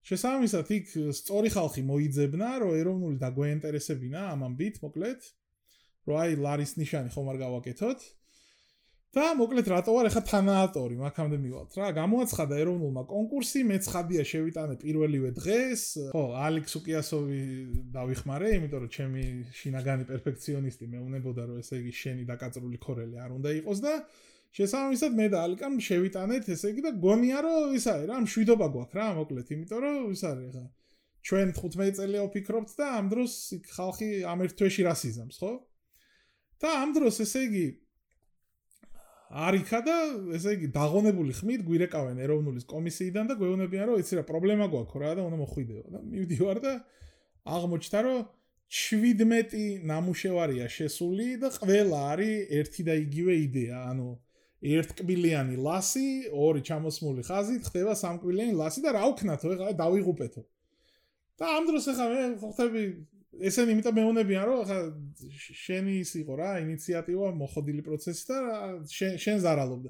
შესაბამისად 0.08 0.72
იქ 0.76 0.90
სწორი 1.16 1.50
ხალხი 1.54 1.84
მოიძებნა 1.88 2.50
რომ 2.64 2.76
ეროვნული 2.76 3.18
დაგვეინტერესებინა 3.22 4.24
ამ 4.34 4.44
ამბით 4.50 4.82
მოკლედ 4.84 5.28
რომ 6.10 6.20
აი 6.24 6.36
ლარის 6.44 6.74
ნიშანი 6.80 7.14
ხომ 7.16 7.30
არ 7.32 7.38
გავაკეთოთ 7.44 8.04
და 9.14 9.28
მოკლედ 9.38 9.68
რატო 9.70 9.94
არ 10.02 10.08
ახლა 10.10 10.22
თანაავტორი 10.26 10.96
მაგამდე 10.98 11.38
მივალთ 11.38 11.76
რა. 11.78 11.88
გამოაცხადა 11.94 12.58
ეროვნულმა 12.64 13.04
კონკურსი 13.06 13.62
მე 13.70 13.78
ცხადია 13.86 14.24
შევიტანე 14.26 14.76
პირველივე 14.82 15.30
დღეს. 15.38 15.84
ხო 16.18 16.24
ალექს 16.34 16.74
უკიასოვი 16.82 17.42
დავიხმარე 17.94 18.48
იმიტომ 18.58 18.82
რომ 18.82 18.92
ჩემი 18.98 19.24
შინაგანი 19.54 20.04
პერფექციონისტი 20.10 20.86
მეუნებოდა 20.98 21.44
რომ 21.46 21.62
ესე 21.62 21.76
იგი 21.78 21.94
შენი 21.94 22.24
დაკაწრული 22.34 22.78
ქორელი 22.82 23.22
არ 23.22 23.32
უნდა 23.38 23.50
იყოს 23.62 23.80
და 23.86 23.94
შესაბამისად 24.58 25.12
მე 25.14 25.26
და 25.30 25.38
ალიკამ 25.46 25.76
შევიტანეთ 25.78 26.50
ესე 26.58 26.74
იგი 26.74 26.82
და 26.82 26.92
გონია 27.06 27.38
რომ 27.46 27.78
ის 27.78 27.86
არის 27.94 28.10
რა 28.10 28.18
მშვიდობა 28.26 28.68
გვაქვს 28.74 28.98
რა 28.98 29.08
მოკლედ. 29.22 29.46
იმიტომ 29.54 29.80
რომ 29.86 30.10
ის 30.10 30.24
არის 30.26 30.50
ხა 30.58 30.66
ჩვენ 31.24 31.54
15 31.54 32.02
წელია 32.02 32.22
ვფიქრობთ 32.26 32.72
და 32.82 32.86
ამ 32.98 33.06
დროს 33.14 33.34
ხალხი 33.78 34.10
ამ 34.26 34.40
ერთ 34.44 34.54
თვეში 34.58 34.82
რას 34.90 35.02
იზამს 35.08 35.38
ხო? 35.40 35.54
და 36.60 36.70
ამ 36.84 36.90
დროს 36.98 37.16
ესე 37.24 37.40
იგი 37.48 37.66
არიქა 39.34 39.80
და 39.86 39.96
ესე 40.38 40.54
იგი 40.58 40.68
დაღონებული 40.76 41.34
ხმით 41.34 41.62
გვირეკავენ 41.66 42.20
ეროვნულის 42.22 42.68
კომისიიდან 42.70 43.32
და 43.32 43.38
გვეუბნებიან 43.40 43.90
რომ 43.90 44.02
იცი 44.04 44.20
რა 44.20 44.24
პრობლემა 44.30 44.68
გვაქვს 44.70 45.00
რა 45.04 45.14
და 45.18 45.26
უნდა 45.26 45.38
მოხვიდეო 45.42 45.84
და 45.90 46.02
მივდივარ 46.06 46.60
და 46.62 46.74
აღმოჩნდა 47.58 48.00
რომ 48.06 48.20
17 48.74 49.86
ნამუშევარია 49.90 50.68
შესული 50.76 51.28
და 51.42 51.50
ყველა 51.54 52.00
არის 52.14 52.54
ერთი 52.60 52.84
და 52.88 52.94
იგივე 53.06 53.34
იდეა. 53.46 53.78
ანუ 53.94 54.08
ერთკბილიანი 54.64 55.58
ლასი 55.60 56.08
ორი 56.32 56.62
ჩამოსმული 56.70 57.26
ხაზით 57.28 57.70
ხდება 57.70 57.94
სამკბილიანი 58.00 58.54
ლასი 58.58 58.82
და 58.86 58.96
რა 58.98 59.04
ვქნათო 59.12 59.54
ეხლა 59.54 59.74
დავიღუპეთო. 59.82 60.42
და 61.38 61.46
ამ 61.58 61.64
დროს 61.70 61.86
ეხლა 61.94 62.06
მე 62.14 62.24
ხვდები 62.42 62.82
ესენი 63.42 63.74
იმიტომ 63.74 63.96
მეუნებიან 63.98 64.44
რომ 64.50 64.60
ხა 64.70 64.78
შენი 65.64 65.94
ის 66.04 66.12
იყო 66.22 66.34
რა 66.38 66.50
ინიციატივა 66.64 67.28
მოხდილი 67.40 67.82
პროცესი 67.88 68.24
და 68.30 68.38
შენ 68.94 69.14
შენ 69.24 69.38
ზარალობდა. 69.46 69.90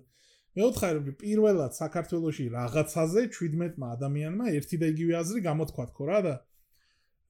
მე 0.53 0.63
ვთხარ 0.69 0.93
რომ 0.99 1.05
პირველად 1.19 1.71
საქართველოსში 1.75 2.45
რაღაცაზე 2.53 3.21
17 3.33 3.85
ადამიანმა 3.89 4.45
ერთი 4.53 4.77
და 4.79 4.87
იგივე 4.93 5.13
აზრი 5.19 5.39
გამოთქვა 5.49 5.85
თქო 5.91 6.03
რა 6.09 6.19
და 6.27 6.33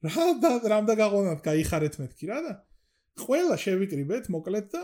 რა 0.04 0.26
და 0.44 0.52
რამდა 0.74 0.94
გაღონათ 1.00 1.40
გაიხარეთ 1.48 1.96
მეთქი 2.04 2.26
რა 2.28 2.40
და 2.44 2.54
ყველა 3.24 3.56
შევიკრიბეთ 3.64 4.28
მოკლედ 4.36 4.68
და 4.76 4.84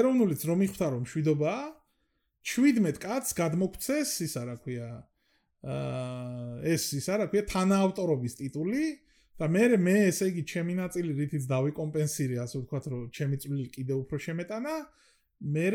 ეროვნულიც 0.00 0.42
რომ 0.50 0.58
მიხვდა 0.64 0.86
რომ 0.94 1.04
შვიდობაა 1.12 1.66
17 2.50 2.98
კაცს 3.04 3.36
გადმოგცეს 3.38 4.10
ისა 4.26 4.42
რა 4.48 4.56
ქვია 4.64 4.88
აა 5.60 6.74
ეს 6.74 6.84
ისა 6.98 7.20
რა 7.20 7.26
ქვია 7.30 7.44
თანაავტორობის 7.54 8.34
ტიტული 8.40 8.84
და 9.40 9.48
მე 9.48 9.64
მე 9.80 9.96
ესე 10.12 10.28
იგი 10.30 10.42
ჩემი 10.52 10.74
ნაწილი 10.76 11.12
რითიც 11.16 11.44
დავიკომპენსირე 11.48 12.36
ასე 12.44 12.56
ვთქვათ 12.60 12.84
რომ 12.92 13.04
ჩემი 13.16 13.36
წვლილი 13.40 13.68
კიდევ 13.72 13.96
უფრო 14.04 14.16
შემეტანა 14.20 14.74
მე 15.56 15.66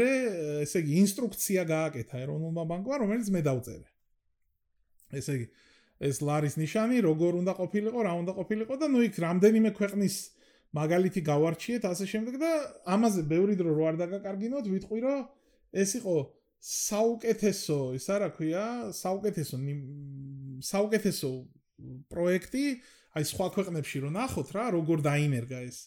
ესე 0.62 0.82
იგი 0.86 0.94
ინსტრუქცია 1.02 1.62
გააკეთა 1.74 2.22
ეროვნულმა 2.26 2.64
ბანკმა 2.70 2.96
რომელიც 3.02 3.32
მე 3.34 3.42
დავწერე. 3.50 3.88
ესე 5.18 5.34
იგი 5.40 5.48
ეს 6.06 6.18
ლარის 6.28 6.56
ნიშანი 6.62 7.02
როგორ 7.08 7.40
უნდა 7.42 7.54
ყოფილიყო 7.58 8.00
რა 8.06 8.14
უნდა 8.22 8.34
ყოფილიყო 8.38 8.76
და 8.78 8.88
ნუ 8.94 9.00
იქ 9.10 9.16
რამდენიმე 9.26 9.70
ქვეყნის 9.80 10.16
მაგალითი 10.76 11.22
გავარჩიეთ 11.32 11.84
ასე 11.88 12.06
შემდეგ 12.14 12.36
და 12.42 12.52
ამაზე 12.96 13.22
ბევრი 13.32 13.56
დრო 13.56 13.72
რო 13.78 13.84
არ 13.90 13.96
დაგაკარგინოთ 14.02 14.66
ვიტყვი 14.76 15.00
რომ 15.06 15.22
ეს 15.82 15.92
იყო 16.00 16.16
საუკეთესო 16.66 17.80
ისა 17.96 18.16
რა 18.22 18.30
ქვია 18.36 18.66
საუკეთესო 18.92 19.56
საუკეთესო 20.70 21.32
პროექტი 22.12 22.66
აი 23.16 23.24
სხვა 23.32 23.48
ქვეყნებში 23.56 23.98
რო 24.04 24.10
ნახოთ 24.12 24.50
რა 24.56 24.66
როგორ 24.76 24.98
დაინერგა 25.08 25.60
ეს. 25.66 25.78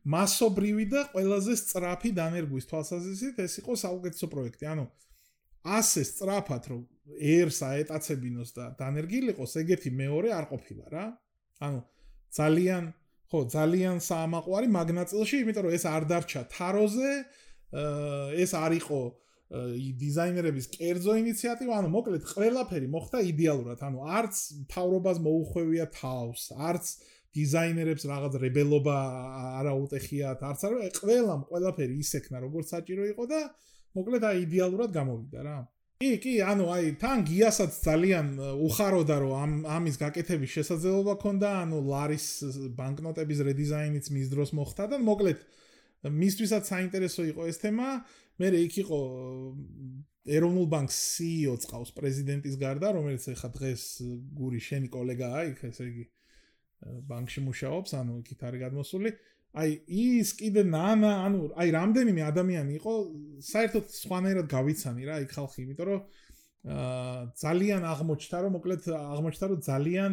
მასობრივი 0.00 0.84
და 0.92 1.00
ყველაზე 1.12 1.52
სწრაფი 1.60 2.10
დანერგვის 2.16 2.68
თვალსაზრისით 2.70 3.36
ეს 3.44 3.54
იყო 3.60 3.72
საუკეთესო 3.84 4.26
პროექტი. 4.32 4.64
ანუ 4.72 4.84
ასე 5.60 6.02
სწრაფად 6.08 6.62
რომ 6.72 6.82
ერს 7.20 7.58
აეტაცებინოს 7.68 8.50
და 8.56 8.64
დანერგილიყოს 8.80 9.52
ეგეთი 9.60 9.90
მეორე 9.92 10.28
არ 10.32 10.44
ყოფილა 10.52 10.86
რა. 10.88 11.06
ანუ 11.60 11.80
ძალიან 12.32 12.84
ხო 13.30 13.40
ძალიან 13.54 13.96
საამაყვარი 14.00 14.68
მაგნაწილში 14.74 15.36
იმიტომ 15.44 15.64
რომ 15.68 15.72
ეს 15.76 15.84
არ 15.84 16.04
დარჩა 16.10 16.42
თაროზე 16.54 17.10
ეს 18.40 18.50
არ 18.56 18.72
იყო 18.80 19.00
დიზაინერების 19.50 20.66
კერძო 20.70 21.16
ინიციატივა, 21.18 21.78
ანუ 21.82 21.88
მოკლედ 21.90 22.26
ყველაფერი 22.30 22.86
მოხდა 22.90 23.22
იდეალურად, 23.30 23.80
ანუ 23.82 24.04
არც 24.06 24.36
თავრობას 24.70 25.18
მოუხვევია 25.26 25.86
თავს, 25.96 26.44
არც 26.54 26.92
დიზაინერებს 27.34 28.06
რაღაც 28.10 28.38
რებელობა 28.42 28.96
არაუტეხიათ, 29.62 30.46
არც 30.50 30.60
არა, 30.70 30.86
ყველამ 31.02 31.42
ყველაფერი 31.50 31.98
ისექნა, 31.98 32.42
როგორც 32.46 32.66
საჭირო 32.74 33.10
იყო 33.10 33.26
და 33.26 33.40
მოკლედ 33.98 34.22
აი 34.30 34.38
იდეალურად 34.46 34.90
გამოვიდა 34.94 35.40
რა. 35.42 35.58
კი, 36.00 36.10
კი, 36.16 36.34
ანუ 36.40 36.64
აი 36.72 36.92
თან 36.96 37.18
გიასაც 37.28 37.72
ძალიან 37.84 38.26
უხაროდა 38.66 39.16
რომ 39.20 39.32
ამ 39.36 39.52
ამის 39.76 39.96
გაკეთების 40.00 40.50
შესაძლებლობა 40.56 41.14
ქონდა, 41.20 41.48
ანუ 41.66 41.78
ლარის 41.90 42.26
ბანკნოტების 42.78 43.42
რედიზაინიც 43.50 44.06
მის 44.14 44.30
დროს 44.32 44.50
მოხდა 44.56 44.84
და 44.94 44.96
მოკლედ 44.96 45.42
მისთვისაც 46.08 46.64
საინტერესო 46.72 47.22
იყო 47.34 47.42
ეს 47.52 47.60
თემა. 47.60 47.88
მე 48.40 48.48
იქ 48.56 48.76
იყო 48.84 48.98
ეროვნულ 50.30 50.66
ბანკს 50.72 50.96
CEO 51.16 51.56
წავს 51.60 51.90
პრეზიდენტის 51.96 52.56
გარდა, 52.60 52.92
რომელიც 52.96 53.26
ახლა 53.34 53.50
დღეს 53.56 53.84
გური 54.36 54.60
შენი 54.64 54.88
კოლეგაა, 54.92 55.42
იქ 55.52 55.60
ესე 55.68 55.84
იგი 55.90 56.04
ბანკში 57.10 57.44
მუშაობს, 57.44 57.94
ანუ 58.00 58.16
იქით 58.22 58.44
არის 58.48 58.62
გადმოსული. 58.64 59.12
აი 59.60 59.70
ის 59.90 60.30
კიდე 60.38 60.62
ნანა, 60.70 61.12
ანუ 61.26 61.38
აი 61.58 61.68
რამდენიმე 61.74 62.22
ადამიანი 62.30 62.72
იყო, 62.78 62.92
საერთოდ 63.50 63.84
სხვანაირად 63.98 64.46
გავიცანი 64.46 65.08
რა 65.08 65.16
იქ 65.26 65.30
ხალხი, 65.36 65.58
იმიტომ 65.66 65.86
რომ 65.90 66.00
აა 66.70 67.22
ძალიან 67.40 67.82
აღმოჩნდა, 67.92 68.36
რომ 68.44 68.52
მოკლედ 68.56 68.82
აღმოჩნდა, 68.94 69.46
რომ 69.50 69.60
ძალიან 69.66 70.12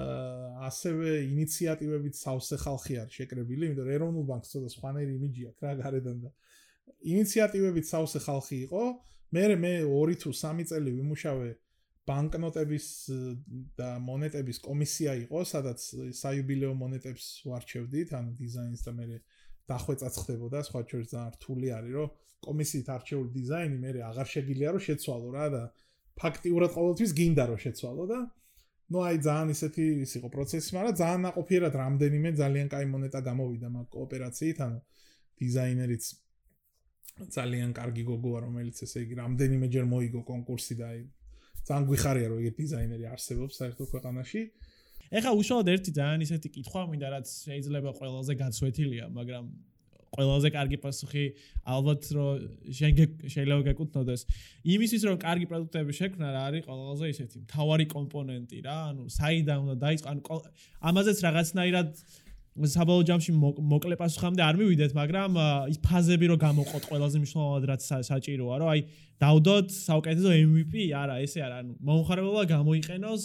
აა 0.00 0.70
ასევე 0.70 1.08
ინიციატივებით 1.28 2.14
სავსე 2.24 2.56
ხალხი 2.64 2.94
არის 3.04 3.14
შეკრებილი, 3.20 3.62
იმიტომ 3.68 3.84
რომ 3.84 3.94
ეროვნულ 4.00 4.24
ბანკს 4.32 4.48
ცოტა 4.54 4.68
სხვანაირი 4.74 5.12
იმიჯი 5.18 5.42
აქვს 5.50 5.60
რა 5.66 5.72
გარედან 5.82 6.16
და 6.24 6.30
ინიციატივებით 7.00 7.86
სავსე 7.88 8.20
ხალხი 8.26 8.56
იყო. 8.66 8.82
მე 9.30 9.44
მე 9.62 9.74
2 9.86 10.16
თუ 10.22 10.30
3 10.34 10.64
წელი 10.70 10.90
ვიმუშავე 10.98 11.48
ბანკნოტების 12.10 12.86
და 13.78 13.88
მონეტების 14.02 14.58
კომისია 14.64 15.12
იყო, 15.24 15.38
სადაც 15.46 15.80
საიუბილეო 16.20 16.72
მონეტებს 16.74 17.46
ვარჩევდით, 17.46 18.08
ან 18.18 18.34
დიზაინს 18.40 18.82
და 18.86 18.92
მე 18.98 19.06
დახვეწაც 19.70 20.14
ხდებოდა, 20.24 20.58
სხვა 20.66 20.80
შორის 20.90 21.08
ძალიან 21.14 21.30
რთული 21.36 21.68
არის, 21.78 21.92
რომ 21.94 22.08
კომისიით 22.46 22.88
არჩეული 22.96 23.30
დიზაინი 23.36 23.76
მე 23.84 23.90
აღარ 24.10 24.28
შეგილია 24.34 24.68
რომ 24.74 24.82
შეცვალო 24.88 25.28
რა 25.36 25.46
და 25.54 25.62
ფაქტიურად 26.20 26.70
ყოველთვის 26.76 27.10
გინდა 27.20 27.44
რომ 27.50 27.58
შეცვალო 27.64 28.04
და 28.10 28.18
ну 28.90 28.98
აი 29.06 29.16
ძალიან 29.22 29.48
ისეთი 29.54 29.84
ის 30.04 30.12
იყო 30.18 30.28
პროცესი, 30.34 30.70
მაგრამ 30.76 30.94
ძალიან 31.00 31.20
ნაყოფიერად 31.26 31.74
რამდენიმე 31.78 32.30
ძალიან 32.42 32.68
კაი 32.72 32.86
მონეტა 32.90 33.20
გამოვიდა 33.28 33.68
მაგ 33.70 33.86
კოოპერაციით, 33.94 34.58
ანუ 34.66 34.78
დიზაინერიც 35.40 36.04
ძალიან 37.36 37.70
კარგი 37.76 38.02
გოგოა 38.10 38.38
რომელიც 38.46 38.76
ესე 38.86 38.98
იგი 39.04 39.14
რამდენიმე 39.22 39.66
ჯერ 39.74 39.84
მოიგო 39.92 40.20
კონკურსი 40.30 40.74
და 40.80 40.86
აი 40.94 41.00
ძალიან 41.68 41.84
გვიხარია 41.90 42.28
რომ 42.32 42.38
ეგ 42.40 42.54
დიზაინერი 42.60 43.04
არსებობს 43.14 43.54
საერთო 43.60 43.84
ქვეყანაში. 43.92 44.40
ეხა 45.10 45.30
უშუალოდ 45.40 45.68
ერთი 45.74 45.90
ძალიან 46.00 46.20
ისეთი 46.26 46.48
კითხვა 46.56 46.82
მინდა 46.90 47.08
რაც 47.14 47.26
შეიძლება 47.46 47.90
ყველაზე 47.98 48.32
გაცვეთილია 48.42 49.06
მაგრამ 49.10 49.44
ყველაზე 50.10 50.48
კარგი 50.54 50.78
პასუხი 50.82 51.24
ალბათ 51.74 52.02
რომ 52.14 52.30
შეიძლება 53.30 53.62
გეკუთვნოდეს. 53.68 54.20
იმისთვის 54.74 55.02
რომ 55.06 55.16
კარგი 55.26 55.46
პროდუქტები 55.50 55.92
შექმნა 56.00 56.28
რა 56.34 56.42
არის 56.50 56.62
ყველაზე 56.66 57.04
ისეთი 57.14 57.36
მთავარი 57.46 57.86
კომპონენტი 57.94 58.58
რა 58.66 58.76
ანუ 58.90 59.02
საიდან 59.18 59.58
უნდა 59.64 59.76
დაიწყო 59.84 60.08
ანუ 60.10 60.20
ამაზეც 60.90 61.18
რაღაცნაირად 61.26 61.88
საბოლოო 62.68 63.04
ჯამში 63.08 63.32
მოკლე 63.34 63.96
პასუხამდე 64.00 64.42
არ 64.44 64.56
მივიდეთ, 64.60 64.92
მაგრამ 64.96 65.38
ის 65.72 65.78
ფაზები 65.80 66.26
რო 66.30 66.36
გამოყოთ 66.44 66.84
ყველაზე 66.90 67.16
მნიშვნელოვნად 67.20 67.64
რაც 67.70 67.86
საჭიროა, 68.10 68.54
რომ 68.60 68.68
აი 68.74 68.80
დაუდოთ 69.22 69.68
საუკეთესო 69.76 70.30
MVP, 70.50 70.74
არა, 70.92 71.14
ესე 71.24 71.40
არა, 71.40 71.56
ანუ 71.64 71.72
მომხარებელობა 71.80 72.44
გამოიყენოს 72.52 73.24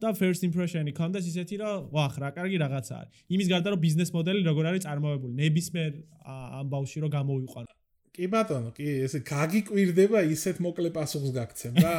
და 0.00 0.08
first 0.16 0.42
impression-ი 0.48 0.92
კონდეს 0.96 1.28
ისეთი, 1.28 1.54
რომ 1.60 1.92
ვახ, 1.92 2.16
რა 2.24 2.28
კარგი 2.32 2.56
რაღაცა 2.64 2.94
არის. 3.00 3.10
იმის 3.36 3.48
გარდა 3.52 3.68
რომ 3.76 3.80
ბიზნეს 3.84 4.10
მოდელი 4.16 4.40
როგორ 4.48 4.64
არის 4.72 4.82
წარმოებული, 4.88 5.32
ნებისმიერ 5.36 5.92
ამ 6.24 6.66
ბავში 6.72 6.98
რო 7.04 7.08
გამოიყვანო. 7.12 7.70
კი 8.16 8.26
ბატონო, 8.32 8.70
კი, 8.74 8.86
ესე 9.06 9.20
გაგიკვირდება 9.22 10.24
ისეთ 10.34 10.56
მოკლე 10.64 10.88
პასუხს 10.96 11.30
გაგცემ 11.36 11.74
რა. 11.84 11.96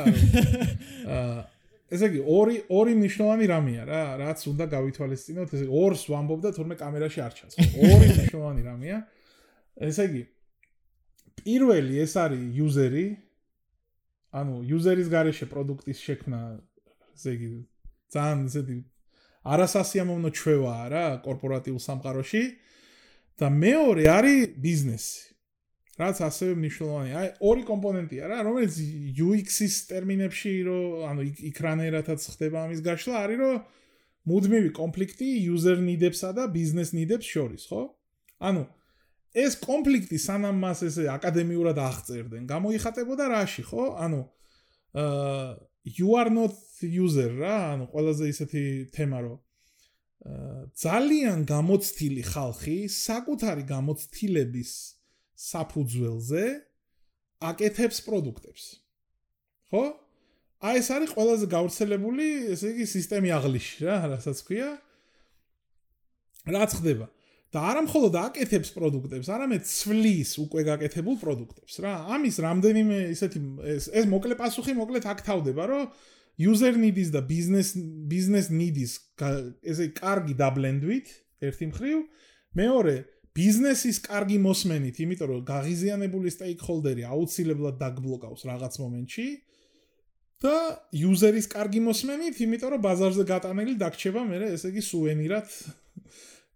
აა 1.16 1.61
ესე 1.92 2.08
იგი 2.08 2.22
ორი 2.24 2.58
ორი 2.72 2.94
მნიშვნელოვანი 2.96 3.46
რამეა 3.52 3.84
რა, 3.88 4.02
რაც 4.22 4.44
უნდა 4.52 4.66
გავითვალისწინოთ, 4.72 5.56
ესე 5.58 5.68
ორს 5.68 6.04
ვამბობ 6.12 6.39
და 6.46 6.52
თურმე 6.56 6.76
კამერაში 6.80 7.20
არ 7.26 7.34
ჩანს. 7.36 7.58
ორი 7.76 8.08
მნიშვნელოვანი 8.16 8.62
რამეა. 8.68 9.00
ესე 9.92 10.06
იგი 10.08 10.24
პირველი 11.42 12.00
ეს 12.06 12.14
არის 12.16 12.42
იუზერი. 12.56 13.06
ანუ 14.32 14.54
იუზერის 14.64 15.08
გარეშე 15.12 15.46
პროდუქტის 15.52 16.00
შექმნა, 16.00 16.39
ესე 17.12 17.32
იგი 17.36 17.50
ძალიან 18.16 18.48
ესეთი 18.48 18.78
არასასიამოვნო 19.52 20.30
ჩვევაა 20.32 20.86
რა 20.94 21.06
კორპორატიულ 21.26 21.82
სამყაროში. 21.84 22.44
და 23.42 23.50
მეორე 23.50 24.06
არის 24.06 24.54
ბიზნესი. 24.62 25.31
რაც 26.00 26.18
ასევე 26.24 26.54
მნიშვნელოვანია. 26.56 27.16
აი, 27.20 27.30
ორი 27.44 27.64
კომპონენტია 27.68 28.30
რა, 28.32 28.38
რომელიც 28.48 28.76
UX-ის 29.20 29.76
ტერმინებში, 29.92 30.54
რომ 30.68 31.04
ანუ 31.12 31.26
ეკრანერათაც 31.52 32.22
ხდება 32.32 32.64
ამის 32.66 32.80
გაშლა, 32.86 33.16
არის 33.28 33.39
რომ 33.42 33.58
მუდმივი 34.32 34.70
კონფლიქტი 34.78 35.28
user 35.52 35.78
needs-ებსა 35.82 36.30
და 36.38 36.48
business 36.54 36.94
needs-ებს 36.96 37.28
შორის, 37.28 37.68
ხო? 37.68 37.82
ანუ 38.39 38.64
ეს 39.36 39.56
კონფლიქტი 39.60 40.18
სანამ 40.20 40.58
მას 40.64 40.86
ესე 40.88 41.08
აკადემიურად 41.12 41.78
აღწერდნენ, 41.80 42.48
გამოიხატებოდა 42.48 43.26
რაში, 43.32 43.64
ხო? 43.68 43.84
ანუ 44.00 44.22
აა 44.96 45.60
you 45.98 46.16
are 46.16 46.30
not 46.30 46.56
user 46.84 47.32
რა, 47.36 47.58
ანუ 47.76 47.86
ყველაზე 47.92 48.26
ისეთი 48.32 48.64
თემა 48.96 49.20
რო 49.26 49.36
აა 50.30 50.58
ძალიან 50.78 51.46
გამოცდილი 51.50 52.24
ხალხი 52.32 52.78
საკუთარი 52.86 53.64
გამოცდილების 53.66 54.72
საფუძველზე 55.42 56.44
აკეთებს 57.42 57.98
პროდუქტებს. 58.06 58.64
ხო? 59.74 59.84
აი 60.62 60.78
ეს 60.78 60.88
არის 60.94 61.14
ყველაზე 61.18 61.46
გავრცელებული, 61.50 62.26
ესე 62.54 62.70
იგი, 62.76 62.86
სისტემი 62.86 63.30
აღლიში 63.34 63.88
რა, 63.88 63.96
რასაც 64.14 64.38
ქვია. 64.46 64.70
რაც 66.46 66.72
ხდება? 66.78 67.08
და 67.52 67.60
არა 67.68 67.82
მხოლოდ 67.84 68.14
აკეთებს 68.16 68.70
პროდუქტებს, 68.72 69.28
არამედ 69.28 69.66
ცვლის 69.68 70.30
უკვე 70.39 70.62
გაკეთებულ 70.70 71.16
პროდუქტებს 71.20 71.76
რა. 71.84 71.94
ამის 72.16 72.36
რამდენიმე 72.48 72.98
ისეთი 73.12 73.39
ეს 73.76 73.86
ეს 73.92 74.06
მოკლე 74.08 74.38
პასუხი 74.39 74.76
მოკლედ 74.80 75.04
აქ 75.12 75.20
თავდება, 75.28 75.64
რომ 75.68 75.84
user 76.39 76.74
needs 76.80 77.12
და 77.12 77.20
business 77.28 77.76
business 78.08 78.48
needs 78.48 79.04
ესე 79.68 79.92
კარგი 80.00 80.34
დაბლენდვით 80.39 81.08
ერთი 81.44 81.66
მხრივ, 81.76 81.98
მეორე 82.56 82.96
ბიზნესის 83.38 83.98
კარგი 84.04 84.38
მოსმენით, 84.44 84.96
იმიტომ 85.06 85.30
რომ 85.32 85.44
გაღიზიანებული 85.48 86.32
სტეიქჰოლდერი 86.36 87.04
აუცილებლად 87.08 87.78
დაგბლოკავს 87.80 88.42
რაღაც 88.50 88.74
მომენტში 88.82 89.28
და 90.42 90.56
user-ის 90.92 91.48
კარგი 91.52 91.82
მოსმენით, 91.86 92.42
იმიტომ 92.44 92.74
რომ 92.76 92.82
ბაზარზე 92.88 93.24
გატანილი 93.30 93.76
დაგჩება 93.80 94.22
მე 94.28 94.42
ესე 94.52 94.74
იგი 94.74 94.84
სუვენირად 94.90 95.48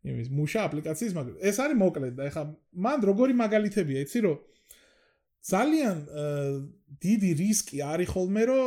იმის 0.06 0.28
მუშა 0.36 0.66
აპლიკაციის 0.70 1.14
მაგრამ 1.18 1.38
ეს 1.50 1.58
არის 1.64 1.80
მოკლედ 1.82 2.14
და 2.20 2.28
ეხლა 2.30 2.44
მან 2.86 3.00
როგორი 3.10 3.34
მაგალითებია? 3.40 4.04
იცი 4.06 4.20
რომ 4.26 4.38
ძალიან 5.46 5.98
დიდი 7.06 7.32
რისკი 7.42 7.78
არის 7.86 8.10
ხოლმე 8.14 8.44
რომ 8.50 8.66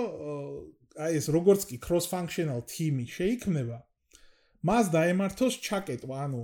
აი 0.99 1.19
ეს 1.19 1.27
როგორც 1.35 1.67
კი 1.71 1.77
cross 1.83 2.07
functional 2.11 2.63
team-ი 2.67 3.07
შეიქმნება 3.07 3.79
მას 4.67 4.91
დაემართოს 4.95 5.59
ჩაკეტვა 5.63 6.17
ანუ 6.27 6.43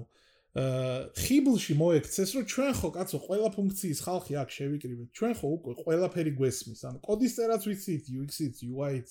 ხიბლში 0.55 1.74
მოექცეს 1.80 2.30
რომ 2.38 2.44
ჩვენ 2.52 2.72
ხო 2.78 2.88
კაცო 2.94 3.18
ყველა 3.26 3.48
ფუნქციის 3.59 3.98
ხალხი 4.07 4.34
აქ 4.38 4.48
შევიკრიბეთ 4.55 5.09
ჩვენ 5.18 5.32
ხო 5.34 5.46
უკვე 5.59 5.72
ყველაფერი 5.82 6.32
გვესმის 6.38 6.80
ანუ 6.90 6.98
კოდის 7.02 7.32
წერაც 7.34 7.62
ვიცით 7.66 8.05
UX-იც 8.14 8.57
UI-ც 8.70 9.09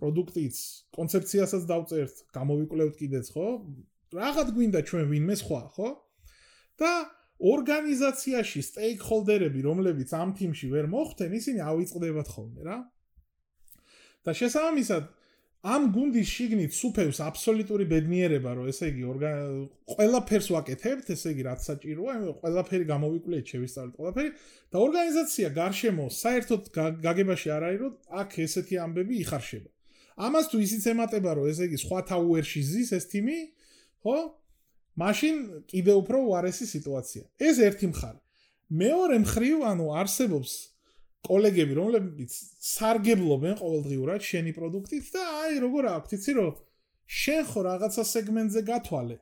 პროდუქტიც 0.00 0.56
კონცეფციასაც 0.96 1.62
დავწერთ 1.68 2.16
გამოვიკვლევთ 2.32 2.94
კიდეც 2.96 3.28
ხო 3.36 3.46
რაღაც 4.14 4.48
გვინდა 4.54 4.80
ჩვენ 4.86 5.06
ვინმე 5.10 5.34
სხვა, 5.42 5.60
ხო? 5.74 5.88
და 6.78 6.92
ორგანიზაციაში 7.36 8.60
სტეიქჰოლდერები, 8.64 9.60
რომლებიც 9.66 10.10
ამ 10.14 10.30
თიმში 10.38 10.66
ვერ 10.72 10.86
მოხვდნენ, 10.92 11.30
ისინი 11.36 11.60
ავიწყდებათ 11.66 12.28
ხოლმე 12.30 12.62
რა. 12.64 12.78
და 14.26 14.30
შესაბამისად 14.34 15.04
ამ 15.64 15.88
გუნდის 15.94 16.28
შიგნით 16.30 16.72
სუფევს 16.76 17.18
აბსოლუტური 17.26 17.86
ბედნიერება, 17.90 18.50
რომ 18.54 18.68
ესე 18.70 18.90
იგი 18.92 19.02
ყველაფერს 19.92 20.48
ვაკეთებთ, 20.54 21.06
ესე 21.10 21.32
იგი 21.34 21.42
რაც 21.46 21.60
საჭიროა, 21.66 22.14
ყველაფერი 22.42 22.84
გამოვიკვლიეთ, 22.90 23.46
შევისწავლეთ 23.50 23.94
ყველაფერი 23.96 24.30
და 24.70 24.76
ორგანიზაცია 24.86 25.48
გარშემო 25.56 26.06
საერთოდ 26.12 26.62
გაგებაში 27.02 27.48
არ 27.56 27.62
არის, 27.66 27.80
რომ 27.82 27.92
აქ 28.20 28.30
ესეთი 28.46 28.74
ამბები 28.86 29.14
იხარშება. 29.26 29.70
ამას 30.16 30.46
თუ 30.52 30.56
ისიც 30.66 30.84
ემატება, 30.92 31.30
რომ 31.36 31.44
ესე 31.50 31.64
იგი 31.66 31.78
სხვა 31.82 32.00
თაუერში 32.10 32.60
ზის 32.62 32.90
ეს 32.96 33.04
თიმი, 33.10 33.38
ხო? 34.06 34.18
მაშინ 34.96 35.34
კიდე 35.68 35.92
უფრო 36.00 36.18
უარესი 36.30 36.66
სიტუაცია. 36.72 37.22
ეს 37.36 37.56
ერთი 37.60 37.86
მხარე. 37.92 38.20
მეორე 38.70 39.16
მხრივ, 39.26 39.56
ანუ 39.72 39.86
არსებობს 39.92 40.75
კოლეგები, 41.24 41.74
რომლებიც 41.76 42.32
სარგებლობენ 42.62 43.54
ყოველდღიურად 43.60 44.20
შენი 44.26 44.52
პროდუქტით 44.56 45.06
და 45.16 45.22
აი 45.46 45.54
როგორ 45.64 45.88
აქვს, 45.96 46.10
იცი 46.16 46.32
რომ 46.36 46.50
შენ 47.06 47.42
ხო 47.50 47.60
რაღაცა 47.66 48.02
სეგმენტზე 48.12 48.60
გათვალე. 48.70 49.16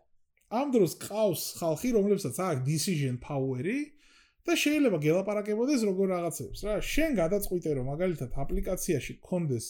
ამ 0.55 0.67
დროს 0.75 0.93
ყავს 1.05 1.43
ხალხი, 1.61 1.89
რომლებსაც 1.97 2.37
აქვს 2.45 2.65
decision 2.69 3.17
power-ი 3.23 3.79
და 4.45 4.53
შეიძლება 4.61 4.99
გელაპარაკებოდეს 5.01 5.81
როგორ 5.89 6.07
რაღაცებს 6.15 6.61
რა. 6.69 6.75
შენ 6.85 7.11
გადაწყვიტე 7.23 7.71
რომ 7.79 7.85
მაგალითად 7.93 8.31
აპლიკაციაში 8.45 9.13
გქონდეს 9.25 9.67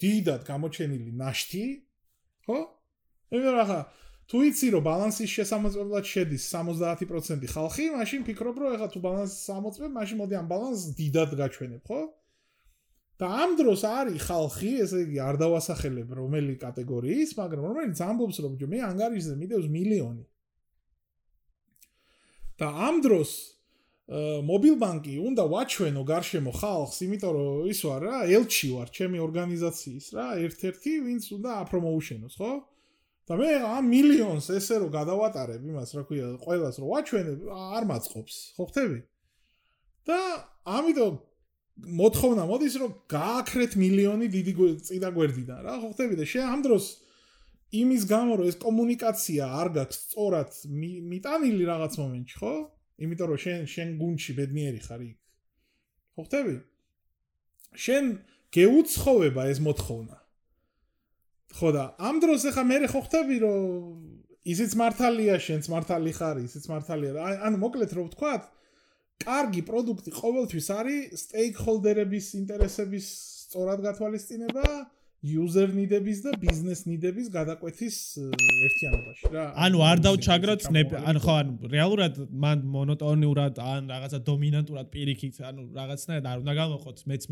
დიდად 0.00 0.42
გამოჩენილი 0.46 1.10
ნაშთი, 1.20 1.64
ხო? 2.46 2.58
მე 3.32 3.38
რა 3.56 3.80
თუ 4.26 4.42
იცი 4.50 4.68
რომ 4.74 4.82
ბალანსის 4.82 5.30
შესამოწმებლად 5.30 6.06
შედის 6.10 6.44
70% 6.50 7.46
ხალხი, 7.46 7.84
მაშინ 7.94 8.22
ფიქრობ 8.26 8.56
რომ 8.58 8.74
ეხლა 8.74 8.88
თუ 8.90 9.00
ბალანსს 9.06 9.44
სამოწმებ, 9.46 9.90
მაშინ 9.94 10.16
მოდი 10.18 10.34
ამ 10.40 10.46
ბალანსს 10.50 10.94
დიდად 10.98 11.30
გაჩვენებ, 11.38 11.82
ხო? 11.86 12.00
და 13.16 13.26
ამ 13.32 13.50
დროს 13.56 13.80
არის 13.88 14.20
ხალხი, 14.28 14.70
ესე 14.84 14.98
იგი 15.06 15.18
არ 15.24 15.36
დავასახელებ 15.40 16.08
რომელი 16.18 16.54
კატეგორიის, 16.60 17.30
მაგრამ 17.38 17.62
რომელიც 17.64 17.98
ამბობს 18.02 18.38
რომ 18.44 18.52
მე 18.72 18.78
ანგარიშზე 18.92 19.34
მიდევს 19.40 19.68
მილიონი. 19.72 20.24
და 22.60 22.66
ამ 22.88 23.00
დროს 23.04 23.30
მობილბანკი 24.48 25.14
უნდა 25.18 25.44
ვაჩვენო 25.50 26.02
გარშემო 26.06 26.52
ხალხს, 26.54 26.98
იმიტომ 27.06 27.32
რომ 27.36 27.66
ის 27.72 27.80
ვარ 27.84 28.00
რა, 28.06 28.18
ელჩი 28.36 28.68
ვარ 28.76 28.88
ჩემი 28.96 29.18
ორგანიზაციის 29.26 30.06
რა, 30.14 30.26
ერთ-ერთი, 30.46 30.92
ვინც 31.06 31.24
უნდა 31.36 31.50
აპრომოუშენოს, 31.66 32.34
ხო? 32.38 32.52
და 33.26 33.36
მე 33.40 33.50
ამ 33.58 33.84
მილიონს 33.90 34.46
ესე 34.54 34.76
რომ 34.82 34.90
გადავატარებ 34.94 35.62
იმას, 35.66 35.90
რა 35.98 36.02
ქვია, 36.06 36.26
ყოველას 36.42 36.76
რომ 36.78 36.90
ვაჩვენებ, 36.94 37.38
არ 37.76 37.84
მაწყობს, 37.90 38.34
ხო 38.54 38.64
ხტები? 38.70 39.00
და 40.06 40.18
ამიტომ 40.62 41.14
მოთხოვნა 41.76 42.42
მოდის 42.46 42.74
რომ 42.80 42.92
გააქრეთ 43.10 43.72
მილიონი 43.82 44.26
დიდი 44.30 44.52
წინა 44.86 45.10
გვერდიდან, 45.16 45.58
რა 45.66 45.74
ხო 45.82 45.88
ხტები 45.92 46.14
და 46.16 46.24
შენ 46.30 46.44
ამ 46.54 46.60
დროს 46.66 46.84
იმის 47.74 48.02
გამო 48.06 48.32
რომ 48.38 48.46
ეს 48.46 48.56
კომუნიკაცია 48.62 49.44
არ 49.60 49.68
გაქვს 49.76 49.98
სწორად 50.06 50.50
მიტანილი 51.10 51.64
რაღაც 51.66 51.92
მომენტში, 52.00 52.36
ხო? 52.40 52.54
იმიტომ 53.02 53.26
რომ 53.28 53.40
შენ 53.44 53.60
შენ 53.74 53.88
გუნჩი 54.00 54.32
ბედნიერი 54.38 54.80
ხარ 54.86 55.02
იქ. 55.04 55.18
ხო 56.14 56.22
ხტები? 56.30 56.56
შენ 57.76 58.04
გეუცხოვება 58.56 59.42
ეს 59.52 59.58
მოთხოვნა. 59.66 60.16
ხო 61.56 61.70
და 61.76 61.84
ამ 62.08 62.20
დროს 62.20 62.44
ახლა 62.52 62.64
მე 62.68 62.76
ხო 62.92 63.00
ხვდები 63.06 63.36
რომ 63.44 64.16
ისიც 64.46 64.76
მართალია 64.78 65.36
შენც 65.42 65.68
მართალი 65.72 66.12
ხარ 66.18 66.36
ისიც 66.44 66.64
მართალია 66.70 67.30
ანუ 67.48 67.56
მოკლედ 67.62 67.94
რო 67.96 68.04
ვთქვათ 68.08 68.44
კარგი 69.24 69.62
პროდუქტი 69.66 70.12
ყოველთვის 70.20 70.68
არის 70.76 71.22
სტეიქჰოლდერების 71.24 72.26
ინტერესების 72.40 73.06
სწორად 73.46 73.80
გათვალისწინება 73.86 74.66
user 75.26 75.66
needs 75.68 76.20
და 76.22 76.32
business 76.38 76.86
needs 76.86 77.28
გადაკვეთის 77.34 77.96
ერთიანობაში 78.66 79.30
რა. 79.34 79.44
ანუ 79.66 79.78
არ 79.90 79.98
დავჩაგროთ 80.06 80.60
ანუ 81.10 81.20
ხო 81.24 81.32
ანუ 81.40 81.70
რეალურად 81.74 82.14
მან 82.44 82.58
მონოტონიურად 82.76 83.58
ან 83.58 83.90
რაღაცა 83.90 84.18
დომინანტურად 84.30 84.86
პირიქით 84.94 85.40
ანუ 85.50 85.66
რაღაცნაირად 85.78 86.26
არ 86.30 86.38
უნდა 86.42 86.52
გავხოთ 86.60 86.98
მეც 87.10 87.22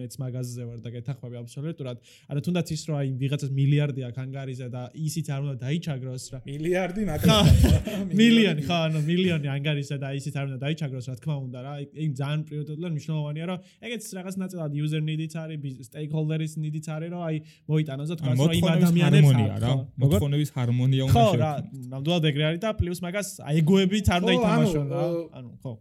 მეც 0.00 0.14
მაღაზიაზე 0.22 0.64
ვარ 0.68 0.78
და 0.84 0.90
გეთახმები 0.94 1.36
აბსოლუტურად. 1.42 1.96
ანუ 2.30 2.40
თუნდაც 2.46 2.66
ის 2.76 2.82
რომ 2.88 2.96
აი 3.00 3.08
ვიღაცას 3.22 3.50
მილიარდი 3.58 4.00
აქვს 4.08 4.20
ანგარიზე 4.24 4.68
და 4.76 4.82
ისიც 4.94 5.26
არ 5.34 5.40
უნდა 5.44 5.56
დაიჩაგროს 5.64 6.24
რა. 6.32 6.38
მილიარდი 6.50 7.02
ნაკლებია. 7.10 7.78
მილიონი 8.20 8.62
ხო 8.68 8.76
ანუ 8.86 8.98
მილიონი 9.10 9.48
ანგარიზე 9.56 9.96
და 10.04 10.08
ისიც 10.20 10.34
არ 10.38 10.44
უნდა 10.48 10.58
დაიჩაგროს 10.64 11.06
რა 11.10 11.16
თქმა 11.18 11.36
უნდა 11.46 11.58
რა. 11.64 11.72
ეგ 12.04 12.10
ძალიან 12.20 12.40
პრიორიტეტულად 12.48 12.92
მნიშვნელოვანია 12.94 13.44
რომ 13.50 13.58
ეგეც 13.86 14.02
რაღაც 14.18 14.34
ნაწილად 14.44 14.72
user 14.84 15.02
needs 15.02 15.34
არის 15.34 15.88
stakeholders 15.90 16.52
needs 16.62 16.88
არის 16.94 17.10
რომ 17.14 17.23
აი 17.28 17.36
მოიტანოს 17.70 18.08
და 18.12 18.16
თქვას 18.20 18.36
რომ 18.40 18.54
იმ 18.58 18.68
ადამიანებს 18.74 19.32
რა 19.64 19.72
მოთხოვნების 20.04 20.50
ჰარმონია 20.56 21.02
უნდა 21.08 21.14
შექმნას. 21.14 21.34
ხო 21.34 21.40
რა, 21.44 21.52
ნამდვილად 21.92 22.24
ეგრე 22.30 22.44
არის 22.48 22.60
და 22.64 22.70
პლუს 22.80 23.00
მაგას 23.04 23.28
აი 23.48 23.54
ეგოებით 23.64 24.06
არ 24.14 24.20
უნდა 24.24 24.32
ითამაშონ 24.38 24.86
რა. 24.94 25.04
ანუ 25.38 25.50
ხო. 25.62 25.72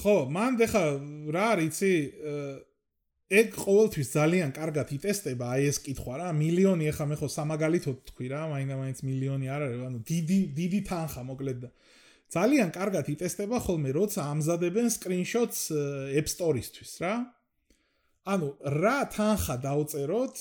ხო, 0.00 0.16
მან 0.32 0.52
დეხა 0.60 0.84
რა 1.34 1.44
არის 1.54 1.68
იცი 1.70 1.92
ეგ 3.30 3.52
ყოველთვის 3.54 4.08
ძალიან 4.10 4.50
კარგად 4.50 4.88
იტესტება 4.90 5.50
აი 5.54 5.66
ეს 5.70 5.78
კითხვა 5.86 6.14
რა 6.18 6.28
მილიონი 6.34 6.88
ახლა 6.90 7.04
მე 7.14 7.16
ხო 7.20 7.28
სამაგალითოდ 7.30 7.98
თქვი 8.10 8.26
რა 8.32 8.40
მაინდა 8.50 8.74
მაინც 8.80 8.98
მილიონი 9.06 9.46
არ 9.54 9.62
არის 9.66 9.82
ანუ 9.86 9.98
დიდი 10.10 10.38
დიდი 10.58 10.80
თანხა 10.90 11.22
მოკლედ 11.30 11.58
და 11.62 11.70
ძალიან 12.34 12.68
კარგად 12.74 13.06
იტესტება 13.14 13.58
ხოლმე 13.62 13.90
როცა 13.94 14.20
ამზადებენ 14.34 14.86
სკრინშოტს 14.98 15.60
App 16.18 16.26
Store-ისთვის 16.26 16.92
რა 17.06 17.14
ანუ 18.28 18.48
რა 18.80 18.98
თანხა 19.14 19.56
დაუწეროთ 19.64 20.36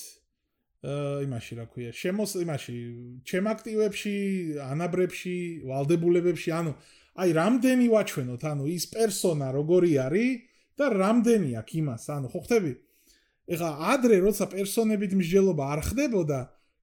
იმაში 1.28 1.54
რა 1.60 1.66
ქვია 1.72 1.92
შემოს 1.96 2.36
იმაში 2.44 2.76
ჩემ 3.28 3.48
აქტივებში 3.52 4.14
ანაბრებში 4.64 5.36
ვალდებულებებში 5.68 6.52
ანუ 6.60 6.72
აი 7.20 7.30
რამდენი 7.36 7.88
ვაჩვენოთ 7.92 8.44
ანუ 8.52 8.64
ის 8.76 8.86
პერსონა 8.96 9.48
როგორი 9.56 9.92
არის 10.08 10.32
და 10.80 10.86
რამდენი 10.96 11.52
აქვს 11.60 11.76
იმას 11.84 12.04
ანუ 12.16 12.28
ხო 12.32 12.40
ხტები 12.48 12.74
ეხა 13.50 13.70
ადრე 13.92 14.18
როცა 14.24 14.46
პერსონებით 14.56 15.12
მსჯელობა 15.20 15.64
არ 15.74 15.82
ხდებოდა 15.90 16.40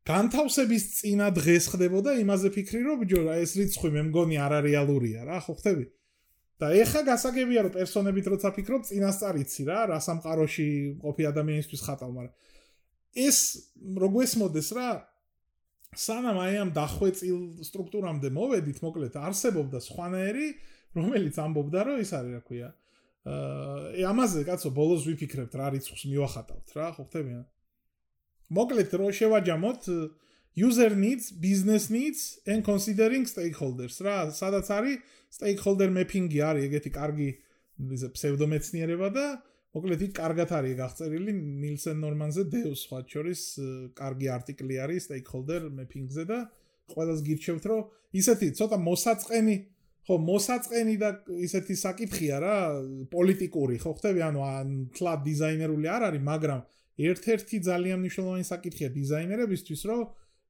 განთავსების 0.07 0.84
წინა 0.97 1.28
დღეს 1.34 1.64
ხდებოდა 1.72 2.11
იმაზე 2.20 2.49
ფიქრი 2.57 2.80
რომ 2.86 2.97
ბიჭო 3.01 3.20
ეს 3.42 3.53
რიცხვი 3.59 3.90
მე 3.97 4.03
მგონი 4.11 4.36
არარეალურია 4.44 5.24
რა 5.24 5.38
ხო 5.47 5.55
ხტები 5.57 5.84
და 6.61 6.70
ეხა 6.72 7.02
გასაგებია 7.04 7.66
რომ 7.66 7.72
პერსონებით 7.76 8.30
როცა 8.32 8.52
ფიქრობ 8.57 8.86
წინასწარ 8.88 9.38
იცი 9.42 9.62
რა 9.68 9.80
რა 9.92 9.98
სამყაროში 10.07 10.68
ყოფი 11.04 11.28
ადამიანისთვის 11.30 11.84
ხატავ 11.84 12.11
მაგრამ 12.16 12.34
ეს 13.26 13.38
როგეს 14.04 14.32
მოდეს 14.40 14.68
რა 14.76 14.88
სანამ 15.96 16.38
აი 16.44 16.57
ამ 16.64 16.70
დახვეწილ 16.76 17.38
სტრუქტურამდე 17.68 18.28
მოვედით 18.36 18.78
მოკლედ 18.84 19.14
არსებობდა 19.20 19.78
სხვანაირი 19.84 20.48
რომელიც 20.96 21.36
ამბობდა 21.44 21.80
რომ 21.88 22.00
ის 22.04 22.11
არის 22.16 22.32
რა 22.36 22.42
ქვია 22.48 22.68
აა 23.26 24.09
ამაზე 24.12 24.44
კაცო 24.48 24.70
ბოლოს 24.76 25.04
ვიფიქრებთ 25.09 25.54
რა 25.61 25.68
რიცხვს 25.76 26.02
მივახატავთ 26.09 26.68
რა 26.76 26.88
ხო 26.96 27.04
ხდებიან 27.09 27.44
მოკლედ 28.57 28.90
რო 29.00 29.09
შევაჯამოთ 29.18 29.82
user 30.57 30.90
needs 30.96 31.30
business 31.30 31.90
needs 31.90 32.38
and 32.46 32.64
considering 32.64 33.24
stakeholders 33.28 34.00
რა 34.00 34.16
სადაც 34.32 34.70
არის 34.72 34.96
stakeholder 35.36 35.88
mapping-ი 35.92 36.40
არის 36.48 36.66
ეგეთი 36.68 36.90
კარგი 36.96 37.28
ისე 37.96 38.09
ფსევდომეცნიერება 38.16 39.09
და 39.12 39.26
მოკლედ 39.76 40.02
იქ 40.09 40.12
კარგად 40.16 40.52
არის 40.57 40.76
გახწერილი 40.80 41.32
ნილსენ 41.36 41.98
ნორმანზე 42.00 42.44
დეუს 42.57 42.84
სხვა 42.88 43.00
შორის 43.12 43.40
კარგი 44.00 44.28
არტიკლი 44.36 44.76
არის 44.86 45.09
stakeholder 45.11 45.68
mapping-ზე 45.68 46.24
და 46.30 46.38
ყველას 46.96 47.20
გირჩევთ 47.26 47.64
რომ 47.68 47.82
ისეთი 48.16 48.48
ცოტა 48.57 48.78
მოსაწყენი 48.88 49.57
ხო 50.07 50.16
მოსაწყენი 50.22 50.94
და 51.02 51.11
ისეთი 51.46 51.74
საკითხია 51.82 52.36
რა 52.40 52.57
პოლიტიკური 53.12 53.76
ხო 53.82 53.92
ხტები 53.98 54.20
ანუ 54.22 54.40
თლა 54.96 55.14
დიზაინერული 55.26 55.90
არ 55.90 56.02
არის 56.09 56.22
მაგრამ 56.30 56.61
ერთ-ერთი 57.11 57.57
ძალიან 57.68 57.98
მნიშვნელოვანი 58.00 58.46
საკითხია 58.46 58.88
დიზაინერებისთვის 58.96 59.82
რომ 59.90 60.04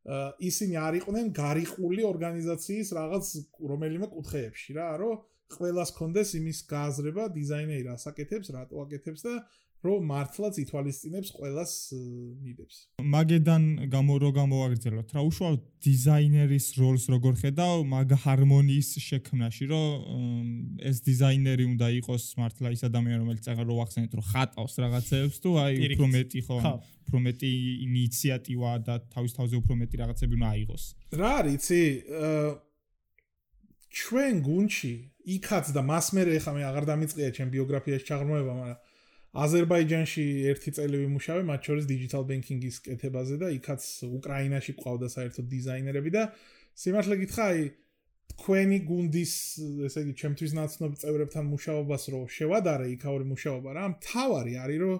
ისინი 0.06 0.76
არ 0.78 0.98
იყვნენ 1.00 1.30
გარიყული 1.34 2.02
ორგანიზაციის 2.06 2.92
რაღაც 2.98 3.30
რომელიმე 3.70 4.06
კუთხეებში 4.12 4.76
რა 4.78 4.90
რომ 5.02 5.16
ყველას 5.56 5.90
კონდეს 5.98 6.30
იმის 6.38 6.58
გააზრება 6.70 7.24
დიზაინერი 7.34 7.82
რა 7.86 7.96
საკეთებს 8.02 8.52
რატო 8.54 8.82
აკეთებს 8.86 9.26
და 9.26 9.34
რომ 9.84 10.00
მართლაც 10.08 10.54
ითვალისწინებს 10.62 11.30
ყველას 11.36 11.72
მიდებს. 12.42 12.76
მაგედან 13.02 13.62
გამო 13.92 14.14
რო 14.22 14.30
გამოვაგრძელოთ 14.38 15.08
რა 15.16 15.20
უშუალოდ 15.28 15.62
დიზაინერის 15.86 16.66
როლს 16.80 17.04
როგორ 17.12 17.34
ხედავ 17.42 17.76
მაგ 17.92 18.08
ჰარმონიის 18.24 18.88
შექმნაში 19.06 19.64
რომ 19.70 20.46
ეს 20.90 20.96
დიზაინერი 21.06 21.64
უნდა 21.76 21.86
იყოს 22.00 22.24
მართლა 22.40 22.68
ის 22.76 22.82
ადამიანი 22.88 23.20
რომელიც 23.22 23.42
წაღა 23.46 23.62
რო 23.68 23.76
ახსენეთ 23.84 24.12
რომ 24.16 24.24
ხატავს 24.32 24.74
რაღაცებს 24.82 25.36
თუ 25.44 25.50
აი 25.62 25.74
უფრო 25.92 26.06
მეტი 26.16 26.40
ხო 26.46 26.56
უფრო 27.06 27.18
მეტი 27.26 27.50
ინიციატივა 27.86 28.72
და 28.86 28.94
თავის 29.14 29.32
თავზე 29.38 29.54
უფრო 29.62 29.74
მეტი 29.82 29.96
რაღაცები 30.02 30.34
უნდა 30.40 30.48
აიღოს. 30.56 30.84
რა 31.20 31.30
არის 31.40 31.54
იცი 31.56 31.82
ჩვენ 33.96 34.34
გუნჩი 34.44 34.94
იქაც 35.36 35.70
და 35.72 35.80
მას 35.82 36.06
მე 36.14 36.22
ხა 36.44 36.52
მე 36.56 36.62
აღარ 36.70 36.84
დამიწყია 36.90 37.30
ჩემ 37.36 37.48
ბიოგრაფიაში 37.54 38.04
ჩაღრმავება 38.10 38.52
მაგრამ 38.60 38.94
აზერბაიჯანში 39.36 40.24
ერთი 40.50 40.70
წელი 40.76 41.00
ვიმუშავე, 41.02 41.42
მათ 41.50 41.60
შორის 41.68 41.88
digital 41.90 42.22
banking-ის 42.28 42.76
კეთებაზე 42.86 43.36
და 43.42 43.48
იქაც 43.56 43.82
უკრაინაში 44.08 44.72
ყავდა 44.80 45.08
საერთოდ 45.12 45.46
დიზაინერები 45.52 46.10
და 46.14 46.22
სიმართლე 46.76 47.16
გითხრა, 47.22 47.44
აი 47.52 47.66
თქვენი 48.32 48.78
გუნდის, 48.88 49.34
ესე 49.88 50.00
იგი, 50.04 50.12
ჩემთვის 50.20 50.52
ნაცნობ 50.56 50.96
წევრებთან 51.02 51.44
მუშაობას 51.52 52.02
რო 52.12 52.20
შევადარე 52.36 52.86
იქაური 52.96 53.26
მუშაობა 53.32 53.70
რა, 53.76 53.84
მთავარი 53.96 54.52
არის 54.64 54.78
რომ 54.82 54.96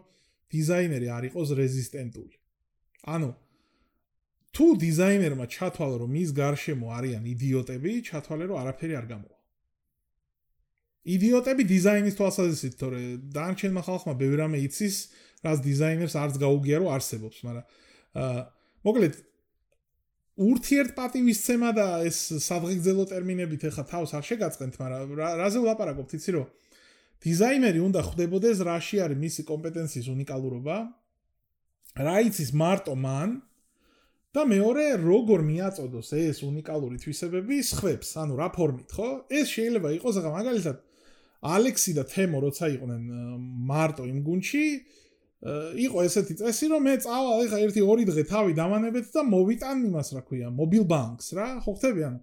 დიზაინერი 0.52 1.08
არ 1.16 1.24
იყოს 1.32 1.48
რეზისტენტული. 1.60 2.36
ანუ 3.16 3.30
თუ 4.56 4.66
დიზაინერმა 4.84 5.46
ჩათვალა 5.52 5.96
რომ 6.00 6.10
მის 6.16 6.30
გარშემო 6.32 6.86
არიან 6.96 7.24
იდიოტები, 7.34 7.92
ჩათვალე 8.08 8.44
რომ 8.48 8.56
არაფერი 8.62 8.94
არ 9.00 9.06
გამოვა. 9.12 9.35
იდიოტები 11.06 11.62
დიზაინის 11.70 12.16
თვალსაზრისით, 12.18 12.74
თორე 12.80 13.00
დანარჩენმა 13.30 13.82
ხალხმა 13.86 14.14
ბევრი 14.18 14.38
რამე 14.42 14.58
იცის, 14.66 14.96
რაც 15.46 15.62
დიზაინერს 15.62 16.14
არც 16.18 16.34
გაუგია 16.42 16.82
რომ 16.82 16.90
არსებობს, 16.96 17.38
მაგრამ 17.46 17.66
აა 18.16 18.40
მოკლედ 18.86 19.14
ურთიერთპატივისცემა 20.36 21.70
და 21.72 21.86
ეს 22.04 22.18
სადღეგრძელო 22.44 23.04
ტერმინებით 23.08 23.62
ეხა 23.70 23.84
თავს 23.88 24.10
არ 24.18 24.24
შეგაწყენთ, 24.30 24.74
მაგრამ 24.82 25.14
რაზე 25.40 25.58
ვლაპარაკობთ, 25.64 26.10
იცი 26.18 26.30
რომ 26.36 26.46
დიზაინერი 27.24 27.80
უნდა 27.80 28.00
ხვდებოდეს 28.04 28.58
რაში 28.68 29.00
არის 29.00 29.18
მისი 29.22 29.42
კომპეტენციის 29.48 30.08
უნიკალურობა, 30.12 30.76
რა 31.96 32.16
იცის 32.28 32.50
მარტო 32.52 32.94
მან 33.00 33.30
და 34.36 34.42
მეორე 34.44 34.84
როგორ 35.00 35.40
მიაწოდოს 35.48 36.12
ეს 36.20 36.44
უნიკალური 36.44 37.00
თვისებები 37.00 37.56
სხვებს, 37.64 38.08
ანუ 38.20 38.36
რა 38.36 38.48
ფორმით, 38.52 38.92
ხო? 38.92 39.08
ეს 39.32 39.46
შეიძლება 39.56 39.88
იყოს 39.96 40.20
ახლა 40.20 40.32
მაგალითად 40.36 40.76
ალექსი 41.42 41.92
და 41.98 42.04
თემო 42.08 42.38
როცა 42.46 42.70
იყვნენ 42.76 43.02
მარტო 43.70 44.06
იმ 44.08 44.20
გუნჩი 44.26 44.64
იყო 45.86 46.04
ესეთი 46.08 46.34
წესი 46.40 46.66
რომ 46.72 46.86
მე 46.88 46.94
წავალ 47.04 47.44
ეხა 47.46 47.58
ერთი 47.66 47.82
ორი 47.84 48.04
დღე 48.08 48.22
თავი 48.30 48.56
დამანებეთ 48.56 49.10
და 49.12 49.22
მოვიტან 49.30 49.84
იმას 49.90 50.08
რა 50.16 50.22
ქვია 50.28 50.48
მობილ 50.60 50.84
ბანკს 50.88 51.28
რა 51.36 51.48
ხო 51.60 51.74
ხდებიან 51.76 52.14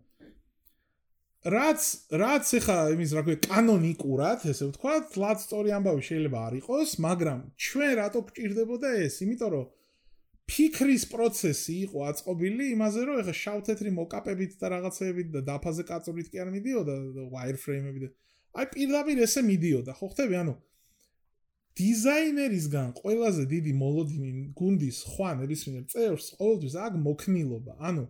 რაც 1.53 1.81
რაც 2.23 2.51
ეხა 2.57 2.77
იმის 2.95 3.13
რა 3.13 3.21
ქვია 3.27 3.39
კანონიკურად 3.45 4.43
ესე 4.49 4.65
ვთქვათ 4.71 5.15
ლად 5.21 5.39
სტორი 5.45 5.75
ამბავი 5.77 6.03
შეიძლება 6.09 6.39
არ 6.47 6.53
იყოს 6.63 6.89
მაგრამ 7.05 7.39
ჩვენ 7.67 7.91
რატო 8.01 8.19
გჭირდებოდა 8.33 8.89
ეს 9.05 9.15
იმიტომ 9.27 9.49
რომ 9.53 9.65
ფიქრის 10.49 11.03
პროცესი 11.13 11.75
იყო 11.85 11.99
აწყობილი 12.09 12.65
იმაზე 12.75 13.01
რომ 13.07 13.19
ეხა 13.23 13.33
შავ-თეთრი 13.43 13.91
მოკაპებით 13.99 14.57
და 14.59 14.67
რაღაცეებით 14.73 15.27
და 15.35 15.41
დაფაზე 15.47 15.83
კაწურით 15.87 16.27
კი 16.33 16.41
არ 16.43 16.49
მიდიოდა 16.55 16.95
wireframe-ები 17.35 17.99
და 18.03 18.09
აი 18.53 18.65
პირდაპირ 18.73 19.23
ესე 19.25 19.41
მიდიოდა 19.49 19.93
ხო 19.97 20.07
ხტები 20.13 20.35
ანუ 20.41 20.55
დიზაინერისგან 21.79 22.89
ყველაზე 23.01 23.43
დიდი 23.49 23.71
მოლოდინი 23.81 24.31
გუნდის 24.59 24.97
ხვა 25.13 25.29
ნებისმიერ 25.41 25.85
წევრს 25.93 26.27
ყოველთვის 26.37 26.75
აქ 26.85 26.99
მოქნილობა 27.07 27.73
ანუ 27.89 28.03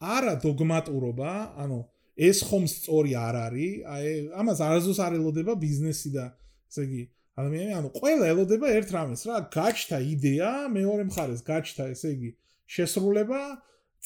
არა 0.00 0.34
დოგმატურობა 0.44 1.32
ანუ 1.64 1.78
ეს 2.20 2.38
ხომ 2.46 2.64
სწორი 2.70 3.16
არ 3.18 3.36
არის 3.46 3.74
აი 3.94 4.12
ამას 4.42 4.58
არაზოს 4.66 4.98
არ 5.06 5.16
ელოდება 5.18 5.56
ბიზნესი 5.64 6.10
და 6.14 6.26
ესე 6.70 6.82
იგი 6.86 7.02
ადამიანი 7.40 7.72
ანუ 7.80 7.88
ყველა 7.96 8.24
ელოდება 8.34 8.66
ერთ 8.78 8.88
რამეს 8.94 9.22
რა. 9.26 9.36
გაჩთა 9.54 9.98
იდეა 10.14 10.50
მეორე 10.76 11.04
მხარეს 11.10 11.42
გაჩთა 11.50 11.84
ესე 11.94 12.08
იგი 12.14 12.30
შესრულება 12.76 13.40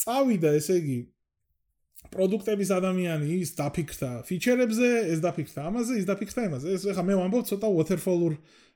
წავიდა 0.00 0.50
ესე 0.60 0.74
იგი 0.80 0.98
პროდუქტების 2.12 2.70
ადამიანი 2.74 3.28
ის 3.40 3.50
დაფიქრდა 3.58 4.10
ფიჩერებზე, 4.28 4.88
ეს 5.14 5.20
დაფიქრდა 5.24 5.60
ამაზე, 5.70 5.92
ის 6.00 6.06
დაფიქრდა 6.10 6.40
იმაზე. 6.48 6.66
ეს 6.76 6.82
ეხა 6.92 7.02
მე 7.08 7.14
ვამბობ 7.20 7.44
ცოტა 7.48 7.68
waterfall-ურ 7.74 8.34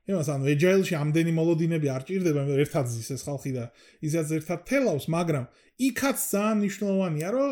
იმას, 0.09 0.29
ანუ 0.33 0.45
agile-ში 0.49 0.95
ამდენი 0.97 1.33
მოლოდინები 1.37 1.89
არ 1.93 2.03
ჭირდება, 2.09 2.43
ერთად 2.65 2.87
ზის 2.89 3.09
ეს 3.13 3.23
ხალხი 3.29 3.53
და 3.53 3.65
ისაც 4.01 4.29
ერთად 4.39 4.61
თელავს, 4.65 5.05
მაგრამ 5.13 5.45
იქაც 5.89 6.19
ძალიან 6.33 6.57
მნიშვნელოვანია, 6.63 7.29
რომ 7.37 7.51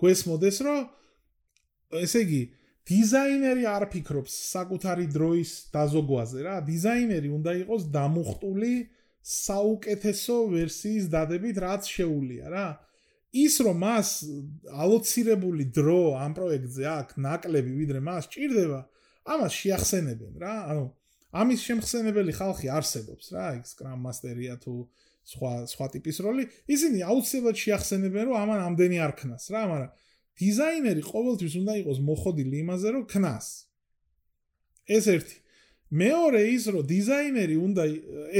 გვესმოდეს, 0.00 0.56
რომ 0.64 0.80
ესე 2.00 2.20
იგი 2.24 2.42
დიზაინერი 2.88 3.64
არ 3.68 3.84
ფიქრობს 3.92 4.32
საკუთარი 4.56 5.06
დროის 5.12 5.50
დაზოგვაზე 5.76 6.40
რა, 6.48 6.56
დიზაინერი 6.64 7.28
უნდა 7.36 7.52
იყოს 7.68 7.82
დამუხტული 7.92 8.72
საუკეთესო 9.28 10.36
ვერსიის 10.56 11.04
დადებით, 11.12 11.56
რაც 11.60 11.82
შეუულია 11.84 12.46
რა. 12.48 12.68
ის 13.44 13.54
რომ 13.64 13.76
მას 13.84 14.08
ალოცირებული 14.84 15.64
დრო 15.76 16.00
ამ 16.18 16.32
პროექტზე 16.38 16.84
აქვს 16.92 17.18
ნაკლები 17.26 17.72
ვიდრე 17.80 18.00
მას 18.08 18.24
ჭირდება 18.32 18.80
ამას 19.28 19.52
შეახსენებენ 19.60 20.32
რა. 20.42 20.54
ანუ 20.72 20.84
ამის 21.40 21.60
შემხსენებელი 21.68 22.32
ხალხი 22.32 22.66
არსებობს 22.72 23.26
რა 23.36 23.46
იქ 23.60 23.64
სკრამ 23.68 24.00
მასტერია 24.06 24.56
თუ 24.64 24.74
სხვა 25.28 25.52
სხვა 25.68 25.86
ტიპის 25.94 26.16
როლი. 26.24 26.44
ისინი 26.72 26.98
აუცილებლად 27.04 27.56
შეახსენებენ 27.64 28.22
რომ 28.32 28.36
ამან 28.42 28.60
ამდენი 28.68 28.98
არ 29.04 29.12
ქნას 29.20 29.44
რა 29.52 29.62
მაგრამ 29.68 29.90
დიზაინერი 30.40 31.02
ყოველთვის 31.04 31.54
უნდა 31.60 31.74
იყოს 31.82 31.98
მოხოდილი 32.08 32.56
იმაზე 32.64 32.88
რომ 32.96 33.04
ქნას. 33.12 33.46
ეს 34.88 35.04
ერთი. 35.14 35.36
მეორე 35.88 36.40
ის 36.52 36.64
რომ 36.72 36.84
დიზაინერი 36.84 37.56
უნდა 37.56 37.82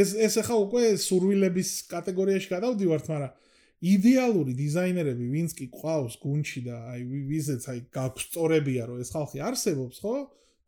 ეს 0.01 0.09
ეს 0.17 0.35
ახლა 0.41 0.57
უკვე 0.69 0.83
სურვილების 1.01 1.69
კატეგორიაში 1.93 2.49
გადავდივართ 2.53 3.05
მაგრამ 3.13 3.33
იდეალური 3.79 4.53
დიზაინერები 4.59 5.27
ვინც 5.31 5.55
კი 5.55 5.67
ყავს 5.71 6.19
გუნჩი 6.19 6.61
და 6.67 6.77
აი 6.93 7.03
ვიზეც 7.31 7.63
აი 7.71 7.81
გაგსწორებია 7.95 8.89
რომ 8.91 9.03
ეს 9.05 9.11
ხალხი 9.15 9.39
არსებობს 9.49 9.97
ხო? 10.03 10.17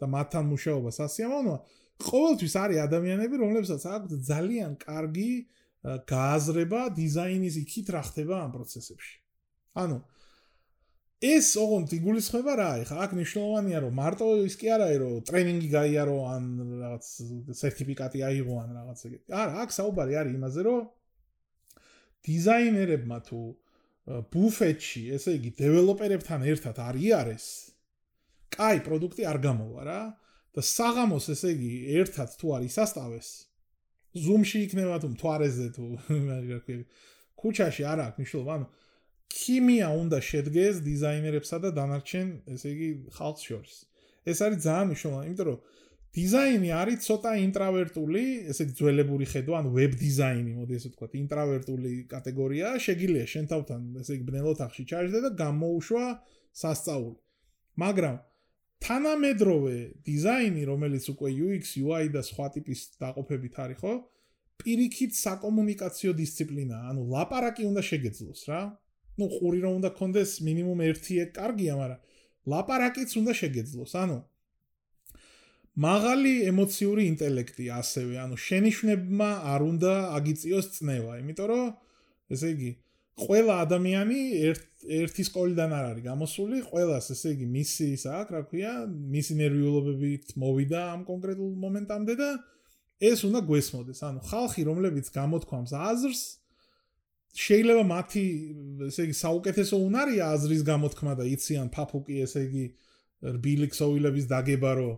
და 0.00 0.06
მათთან 0.06 0.44
მუშაობა 0.46 0.90
სასიამოვნოა 0.94 1.58
ყოველთვის 2.00 2.54
არის 2.60 2.78
ადამიანები 2.86 3.36
რომლებსაც 3.40 3.82
აქვს 3.90 4.22
ძალიან 4.30 4.70
კარგი 4.80 5.32
გააზრება 5.80 6.80
დიზაინის 6.96 7.56
იქით 7.64 7.92
რა 7.94 8.02
ხდება 8.08 8.36
ამ 8.44 8.50
პროცესებში. 8.56 9.14
ანუ 9.80 9.98
ეს 11.20 11.48
ოღონდ 11.60 11.92
იგულისხმება 11.98 12.52
რა 12.56 12.70
ეხა 12.84 12.96
აქ 13.04 13.10
ნიშნულოვანია 13.20 13.78
რომ 13.84 13.92
მარტო 14.00 14.26
ის 14.48 14.56
კი 14.60 14.66
არაა 14.76 14.96
რომ 15.02 15.16
ტრენინგი 15.28 15.68
გაიარო 15.72 16.16
ან 16.32 16.44
რაღაც 16.80 17.04
სერტიფიკატი 17.60 18.20
აიღო 18.28 18.54
ან 18.60 18.68
რაღაც 18.78 18.98
ეგეთი. 19.08 19.28
არა 19.40 19.52
აქ 19.64 19.70
საუბარი 19.76 20.14
არის 20.20 20.32
იმაზე 20.40 20.60
რომ 20.68 20.80
დიზაინერებმა 22.26 23.18
თუ 23.26 23.40
ბუფეტში, 24.32 25.02
ესე 25.16 25.36
იგი, 25.38 25.50
დეველოპერებთან 25.60 26.46
ერთად 26.52 26.80
არიარეს, 26.82 27.46
კაი 28.50 28.82
პროდუქტი 28.86 29.26
არ 29.30 29.38
გამოვა 29.44 29.82
რა 29.86 30.00
და 30.56 30.62
საღამოს 30.66 31.30
ესე 31.36 31.54
იგი, 31.54 31.72
ერთად 32.00 32.34
თუ 32.40 32.56
არის 32.58 32.76
ასტავეს, 32.84 33.28
Zoom-ში 34.10 34.64
იქნება 34.66 34.96
თუ 34.98 35.08
მთვარეზე 35.14 35.66
თუ 35.76 35.84
ქუჩაში 37.40 37.84
არ 37.86 38.00
აქვს 38.04 38.18
მნიშვნელობა, 38.20 38.54
ანუ 38.58 38.66
ქიმია 39.30 39.88
უნდა 39.94 40.18
შედგეს 40.26 40.80
დიზაინერებსა 40.82 41.56
და 41.62 41.70
დანარჩენ, 41.78 42.28
ესე 42.50 42.68
იგი, 42.74 42.88
ხალხს 43.14 43.42
შორის. 43.46 43.76
ეს 44.26 44.38
არის 44.44 44.58
ძალიან 44.66 44.86
მნიშვნელოვანი, 44.90 45.26
იმიტომ 45.30 45.46
რომ 45.48 45.58
დიზაინი 46.10 46.70
არის 46.74 47.04
ცოტა 47.06 47.32
ინტრავერტული, 47.38 48.22
ესე 48.50 48.64
ძველებური 48.74 49.26
ხედვა, 49.30 49.60
ანუ 49.62 49.70
ვებ 49.76 49.92
დიზაინი, 50.00 50.52
მოდი 50.58 50.74
ესე 50.74 50.88
ვთქვა, 50.90 51.06
ინტრავერტული 51.22 51.92
კატეგორია, 52.10 52.72
შეგიძლია 52.82 53.26
შენ 53.30 53.44
თავთან 53.52 53.80
ესე 54.02 54.18
ბნელოთ 54.26 54.64
ახში 54.66 54.84
ჩაჟდე 54.90 55.18
და 55.22 55.30
გამოუშვა 55.38 56.06
სასწაული. 56.62 57.18
მაგრამ 57.78 58.16
თანამედროვე 58.80 59.76
დიზაინი, 60.02 60.62
რომელიც 60.66 61.04
უკვე 61.14 61.28
UX, 61.30 61.64
UI 61.78 62.04
და 62.10 62.22
სხვა 62.26 62.46
ტიპის 62.58 62.80
დაყოფებით 62.98 63.54
არის, 63.62 63.78
ხო? 63.78 63.94
პირიქით 64.60 65.12
საკომუნიკაციო 65.14 66.12
დისციპლინაა, 66.18 66.84
ანუ 66.90 67.02
ლაპარაკი 67.06 67.62
უნდა 67.70 67.82
შეგეძლოს 67.86 68.42
რა. 68.50 68.62
ну 69.20 69.28
ყური 69.28 69.60
რომ 69.60 69.72
უნდა 69.80 69.90
კონდეს 70.00 70.30
მინიმუმ 70.46 70.80
1-ე 70.80 71.24
კარგია, 71.36 71.74
მაგრამ 71.76 72.00
ლაპარაკიც 72.52 73.10
უნდა 73.20 73.32
შეგეძლოს. 73.40 73.92
ანუ 74.00 74.16
მაღალი 75.78 76.32
ემოციური 76.50 77.06
ინტელექტი 77.14 77.70
ასევე, 77.78 78.18
ანუ 78.24 78.36
შენიშვნებმა 78.42 79.30
არ 79.54 79.60
უნდა 79.70 79.92
აგიწიოს 80.18 80.66
წნევა, 80.76 81.12
იმიტომ 81.22 81.46
რომ 81.50 81.66
ესე 82.34 82.48
იგი 82.54 82.70
ყველა 83.20 83.54
ადამიანი 83.64 84.20
ერთ 84.50 84.66
ერთი 85.00 85.22
სკოლიდან 85.28 85.70
არ 85.76 85.84
არის 85.90 86.04
გამოსული, 86.08 86.58
ყველას 86.66 87.06
ესე 87.14 87.34
იგი 87.36 87.46
მისი 87.54 87.86
ისა, 88.00 88.16
რა 88.32 88.42
ქვია, 88.50 88.72
მისი 88.88 89.32
ნერვიულობებით 89.40 90.34
მოვიდა 90.40 90.80
ამ 90.96 91.00
კონკრეტულ 91.06 91.52
მომენტამდე 91.64 92.14
და 92.18 92.30
ეს 93.00 93.24
უნდა 93.28 93.40
გვესმოდეს. 93.50 94.00
ანუ 94.08 94.20
ხალხი, 94.30 94.62
რომლებიც 94.70 95.06
გამოთქვამს 95.14 95.72
აზრს, 95.76 96.22
შეიძლება 97.30 97.84
მათი 97.86 98.24
ესე 98.90 99.04
იგი 99.06 99.16
საუკეთესო 99.20 99.76
უნარია 99.86 100.30
აზრის 100.34 100.62
გამოთქმა 100.66 101.12
და 101.20 101.24
იციან 101.30 101.68
ფაფუკი 101.70 102.16
ესე 102.26 102.40
იგი 102.48 102.64
რბილი 103.36 103.68
ქსოვილების 103.70 104.26
დაგება 104.32 104.72
რომ 104.80 104.96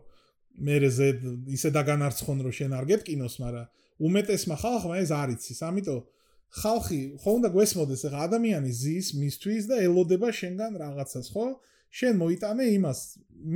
მე 0.59 0.77
ზე 0.93 1.09
ისე 1.57 1.69
დაგანარცხონ 1.73 2.39
რომ 2.45 2.53
შენ 2.53 2.73
არ 2.77 2.85
გეტკინოს, 2.93 3.35
მაგრამ 3.43 3.67
უმეტესმა 4.03 4.57
ხალხმა 4.63 4.95
ეს 5.03 5.11
არ 5.17 5.29
იცის. 5.37 5.61
ამიტომ 5.69 6.01
ხალხი 6.53 7.01
ხო 7.23 7.31
უნდა 7.41 7.49
გვესმოდეს 7.57 8.03
ახლა 8.09 8.21
ადამიანი 8.29 8.71
ზის 8.77 9.09
მისთვის 9.17 9.65
და 9.73 9.77
ელოდება 9.89 10.29
შენგან 10.29 10.73
რაღაცას, 10.83 11.27
ხო? 11.33 11.47
შენ 11.93 12.15
მოიტანე 12.21 12.65
იმას 12.77 13.01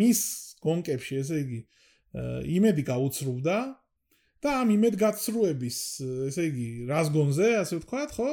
მის 0.01 0.21
გონკებში, 0.65 1.15
ესე 1.21 1.37
იგი 1.45 1.61
იმედი 2.57 2.83
გაუცრუვდა 2.89 3.59
და 4.41 4.51
ამ 4.63 4.69
იმედგაცრუების, 4.77 5.79
ესე 6.29 6.43
იგი, 6.49 6.69
რას 6.89 7.09
გონზე, 7.13 7.49
ასე 7.61 7.75
ვთქვათ, 7.81 8.11
ხო? 8.17 8.31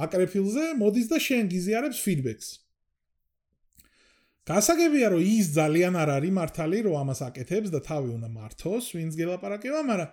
აკრეფილზე 0.00 0.64
მოდის 0.80 1.06
და 1.10 1.18
შენ 1.20 1.44
გიზიარებს 1.50 1.98
ფიდბექს. 2.02 2.48
გასაგებია 4.50 5.08
რომ 5.14 5.22
ის 5.22 5.46
ძალიან 5.54 5.94
არ 6.02 6.10
არის 6.16 6.32
მართალი 6.34 6.78
რომ 6.86 6.94
ამას 7.00 7.20
აკეთებს 7.28 7.70
და 7.70 7.80
თავი 7.86 8.08
უნდა 8.18 8.28
მართოს 8.34 8.84
ვინც 8.98 9.12
გელაპარაკება, 9.20 9.80
მაგრამ 9.90 10.10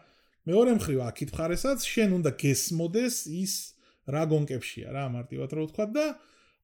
მეორე 0.47 0.71
მხრივ 0.77 0.99
აქით 1.09 1.29
მხარესაც 1.33 1.79
შენ 1.93 2.09
უნდა 2.17 2.31
გესმოდეს 2.43 3.15
ის 3.33 3.53
რა 4.13 4.23
გონკებშია 4.31 4.93
რა 4.93 5.05
მარტივად 5.15 5.49
რო 5.57 5.63
ვთქვა 5.67 5.85
და 5.97 6.05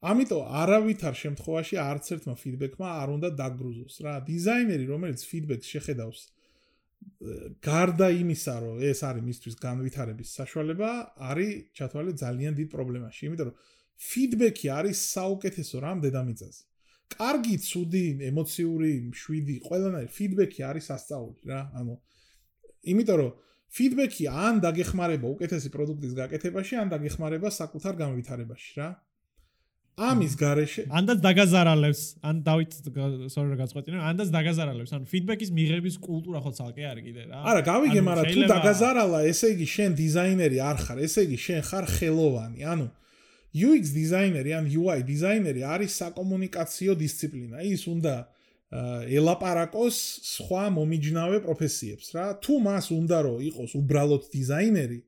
ამიტომ 0.04 0.42
არავითარ 0.62 1.16
შემთხვევაში 1.24 1.76
არც 1.82 2.06
ერთმა 2.14 2.36
ფიდბექმა 2.44 2.88
არ 3.02 3.10
უნდა 3.16 3.30
დაგრუზოს 3.42 3.96
რა. 4.06 4.14
დიზაინერი 4.30 4.86
რომელიც 4.94 5.20
ფიდბექს 5.32 5.68
შეხედავს 5.74 6.22
გარდა 7.64 8.08
იმისა 8.22 8.56
რომ 8.64 8.76
ეს 8.90 9.00
არის 9.08 9.24
მისთვის 9.30 9.56
განვითარების 9.66 10.30
საშუალება 10.40 10.90
არის 11.32 11.52
ჩათვალე 11.78 12.12
ძალიან 12.24 12.54
დიდ 12.60 12.70
პრობლემაში 12.76 13.22
იმიტომ 13.28 13.48
რომ 13.50 13.58
ფიდბექი 14.08 14.68
არის 14.78 14.98
საუკეთესო 15.16 15.76
რამ 15.84 15.98
დედამიწაზე 16.06 16.64
კარგი, 17.12 17.56
ცუდი, 17.62 18.06
ემოციური, 18.30 18.92
შვიდი, 19.14 19.56
ყველანაირი 19.68 20.12
ფიდბექი 20.18 20.66
არის 20.70 20.90
სასწაული 20.90 21.50
რა. 21.52 21.62
ანუ 21.78 21.94
იმიტომ 22.94 23.18
რომ 23.22 23.32
ფიდბექი 23.74 24.26
ან 24.30 24.62
დაგეხმარება 24.64 25.28
უკეთესი 25.34 25.70
პროდუქტის 25.74 26.14
გაკეთებაში, 26.20 26.74
ან 26.84 26.88
დაგეხმარება 26.94 27.50
საკუთარ 27.50 27.94
განვითარებაში 28.02 28.72
რა. 28.80 28.90
ამის 29.94 30.34
გარეშე 30.42 30.84
ანდაც 30.90 31.20
დაგაზარალებს, 31.22 32.02
ან 32.26 32.36
დავით 32.42 32.72
სორი 33.30 33.54
რა 33.54 33.58
გაწყვეტინე, 33.62 34.00
ანდაც 34.10 34.30
დაგაზარალებს, 34.34 34.94
ანუ 34.98 35.06
ფიდბექის 35.12 35.52
მიღების 35.54 35.96
კულტურა 36.02 36.40
ხო 36.42 36.52
ცალკე 36.58 36.84
არის 36.90 37.04
კიდე 37.06 37.24
რა. 37.30 37.42
არა, 37.46 37.62
გავიგე, 37.62 38.02
მაგრამ 38.10 38.26
თუ 38.34 38.42
დაგაზარალა, 38.50 39.20
ესე 39.30 39.48
იგი 39.54 39.68
შენ 39.70 39.92
დიზაინერი 40.02 40.58
არ 40.66 40.78
ხარ, 40.82 40.98
ესე 41.06 41.22
იგი 41.30 41.38
შენ 41.46 41.62
ხარ 41.70 41.86
ხელოვანი, 41.94 42.62
ანუ 42.74 42.86
UX 43.54 43.94
დიზაინერი 43.94 44.52
ან 44.58 44.66
UI 44.66 45.00
დიზაინერი 45.06 45.62
არის 45.62 45.92
საკომუნიკაციო 46.02 46.94
დისციპლინა. 46.98 47.58
ის 47.62 47.82
უნდა 47.86 48.16
ელაპარაკოს 48.74 49.98
სხვა 50.26 50.64
მომიჯნავე 50.74 51.38
პროფესიებს 51.46 52.08
რა. 52.18 52.26
თუ 52.42 52.54
მას 52.66 52.86
უნდა 52.98 53.18
რომ 53.22 53.38
იყოს 53.50 53.72
უბრალოდ 53.78 54.24
დიზაინერი, 54.34 55.00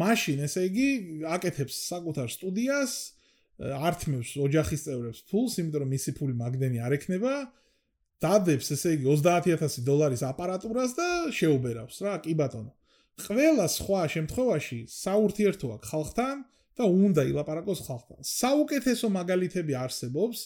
მაშინ 0.00 0.38
ესე 0.48 0.62
იგი 0.72 0.88
აკეთებს 1.36 1.74
საკუთარ 1.92 2.28
სტუდიას, 2.32 2.92
ართმევს 3.60 4.30
ოჯახის 4.40 4.80
წევრებს 4.86 5.20
ფულს, 5.28 5.52
იმიტომ 5.60 5.80
რომ 5.84 5.90
მისი 5.92 6.10
ფული 6.16 6.34
მაგდენი 6.40 6.78
არ 6.80 6.92
ექნება. 6.96 7.34
დადებს 8.16 8.72
ესე 8.72 8.96
იგი 8.96 9.06
30000 9.12 9.84
დოლარის 9.84 10.22
აპარატურას 10.24 10.92
და 10.96 11.08
შეუბერავს 11.36 11.96
რა, 12.00 12.14
კი 12.24 12.32
ბატონო. 12.32 12.72
ყველა 13.16 13.66
სხვა 13.76 14.00
შემთხვევაში 14.12 14.78
საურთიერთოა 14.88 15.76
ხალხთან 15.84 16.36
და 16.76 16.84
უნდა 16.84 17.22
ილაპარაკოს 17.32 17.80
ხალხთან. 17.88 18.18
საუკეთესო 18.20 19.06
მაგალითები 19.16 19.72
არსებობს, 19.80 20.38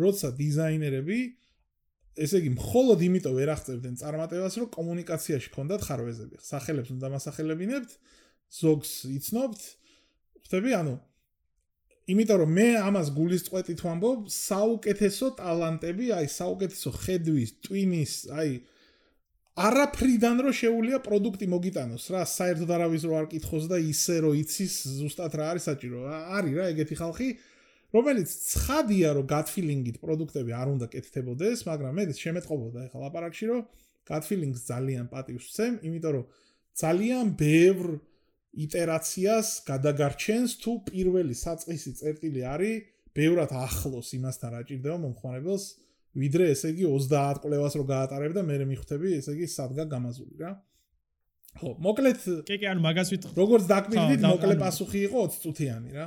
როცა 0.00 0.28
დიზაინერები 0.40 1.18
ესე 2.14 2.38
იგი 2.40 2.50
მხოლოდ 2.54 2.98
იმიტომ 3.08 3.34
ვერ 3.34 3.50
აღწევდნენ 3.54 3.94
წარმატებას, 4.00 4.54
რომ 4.62 4.68
კომუნიკაციაში 4.74 5.48
ქონდათ 5.54 5.82
ხარვეზები. 5.82 6.36
სახელებს 6.40 6.90
უნდა 6.94 7.06
მასახელებინებთ, 7.14 7.90
ზოგს 8.54 8.92
იცნობთ. 9.18 9.62
ხვდები, 10.44 10.70
ანუ 10.78 10.94
იმიტომ 12.04 12.38
რომ 12.44 12.50
მე 12.54 12.68
ამას 12.84 13.08
გულისწყეთით 13.16 13.80
ვამბობ, 13.80 14.18
საუკეთესო 14.28 15.26
ტალანტები, 15.40 16.06
აი 16.12 16.26
საუკეთესო 16.28 16.90
ხედვის, 17.00 17.50
ტვინის, 17.64 18.14
აი 18.28 18.50
არაფრიდან 19.54 20.40
რო 20.42 20.52
შეუულია 20.58 20.98
პროდუქტი 21.04 21.46
მოგიტანოს 21.46 22.04
რა 22.10 22.22
საერთოდ 22.26 22.70
არავის 22.74 23.04
რო 23.06 23.14
არ 23.22 23.26
კითხოს 23.30 23.68
და 23.70 23.78
ისე 23.78 24.16
რო 24.24 24.32
იცის 24.42 24.74
ზუსტად 24.98 25.36
რა 25.38 25.44
არის 25.54 25.66
საჭირო. 25.70 25.98
არის 26.10 26.54
რა 26.58 26.64
ეგეთი 26.74 26.96
ხალხი 26.98 27.28
რომელიც 27.94 28.28
ცხადია 28.50 29.10
რომ 29.14 29.26
feeling-ით 29.54 29.96
პროდუქტები 30.02 30.50
არ 30.58 30.68
უნდა 30.74 30.86
კეთდებოდეს 30.90 31.58
მაგრამ 31.70 31.92
მე 31.94 32.04
შემეთყობოდა 32.18 32.78
ეხლა 32.90 32.98
ლაპარაკში 33.06 33.46
რომ 33.50 33.62
feelings 34.26 34.60
ძალიან 34.66 35.06
პატივს 35.14 35.46
ვცემ 35.46 35.74
იმიტომ 35.86 36.12
რომ 36.18 36.26
ძალიან 36.82 37.24
ბევრ 37.38 37.86
iterაციას 38.66 39.48
გადაგარჩენს 39.70 40.50
თუ 40.62 40.72
პირველი 40.90 41.34
საწყისი 41.38 41.90
წერტილი 42.02 42.42
არის 42.42 42.82
ბევრად 43.14 43.50
ახლოს 43.54 44.08
იმასთან 44.18 44.50
რა 44.54 44.60
ჭირდება 44.66 44.98
მომხმარებელს 44.98 45.64
ვიდრე 46.14 46.50
ესე 46.54 46.70
იგი 46.74 46.84
30 46.90 47.42
კვლევას 47.42 47.74
რო 47.78 47.84
გაატარებ 47.90 48.32
და 48.36 48.42
მე 48.46 48.62
მიხვდები 48.70 49.18
ესე 49.18 49.34
იგი 49.34 49.46
სადგა 49.50 49.84
გამაზული 49.90 50.34
რა. 50.44 50.52
ხო, 51.54 51.70
მოკლედ 51.78 52.18
კი 52.50 52.56
კი, 52.58 52.66
ანუ 52.66 52.82
მაგას 52.82 53.08
ვიტყვი. 53.14 53.30
როგორც 53.38 53.64
დაკმილდით, 53.70 54.22
მოკლე 54.26 54.54
პასუხი 54.58 55.00
იყო 55.06 55.20
20 55.30 55.42
წუთიანი 55.44 55.90
რა. 55.94 56.06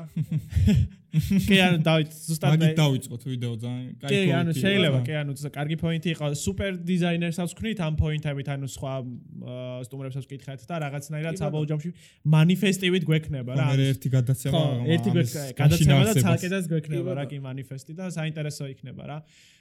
კი, 1.47 1.57
ანუ 1.63 1.77
დავით 1.87 2.11
ზუსტად 2.11 2.51
მაგით 2.51 2.75
დავიწყოთ 2.77 3.21
ვიდეო 3.31 3.53
ძალიან 3.63 3.85
კაი 3.95 4.11
პოინტი. 4.11 4.27
კი, 4.27 4.33
ანუ 4.37 4.51
შეიძლება, 4.59 4.99
კი, 5.07 5.13
ანუ 5.21 5.31
კარგი 5.55 5.77
პოინტი 5.79 6.09
იყო. 6.13 6.25
სუპერ 6.43 6.71
დიზაინერსაც 6.83 7.49
ვქნით 7.55 7.79
ამ 7.87 7.95
პოინტებით, 7.95 8.47
ანუ 8.53 8.67
სხვა 8.75 8.93
სტუმრებსაც 9.87 10.23
ვკითხეთ 10.27 10.59
და 10.67 10.75
რაღაცნაირად 10.83 11.35
საბოლოო 11.39 11.67
ჯამში 11.71 11.89
манифестივით 12.27 13.03
გვექნება 13.07 13.51
რა. 13.55 13.67
მე 13.71 13.85
ერთი 13.87 14.09
გადაცემა, 14.11 14.63
ერთი 14.83 15.09
გადაცემა 15.15 16.03
და 16.11 16.13
ცალკედაც 16.27 16.63
გვექნება 16.75 17.11
რა 17.17 17.25
კი 17.31 17.39
манифестი 17.39 17.95
და 17.95 18.11
საინტერესო 18.11 18.67
იქნება 18.75 19.03
რა. 19.07 19.17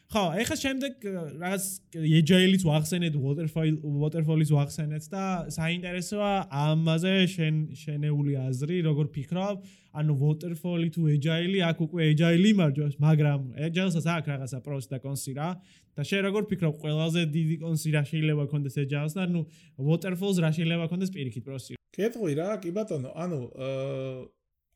ხო, 0.06 0.22
ეხლა 0.38 0.56
შემდეგ 0.60 1.06
რაღაც 1.42 1.64
agile-იც 1.98 2.62
ვახსენეთ, 2.62 3.16
waterfall 3.18 3.72
waterfall-იც 4.02 4.52
ვახსენეთ 4.54 5.08
და 5.10 5.22
საინტერესოა 5.50 6.30
ამაზე 6.46 7.14
შენ 7.32 7.56
შენეული 7.74 8.36
აზრი, 8.38 8.78
როგორ 8.86 9.10
ფიქრობ? 9.16 9.66
ანუ 9.98 10.14
waterfall-ი 10.22 10.88
თუ 10.94 11.10
agile-ი, 11.16 11.58
აქ 11.66 11.82
უკვე 11.88 12.06
agile 12.12 12.46
იმარჯვებს, 12.52 12.96
მაგრამ 13.02 13.40
agile-საც 13.66 14.06
აქვს 14.14 14.30
რაღაცა 14.30 14.62
pros 14.62 14.86
და 14.86 15.02
cons-ი 15.02 15.32
რა. 15.34 15.50
და 15.96 16.02
შენ 16.06 16.20
როგორ 16.28 16.42
ფიქრობ, 16.54 16.74
ყველაზე 16.86 17.20
დიდი 17.32 17.56
cons-ი 17.66 17.90
რა 17.96 18.02
შეიძლება 18.06 18.44
კონდეს 18.46 18.76
agile-ს 18.86 19.14
და 19.16 19.22
ანუ 19.26 19.42
waterfall-ს 19.80 20.38
რა 20.44 20.50
შეიძლება 20.54 20.86
კონდეს 20.92 21.10
პირიქით 21.10 21.42
pros-ი? 21.42 21.74
კეთყვი 21.96 22.32
რა, 22.36 22.48
კი 22.62 22.70
ბატონო, 22.70 23.10
ანუ 23.10 23.40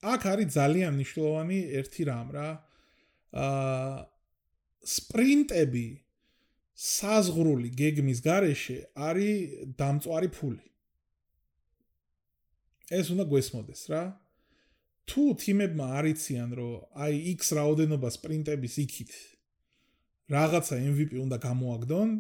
აქ 0.01 0.23
არის 0.33 0.49
ძალიან 0.59 0.91
მნიშვნელოვანი 0.97 1.59
ერთი 1.79 2.03
რამ 2.09 2.29
რა. 2.35 2.49
აა 3.31 4.11
სპრინტები 4.85 5.87
საზღრული 6.81 7.69
გეგმის 7.77 8.21
გარეშე 8.25 8.79
არის 8.97 9.75
დამწვარი 9.77 10.29
ფული. 10.33 10.67
ეს 12.91 13.11
უნდა 13.15 13.25
გვესმოდეს 13.31 13.83
რა. 13.93 14.03
თუ 15.11 15.23
თიმებმა 15.43 15.87
არიციან, 15.99 16.51
რომ 16.55 16.73
აი 16.95 17.15
X 17.35 17.41
რაოდენობა 17.59 18.09
სპრინტების 18.17 18.75
იქით 18.85 19.13
რაღაცა 20.31 20.75
MVP 20.79 21.19
უნდა 21.19 21.37
გამოაგდონ, 21.43 22.11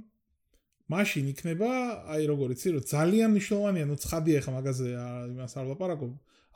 მაშინ 0.90 1.26
იქნება 1.30 1.70
აი 2.10 2.22
როგორ 2.26 2.54
იცი 2.56 2.68
რომ 2.74 2.84
ძალიან 2.90 3.28
მნიშვნელოვანია 3.34 3.84
ნუ 3.86 3.96
ცხადია 4.04 4.38
ხა 4.42 4.52
მაგაზე 4.58 4.86
იმას 5.30 5.54
არ 5.60 5.66
ლაპარაკობ 5.70 6.12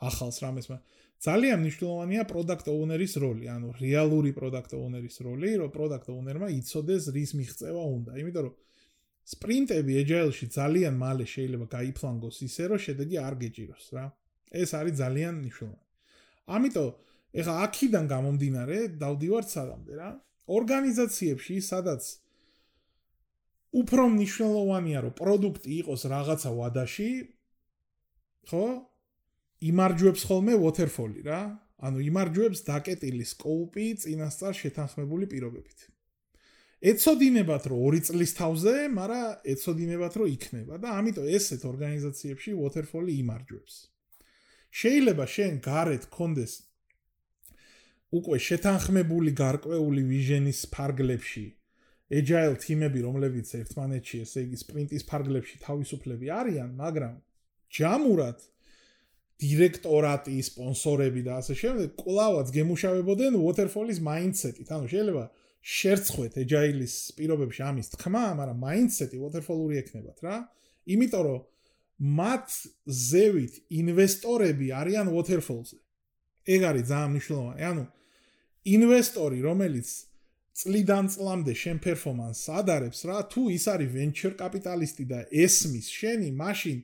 ახალს 0.09 0.37
რამეს 0.43 0.67
მაგრამ 0.67 0.83
ძალიან 1.25 1.57
მნიშვნელოვანია 1.63 2.23
product 2.29 2.67
owner-ის 2.69 3.13
როლი, 3.23 3.45
ანუ 3.55 3.69
რეალური 3.81 4.31
product 4.37 4.75
owner-ის 4.77 5.17
როლი, 5.25 5.51
რომ 5.61 5.69
product 5.77 6.07
owner-მა 6.13 6.47
იცოდეს 6.59 7.03
რის 7.15 7.31
მიღწევა 7.39 7.83
უნდა. 7.97 8.11
იმიტომ 8.21 8.43
რომ 8.45 8.53
სპრინტები 9.25 9.93
agile-ში 10.05 10.45
ძალიან 10.53 10.93
მალე 11.01 11.25
შეიძლება 11.25 11.65
გაიფლანგოს 11.75 12.37
ისე, 12.45 12.63
რომ 12.69 12.79
შედეგი 12.85 13.17
არ 13.27 13.33
გეჭიროს 13.41 13.85
რა. 13.95 14.05
ეს 14.53 14.69
არის 14.77 14.93
ძალიან 15.01 15.33
მნიშვნელოვანი. 15.41 15.85
ამიტომ 16.55 16.89
ეხა 17.41 17.53
აქიდან 17.65 18.05
გამომდინარე 18.13 18.77
დავდივართ 19.01 19.47
სადამდე 19.55 19.93
რა. 19.99 20.09
ორგანიზაციებში, 20.45 21.55
სადაც 21.71 22.03
უფრო 23.81 24.03
მნიშვნელოვანია, 24.13 24.99
რომ 25.03 25.13
პროდუქტი 25.19 25.71
იყოს 25.81 26.01
რაღაცა 26.13 26.49
ვადაში, 26.59 27.09
ხო? 28.47 28.65
იმარჯვებს 29.61 30.21
ხოლმე 30.27 30.53
waterfall-ი 30.59 31.21
რა. 31.25 31.41
ანუ 31.85 31.99
იმარჯვებს 32.09 32.59
დაკეტილი 32.67 33.25
scope-ი 33.31 33.87
წინასწარ 34.01 34.53
შეთანხმებული 34.61 35.25
პირობებით. 35.31 35.79
ეცოდინებათ 36.91 37.63
რომ 37.71 37.79
2 37.95 38.01
წლის 38.07 38.31
თავზე, 38.39 38.75
მაგრამ 38.99 39.27
ეცოდინებათ 39.53 40.13
რომ 40.19 40.27
იქნება 40.35 40.75
და 40.79 40.87
ამიტომ 40.99 41.25
ესეთ 41.37 41.61
ორგანიზაციებში 41.71 42.51
waterfall-ი 42.61 43.13
იმარჯვებს. 43.23 43.73
შეიძლება 44.75 45.25
შენ 45.35 45.53
გარეთ 45.63 46.03
კონდეს 46.11 46.53
უკვე 48.11 48.37
შეთანხმებული 48.47 49.31
გარკვეული 49.35 50.01
ვიჟენის 50.11 50.59
ფარგლებში 50.71 51.45
agile 52.11 52.55
team-ები, 52.61 53.01
რომლებიც 53.01 53.49
ერთმანეთში, 53.59 54.19
ესე 54.25 54.43
იგი 54.45 54.57
sprint-ის 54.61 55.03
ფარგლებში 55.09 55.57
თავისუფლები 55.65 56.29
არიან, 56.29 56.69
მაგრამ 56.77 57.15
ჯამურად 57.75 58.37
დირექტორატი, 59.41 60.35
სპონსორები 60.47 61.21
და 61.27 61.39
ასე 61.41 61.53
შემდეგ, 61.59 61.89
კლავაც 61.99 62.51
გემუშავებოდნენ 62.55 63.33
waterfall-ის 63.35 63.99
mindset-ით. 63.99 64.69
ანუ 64.71 64.85
შეიძლება 64.93 65.25
შერცხვეთ 65.65 66.33
agile-ის 66.45 66.95
პირობებში 67.17 67.61
ამის 67.67 67.87
თქმა, 67.95 68.25
მაგრამ 68.39 68.57
mindset-ი 68.63 69.17
waterfall-ური 69.19 69.75
ექნებათ 69.81 70.17
რა. 70.23 70.35
იმიტომ 70.87 71.23
რომ 71.27 71.39
მათ 72.15 72.47
ზევით 72.85 73.53
ინვესტორები 73.81 74.67
არიან 74.71 75.07
waterfall-ზე. 75.11 75.77
ეგ 76.45 76.61
არის 76.69 76.85
ძალიან 76.91 77.09
მნიშვნელოვანი. 77.15 77.61
ანუ 77.71 77.83
ინვესტორი, 78.75 79.39
რომელიც 79.41 79.87
წლიდან 80.55 81.05
წლამდე 81.11 81.53
შენ 81.59 81.77
პერფორმანსს 81.83 82.45
ადარებს 82.59 82.99
რა, 83.09 83.17
თუ 83.27 83.41
ის 83.51 83.65
არის 83.67 83.89
venture 83.91 84.33
კაპიტალისტი 84.39 85.03
და 85.11 85.19
ესმის 85.43 85.87
შენი, 85.91 86.29
მაშინ 86.31 86.77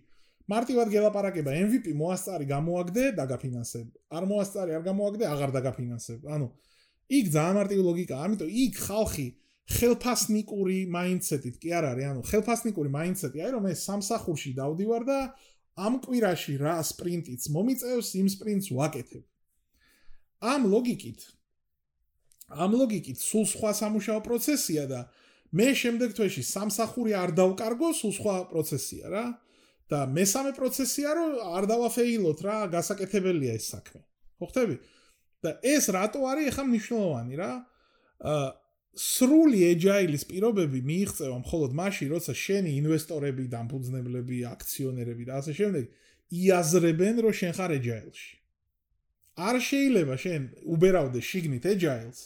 მარტივად 0.52 0.88
გელაპარაკება 0.91 1.52
MVP 1.66 1.93
მოასწარი 1.95 2.45
გამოაგდე 2.52 3.04
და 3.18 3.26
გაფინანსებ. 3.32 3.88
არ 4.12 4.24
მოასწარი 4.32 4.72
არ 4.78 4.84
გამოაგდე, 4.88 5.24
აღარ 5.34 5.52
დაგაფინანსებ. 5.56 6.20
ანუ 6.28 6.47
იქ 7.18 7.26
ძალიან 7.36 7.56
მარტივი 7.60 7.84
ლოგიკაა, 7.89 8.20
ამიტომ 8.28 8.49
იქ 8.64 8.74
ხალხი 8.88 9.28
ხელფასნიკური 9.72 10.78
მაინდსეტით 10.91 11.56
კი 11.62 11.70
არ 11.78 11.86
არის, 11.91 12.06
ანუ 12.12 12.22
ხელფასნიკური 12.32 12.89
მაინდსეტი 12.91 13.38
აი 13.45 13.52
რომ 13.56 13.66
ეს 13.72 13.80
სამსახურში 13.88 14.52
დავდივარ 14.60 15.04
და 15.08 15.20
ამ 15.80 15.93
კვირაში 16.04 16.54
რა 16.60 16.76
სპრინტიც 16.84 17.41
მომიწევს, 17.56 18.08
იმ 18.20 18.28
სპრინტს 18.36 18.68
ვაკეთებ. 18.76 19.24
ამ 20.41 20.62
ლოგიკით 20.68 21.22
ამ 22.52 22.76
ლოგიკით 22.76 23.20
სულ 23.24 23.45
სხვა 23.47 23.72
სამუშაო 23.80 24.20
პროცესია 24.28 24.84
და 24.91 24.99
მე 25.56 25.68
შემდეგ 25.82 26.10
თვეში 26.18 26.43
სამსახური 26.43 27.16
არ 27.16 27.32
დავკარგო, 27.39 27.91
სულ 27.95 28.14
სხვა 28.20 28.36
პროცესია 28.52 29.06
რა. 29.12 29.26
და 29.91 29.99
მესამე 30.07 30.51
პროცესია 30.55 31.09
რომ 31.19 31.29
არ 31.59 31.67
დავაფეილოთ 31.71 32.39
რა 32.47 32.57
გასაკეთებელია 32.71 33.57
ეს 33.59 33.65
საქმე. 33.75 34.01
ხო 34.39 34.45
ხტები 34.51 34.75
და 35.43 35.51
ეს 35.67 35.89
რატო 35.91 36.19
არის 36.31 36.47
ახლა 36.51 36.63
მნიშვნელოვანი 36.71 37.33
რა? 37.41 37.51
აა 38.31 38.49
სრული 38.91 39.61
agile-ის 39.71 40.23
პირობები 40.27 40.79
მიიღწევა 40.83 41.37
მხოლოდ 41.43 41.71
მაშინ 41.79 42.07
როცა 42.11 42.33
შენი 42.35 42.71
ინვესტორები 42.81 43.43
დამფუძნებლები 43.53 44.37
აქციონერები 44.51 45.23
და 45.31 45.33
ასე 45.39 45.53
შემდეგ 45.59 45.85
იაზრებენ 46.41 47.15
რომ 47.23 47.33
შენ 47.39 47.51
ხარ 47.55 47.71
agile-ში. 47.79 48.31
არ 49.47 49.55
შეიძლება 49.67 50.15
შენ 50.23 50.41
უბერავდე 50.75 51.19
შიგნით 51.23 51.65
agile-ს 51.71 52.19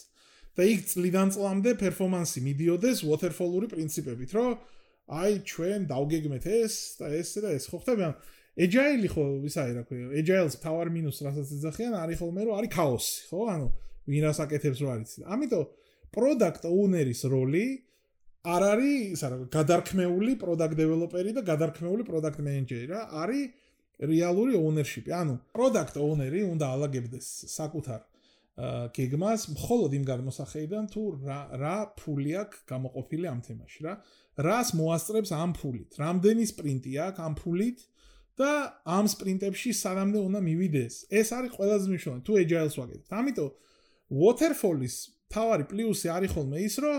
და 0.58 0.62
იქ 0.66 0.80
წლიდან 0.90 1.28
წლამდე 1.34 1.70
პერფორმანსი 1.82 2.42
მიდიოდეს 2.42 2.98
waterfall-ური 3.06 3.70
პრინციპებით 3.70 4.30
რომ 4.34 4.58
აი 5.06 5.38
ჩვენ 5.46 5.86
დავგეგმეთ 5.86 6.44
ეს 6.50 6.74
და 6.98 7.06
ეს 7.14 7.30
და 7.38 7.48
ეს. 7.54 7.70
ხო 7.70 7.78
ხტები 7.78 8.02
ან 8.10 8.14
agile 8.58 9.06
ხო 9.06 9.22
ვისაი 9.44 9.70
რა 9.78 9.82
ქვია 9.86 10.06
agile-ს 10.18 10.58
power 10.58 10.90
minus 10.90 11.22
რასაც 11.22 11.46
ეძახიან 11.56 11.94
არის 11.94 12.18
ხოლმე 12.18 12.42
რომ 12.42 12.54
არის 12.58 12.70
ქაოსი 12.74 13.14
ხო? 13.30 13.40
ანუ 13.54 13.68
ვინ 14.10 14.22
რას 14.26 14.38
აკეთებს 14.42 14.80
რო 14.82 14.88
არის. 14.96 15.12
ამიტომ 15.30 15.64
product 16.10 16.62
owner-ის 16.66 17.22
როლი 17.30 17.66
არ 18.46 18.62
არის 18.72 18.98
ისა 19.14 19.26
რა 19.30 19.36
გადარქმეული 19.54 20.32
product 20.42 20.74
developer-ი 20.74 21.32
და 21.38 21.42
გადარქმეული 21.52 22.02
product 22.10 22.38
manager-ი 22.42 22.86
რა 22.90 23.00
არის 23.22 23.46
რეალური 24.10 24.58
ownership-ი. 24.58 25.10
ანუ 25.22 25.34
product 25.54 25.94
owner-ი 26.02 26.42
უნდა 26.50 26.66
ალაგებდეს 26.74 27.26
საკუთარ 27.54 28.00
გეგმას 28.56 29.42
მხოლოდ 29.52 29.94
იმ 29.98 30.04
გადმოსახედიდან 30.08 30.84
თუ 30.92 31.02
რა 31.28 31.40
რა 31.60 31.76
ფული 32.00 32.30
აქვს 32.40 32.62
გამოყოფილი 32.72 33.26
ამ 33.28 33.40
თემაში 33.44 33.80
რა. 33.84 33.94
რას 34.40 34.68
მოასწრებს 34.78 35.30
ამ 35.36 35.50
ფულით? 35.60 35.90
რამდენი 36.00 36.44
სპრინტი 36.52 36.92
აქვს 37.06 37.20
ამ 37.26 37.34
ფულით? 37.36 37.78
და 38.36 38.52
ამ 38.84 39.04
სპრინტებში 39.12 39.70
სანამდე 39.76 40.18
უნდა 40.28 40.40
მივიდეს. 40.48 40.94
ეს 41.08 41.28
არის 41.36 41.50
ყველაზე 41.56 41.84
მნიშვნელოვანი. 41.88 42.24
თუ 42.24 42.32
agile-ს 42.44 42.74
ვაკეთებთ. 42.80 43.12
ამიტომ 43.20 43.50
waterfall-ის 44.22 44.96
თავარი 45.32 45.64
პლუსი 45.70 46.08
არის 46.16 46.30
ხოლმე 46.36 46.58
ის 46.64 46.76
რომ 46.84 46.98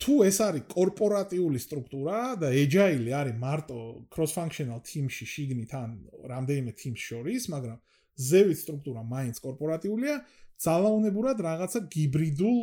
თუ 0.00 0.14
ეს 0.24 0.38
არის 0.48 0.64
კორპორატიული 0.72 1.58
სტრუქტურა 1.60 2.18
და 2.40 2.48
agile 2.56 3.12
არის 3.20 3.36
მარტო 3.36 3.78
cross 4.08 4.32
functional 4.32 4.80
team-ში 4.80 5.26
შიგნით 5.28 5.72
ან 5.76 5.90
რამდენიმე 6.32 6.72
team-ს 6.72 7.02
შორის 7.10 7.42
მაგრამ 7.52 7.78
ზევით 8.18 8.58
სტრუქტურა 8.58 9.02
მაინც 9.06 9.38
კორპორატიულია 9.42 10.16
ძალაუნებურად 10.58 11.38
რაღაცა 11.46 11.80
გიბრიდულ 11.94 12.58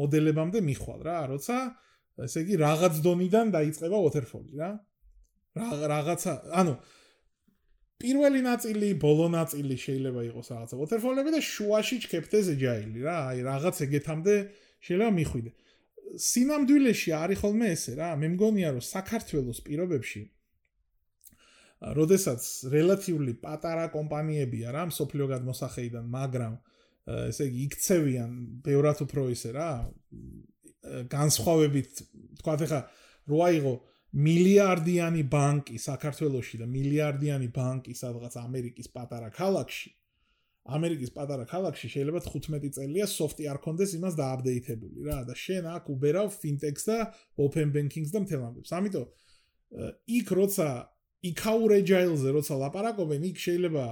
მოდელებამდე 0.00 0.58
მიხვალ 0.64 1.00
რა, 1.04 1.18
როცა 1.34 1.56
ესე 2.24 2.44
იგი 2.44 2.54
რაღაც 2.64 2.94
დონიდან 3.04 3.46
დაიწყება 3.52 3.98
waterfall-ი 4.06 4.54
რა. 4.60 4.70
რაღაცა, 5.54 6.32
ანუ 6.60 6.72
პირველი 8.00 8.40
ნაწილი, 8.42 8.88
ბოლო 8.98 9.26
ნაწილი 9.34 9.76
შეიძლება 9.78 10.20
იყოს 10.30 10.46
რაღაცა 10.54 10.76
waterfall-ები 10.82 11.30
და 11.36 11.40
შუაში 11.44 11.96
ჩქეფთეს 12.04 12.46
agile-ი 12.54 13.00
რა, 13.04 13.16
აი 13.30 13.38
რაღაც 13.44 13.76
ეგეთამდე 13.86 14.34
შეიძლება 14.84 15.12
მიხვიდე. 15.20 15.50
სინამდვილეში 16.14 17.10
არის 17.16 17.38
ხოლმე 17.44 17.66
ესე 17.74 17.92
რა, 18.00 18.08
მე 18.20 18.26
მგონია 18.34 18.68
რომ 18.76 18.84
საქართველოს 18.88 19.58
პირობებში 19.66 20.20
როდესაც 21.98 22.42
რელატივლი 22.72 23.34
პატარა 23.44 23.88
კომპანიებია 23.92 24.72
რა, 24.72 24.84
სოფლიო 24.94 25.26
გადმოსახედიდან, 25.34 26.06
მაგრამ 26.08 26.54
ესე 27.04 27.48
იგი 27.50 27.64
იქცევიან 27.68 28.30
ბევრად 28.64 29.02
უფრო 29.04 29.26
ისე 29.32 29.50
რა 29.52 29.70
განსხვავებით 31.12 32.00
თქვა 32.40 32.54
ხა 32.64 32.80
რო 33.28 33.40
აიღო 33.48 33.74
მილიარდიანი 34.24 35.24
ბანკი 35.28 35.76
საქართველოსში 35.80 36.62
და 36.62 36.66
მილიარდიანი 36.70 37.48
ბანკი 37.52 37.92
სადღაც 37.98 38.38
ამერიკის 38.40 38.88
პატარა 38.94 39.28
ქალაქში 39.36 39.92
ამერიკის 40.64 41.10
პატარა 41.12 41.44
ქალაქში 41.44 41.88
შეიძლება 41.92 42.20
15 42.24 42.72
წელია 42.78 43.06
software 43.10 43.52
არ 43.52 43.58
კონდეს 43.64 43.90
იმას 43.98 44.14
დააპდეითებული 44.16 45.04
რა. 45.04 45.18
და 45.28 45.34
შენ 45.36 45.68
აქ 45.76 45.84
უბერავ 45.92 46.28
fintechs 46.32 46.88
და 46.88 46.98
open 47.36 47.68
banking-ს 47.74 48.14
და 48.14 48.24
მთელ 48.24 48.42
ამბებს 48.48 48.72
ამიტომ 48.72 49.08
იქ 50.08 50.28
როცა 50.40 50.68
იქაურ 51.24 51.72
agile-ზე 51.80 52.30
როცა 52.36 52.54
ლაპარაკობენ, 52.60 53.22
იქ 53.30 53.38
შეიძლება 53.44 53.84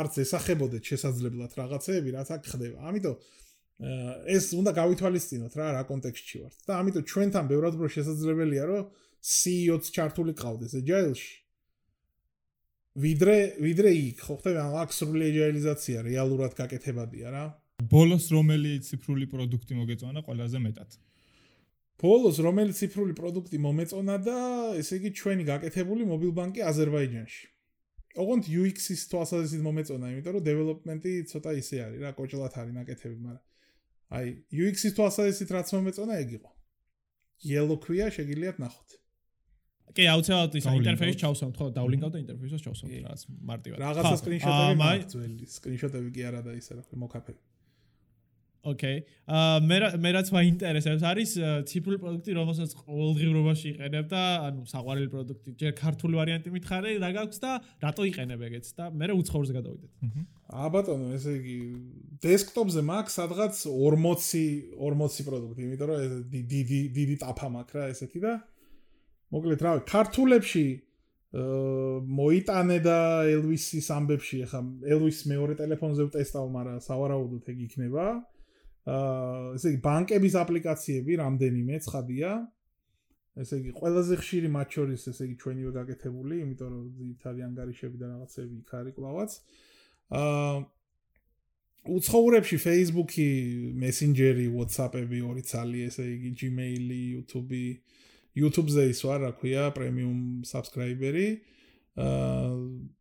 არც 0.00 0.14
ესახებოდეთ 0.24 0.82
შესაძლებლად 0.90 1.52
რაღაცეები, 1.60 2.14
რაც 2.16 2.28
აქ 2.36 2.42
ხდება. 2.52 2.78
ამიტომ 2.88 3.16
ეს 3.78 4.44
უნდა 4.58 4.72
გავითვალისწინოთ 4.74 5.52
რა 5.58 5.66
რა 5.76 5.82
კონტექსტში 5.86 6.38
ვართ. 6.42 6.56
და 6.66 6.72
ამიტომ 6.80 7.04
ჩვენთან 7.12 7.44
ბევრად 7.52 7.72
უფრო 7.78 7.88
შესაძლებელია, 7.96 8.64
რომ 8.72 8.82
CEO-ც 9.22 9.84
ჩართული 9.94 10.32
ყავდეს 10.34 10.72
agile-ში. 10.80 11.34
ვიდრე 12.98 13.36
ვიდრე 13.62 13.90
იქ, 13.94 14.18
ხო 14.26 14.34
ხტები, 14.40 14.58
აქ 14.82 14.90
სრული 14.98 15.24
agile-იზაცია 15.30 15.98
რეალურად 16.08 16.52
გაკეთებადია 16.58 17.28
რა. 17.30 17.44
ბოლოს 17.78 18.26
რომელი 18.34 18.72
ციფრული 18.82 19.26
პროდუქტი 19.30 19.74
მოგეწონა 19.78 20.20
ყველაზე 20.26 20.58
მეტად? 20.58 20.90
ბოლოს 21.98 22.38
რომელი 22.38 22.74
ციფრული 22.78 23.14
პროდუქტი 23.18 23.58
მომეწონა 23.58 24.16
და 24.22 24.38
ესე 24.78 24.98
იგი 25.00 25.10
ჩვენი 25.18 25.46
გაკეთებული 25.48 26.06
მობილბანკი 26.06 26.62
აზერბაიჯანში. 26.62 27.46
ოღონდ 28.18 28.44
UX-ის 28.50 29.02
თვალსაზრისით 29.10 29.62
მომეწონა, 29.66 30.06
იმიტომ 30.14 30.32
რომ 30.38 30.44
დეველოპმენტი 30.46 31.12
ცოტა 31.30 31.50
ისე 31.58 31.76
არის 31.86 31.98
რა, 32.02 32.10
კოჭლათ 32.18 32.54
არის 32.62 32.74
ნაკეთები, 32.78 33.18
მაგრამ 33.26 33.44
აი 34.18 34.26
UX-ის 34.62 34.92
თვალსაზრისით 34.98 35.50
რაც 35.58 35.68
მომეწონა, 35.74 36.14
ეგ 36.22 36.30
იყო. 36.38 36.50
Yellow 37.50 37.78
ქვია, 37.78 38.06
შეგიძლიათ 38.14 38.56
ნახოთ. 38.62 38.88
კი, 39.94 40.04
აუცილებლად 40.12 40.56
ის 40.58 40.66
ინტერფეისი 40.68 41.18
ჩავსავთ, 41.22 41.54
ხო, 41.58 41.66
დავლინკავთ 41.78 42.12
და 42.14 42.18
ინტერფეისს 42.22 42.64
ჩავსავთ 42.66 42.90
რაღაც 42.98 43.22
მარტივად. 43.50 43.78
რაღაცა 43.82 44.14
სკრინშოტები 44.22 44.74
მაქვს 44.82 45.06
ძველი, 45.14 45.46
სკრინშოტები 45.58 46.10
კი 46.14 46.22
არა 46.28 46.40
და 46.46 46.52
ისე 46.58 46.72
რა, 46.78 46.82
მოკაფე. 47.02 47.34
ოკეი. 48.66 49.02
აა 49.30 49.60
მე 49.62 49.76
მე 50.02 50.10
რაც 50.18 50.30
მაინტერესებს 50.34 51.02
არის 51.06 51.30
ციფრული 51.70 51.98
პროდუქტი, 52.02 52.32
რომელსაც 52.34 52.70
ყოველდღიურობაში 52.74 53.66
იყენებ 53.70 54.06
და 54.10 54.22
ანუ 54.48 54.62
საყვარელი 54.66 55.08
პროდუქტი. 55.14 55.50
ჯერ 55.62 55.72
ქართული 55.78 56.18
ვარიანტი 56.18 56.50
მითხარი, 56.56 56.96
რა 56.98 57.10
გაქვს 57.18 57.38
და 57.38 57.50
რატო 57.86 58.02
იყენებ 58.10 58.40
ეგეც 58.48 58.66
და 58.74 58.90
მე 58.90 59.04
რა 59.08 59.14
უცხოურზე 59.22 59.52
გადავიდეთ. 59.58 59.90
აა 60.48 60.68
ბატონო, 60.74 61.06
ესე 61.14 61.32
იგი 61.38 61.58
დესკტოპზე 62.18 62.82
მაქვს 62.82 63.14
სადღაც 63.18 63.54
40 63.68 64.34
40 64.74 65.28
პროდუქტი, 65.28 65.62
იმიტომ 65.68 65.88
რომ 65.88 65.98
ეს 66.02 66.12
დიდი 66.34 66.80
დიდი 66.98 67.16
ტაფა 67.22 67.48
მაქვს 67.54 67.74
რა 67.78 67.84
ესეთი 67.94 68.20
და 68.26 68.32
მოკლედ 69.28 69.60
რა 69.62 69.72
ქართულებში 69.86 70.66
აა 71.28 72.00
მოიტანე 72.08 72.78
და 72.80 72.98
ელვისის 73.28 73.86
ამბებში 73.92 74.38
ახლა 74.48 74.60
ელვის 74.96 75.18
მეორე 75.28 75.54
ტელეფონზე 75.60 76.02
ვტესტავ, 76.08 76.46
მაგრამ 76.56 76.78
სავარაუდოდ 76.88 77.52
ეგ 77.52 77.58
იქნება. 77.68 78.04
აა 78.08 78.37
ესე 78.86 79.72
იგი 79.72 79.80
ბანკების 79.84 80.34
აპლიკაციები 80.42 81.12
რამდენიმე 81.20 81.76
ცხადია. 81.84 82.30
ესე 83.38 83.54
იგი 83.62 83.70
ყველაზე 83.78 84.14
ხშირი 84.18 84.48
მათ 84.50 84.68
შორის 84.74 85.02
ესე 85.10 85.22
იგი 85.28 85.36
ჩვენივე 85.42 85.70
გაკეთებული, 85.78 86.34
იმიტომ 86.42 86.68
რომ 86.74 86.86
ძირითადი 86.98 87.40
ანგარიშები 87.48 87.96
და 87.98 88.06
რაღაცები 88.12 88.54
იქ 88.62 88.70
არის 88.78 88.94
კლავაც. 88.98 89.30
აა 90.18 90.56
უცხოურებში 91.88 92.56
Facebook-ი, 92.58 93.28
Messenger-ი, 93.78 94.46
WhatsApp-ები, 94.52 95.22
ორი 95.24 95.42
ცალი, 95.46 95.86
ესე 95.88 96.04
იგი 96.04 96.30
Gmail-ი, 96.36 97.02
YouTube-ი, 97.16 97.64
YouTube-ზე 98.42 98.84
ის 98.92 99.00
ვარ, 99.06 99.20
რა 99.24 99.32
ქვია, 99.38 99.70
პრემიუმ 99.76 100.18
subscriber-ი. 100.44 101.28
აა 101.96 102.97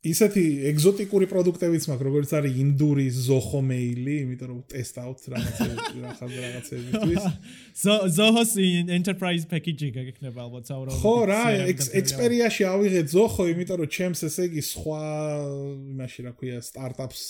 ისეთი 0.00 0.42
ეგზოტიკური 0.70 1.26
პროდუქტებიც 1.28 1.84
მაქვს, 1.90 2.04
როგორც 2.06 2.30
არის 2.38 2.54
ინდური 2.62 3.04
ზოხო 3.12 3.58
მეილი, 3.68 4.14
იმიტომ 4.24 4.48
რომ 4.48 4.60
ტესტავთ 4.72 5.26
რაღაცები, 5.34 5.76
რაღაც 6.04 6.36
რაღაცებისთვის. 6.40 7.26
ზოჰოს 8.16 8.52
enterprise 8.96 9.44
package-ი 9.50 9.90
გეკნება 9.92 10.40
ალბათ 10.46 10.72
საუბრობთ. 10.72 10.96
ხო 11.04 11.14
რა, 11.28 11.42
Xperia-ში 12.00 12.64
ავიღეთ 12.70 13.12
ზოხო, 13.12 13.48
იმიტომ 13.52 13.80
რომ 13.84 13.92
ჩემს 14.00 14.24
ესე 14.24 14.48
იგი 14.48 14.62
სხვა 14.72 15.04
იმაში 15.92 16.20
რა 16.24 16.32
ქვია, 16.40 16.64
სტარტაპს, 16.64 17.24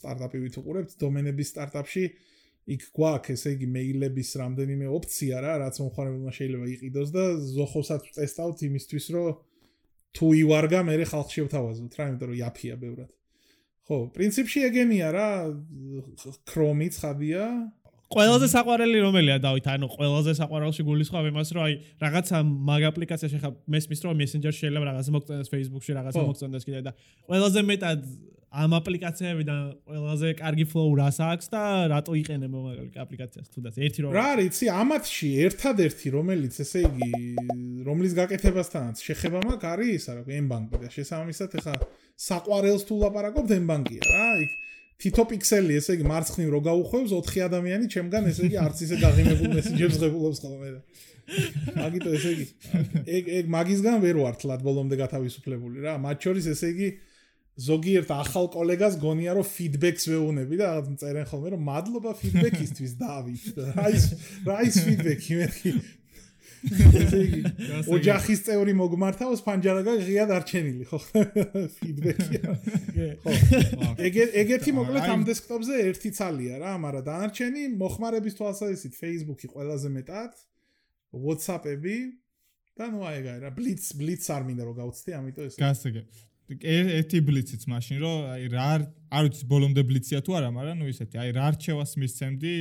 სტარტაპი 0.00 0.44
ვითუყურებთ, 0.48 0.96
დომენების 1.04 1.52
სტარტაპში 1.52 2.04
იქ 2.64 2.84
გვაქვს 2.96 3.34
ესე 3.36 3.50
იგი 3.58 3.66
მეილების 3.68 4.30
რამდენიმე 4.40 4.86
ოფცია 4.96 5.40
რა, 5.44 5.54
რაც 5.60 5.76
მომხმარებელმა 5.84 6.32
შეიძლება 6.32 6.68
იყიდოს 6.72 7.10
და 7.12 7.24
ზოხოსაც 7.52 8.06
ტესტავთ 8.16 8.64
იმისთვის, 8.64 9.08
რომ 9.12 9.36
თუ 10.14 10.26
ივარგა 10.40 10.80
მე 10.86 10.94
ხალხში 11.10 11.40
ვთავაზობთ 11.46 11.94
რა 11.98 12.04
იმიტომ 12.10 12.28
რომ 12.30 12.36
იაფია 12.38 12.74
ბევრად. 12.78 13.10
ხო 13.84 13.96
პრინციპში 14.16 14.60
ეგენია 14.68 15.08
რა 15.12 15.28
ქრომი 16.48 16.88
ცხადია. 16.94 17.44
ყველაზე 18.14 18.46
საყვარელი 18.54 18.98
რომელია 19.04 19.36
დავით? 19.42 19.66
ანუ 19.74 19.86
ყველაზე 19.90 20.32
საყვარელში 20.38 20.82
გულისხმობ 20.86 21.24
იმას 21.34 21.48
რომ 21.56 21.62
აი 21.66 21.74
რაღაცა 22.04 22.36
მაგ 22.70 22.82
აპლიკაციაში 22.94 23.38
ხა 23.42 23.50
მესმის 23.74 24.00
რომ 24.06 24.14
messenger 24.22 24.52
შეიძლება 24.54 24.84
რაღაცა 24.90 25.10
მოგწონდეს 25.16 25.48
facebook-ში 25.50 25.92
რაღაცა 25.98 26.22
მოგწონდეს 26.30 26.64
კიდე 26.68 26.80
და 26.86 26.92
ყველაზე 27.26 27.60
მეტად 27.74 27.98
ამ 28.54 28.74
აპლიკაციებიდან 28.78 29.62
ყველაზე 29.88 30.28
კარგი 30.38 30.64
flow 30.70 30.90
რას 30.98 31.18
აქვს 31.26 31.48
და 31.50 31.62
რატო 31.90 32.14
იყენებ 32.20 32.52
მაგალითად 32.54 33.00
აპლიკაციას 33.04 33.48
თუდაც 33.54 33.78
ერთი 33.86 34.04
რომ 34.04 34.12
რა 34.14 34.26
არის 34.34 34.46
იცი 34.50 34.66
ამათში 34.82 35.30
ერთადერთი 35.46 36.12
რომელიც 36.14 36.58
ესე 36.64 36.82
იგი 36.86 37.10
რომლის 37.88 38.12
გაკეთებასთანაც 38.20 39.02
შეხება 39.08 39.42
მაქვს 39.48 39.70
არის 39.74 39.90
ისა 39.98 40.12
რა 40.18 40.22
M-Bank 40.38 40.76
და 40.82 40.90
შესაბამისად 40.96 41.56
ეხა 41.60 41.74
საყვარელს 42.28 42.84
თუ 42.86 42.94
ლაპარაკობთ 43.02 43.56
M-Bank-ია 43.58 44.02
რა 44.12 44.28
იქ 44.44 44.52
თითო 45.02 45.24
პიქსელი 45.34 45.74
ესე 45.80 45.96
იგი 45.98 46.06
მარცხნივ 46.06 46.48
რო 46.54 46.60
გაუხვევს 46.68 47.10
4 47.18 47.42
ადამიანი 47.48 47.90
ჩემგან 47.90 48.30
ესე 48.30 48.46
იგი 48.46 48.60
არც 48.62 48.84
ისე 48.86 49.00
გაღიმებულ 49.02 49.50
მესენჯერს 49.58 49.98
ღებულობს 50.04 50.38
ხოლმე 50.44 50.70
და 50.70 50.80
მაგიტო 51.80 52.14
ესე 52.14 52.30
იგი 52.36 52.46
ეგ 53.18 53.32
ეგ 53.40 53.50
მაგისგან 53.56 53.98
ვერ 54.04 54.20
ვარ 54.22 54.38
თლად 54.38 54.62
ბოლომდე 54.62 55.00
გათავისუფლებული 55.02 55.82
რა 55.84 55.96
მათ 56.04 56.28
შორის 56.28 56.48
ესე 56.54 56.70
იგი 56.74 56.88
ზოგიერთ 57.54 58.10
ახალ 58.10 58.48
კოლეგას 58.50 58.96
გონია 58.98 59.34
რომ 59.38 59.46
ფიდბექს 59.46 60.08
ვეუბნები 60.10 60.56
და 60.58 60.70
რაღაც 60.74 61.02
წერენ 61.02 61.26
ხოლმე 61.30 61.52
რომ 61.54 61.60
მადლობა 61.70 62.14
ფიდბექისთვის 62.18 62.94
დავით 63.02 63.44
რა 63.78 63.86
ის 63.94 64.06
რა 64.48 64.56
ის 64.66 64.78
ფიდბექი 64.86 65.38
მეთქი 65.38 65.74
ესე 66.64 67.20
იგი 67.28 67.40
ოჯახის 67.94 68.42
წევრი 68.48 68.74
მოგმართავს 68.80 69.44
ფანჯარაგა 69.46 69.94
ღია 70.02 70.24
დარჩენილი 70.32 70.84
ხო? 70.90 70.98
ფიდბექია 71.78 72.56
ხო. 73.22 73.32
ეგეთი 74.42 74.74
მოკლედ 74.80 75.08
ამ 75.14 75.22
დესკტოპზე 75.28 75.80
ერთი 75.92 76.10
ცალია 76.18 76.58
რა 76.64 76.74
მაგრამ 76.82 77.06
დანარჩენი 77.06 77.62
მოხმარების 77.78 78.38
თვალსაზრისით 78.40 78.98
Facebook-ი 78.98 79.54
ყველაზე 79.54 79.94
მეტად 79.94 80.32
WhatsApp-ები 81.14 81.96
და 82.74 82.90
ნუ 82.90 83.06
აი 83.06 83.16
ეგ 83.22 83.26
რა 83.44 83.50
ბლიც 83.54 83.92
ბლიც 83.94 84.24
არ 84.34 84.42
მინდა 84.48 84.62
რომ 84.66 84.78
გავწდი 84.82 85.10
ამიტომ 85.20 85.44
ეს 85.52 85.60
გასაგე 85.60 86.02
ერთი 86.44 87.20
ბლიციც 87.24 87.62
მაშინ 87.72 88.00
რომ 88.04 88.16
აი 88.34 88.48
რა 88.52 88.64
არ 89.08 89.22
ვიცი 89.24 89.46
ბოლომდე 89.48 89.82
ბლიცია 89.88 90.20
თუ 90.20 90.34
არა 90.36 90.50
მაგრამ 90.52 90.82
ნუ 90.82 90.88
ისეთი 90.92 91.16
აი 91.22 91.30
რა 91.32 91.46
რჩევას 91.56 91.92
მისცემდი 91.96 92.52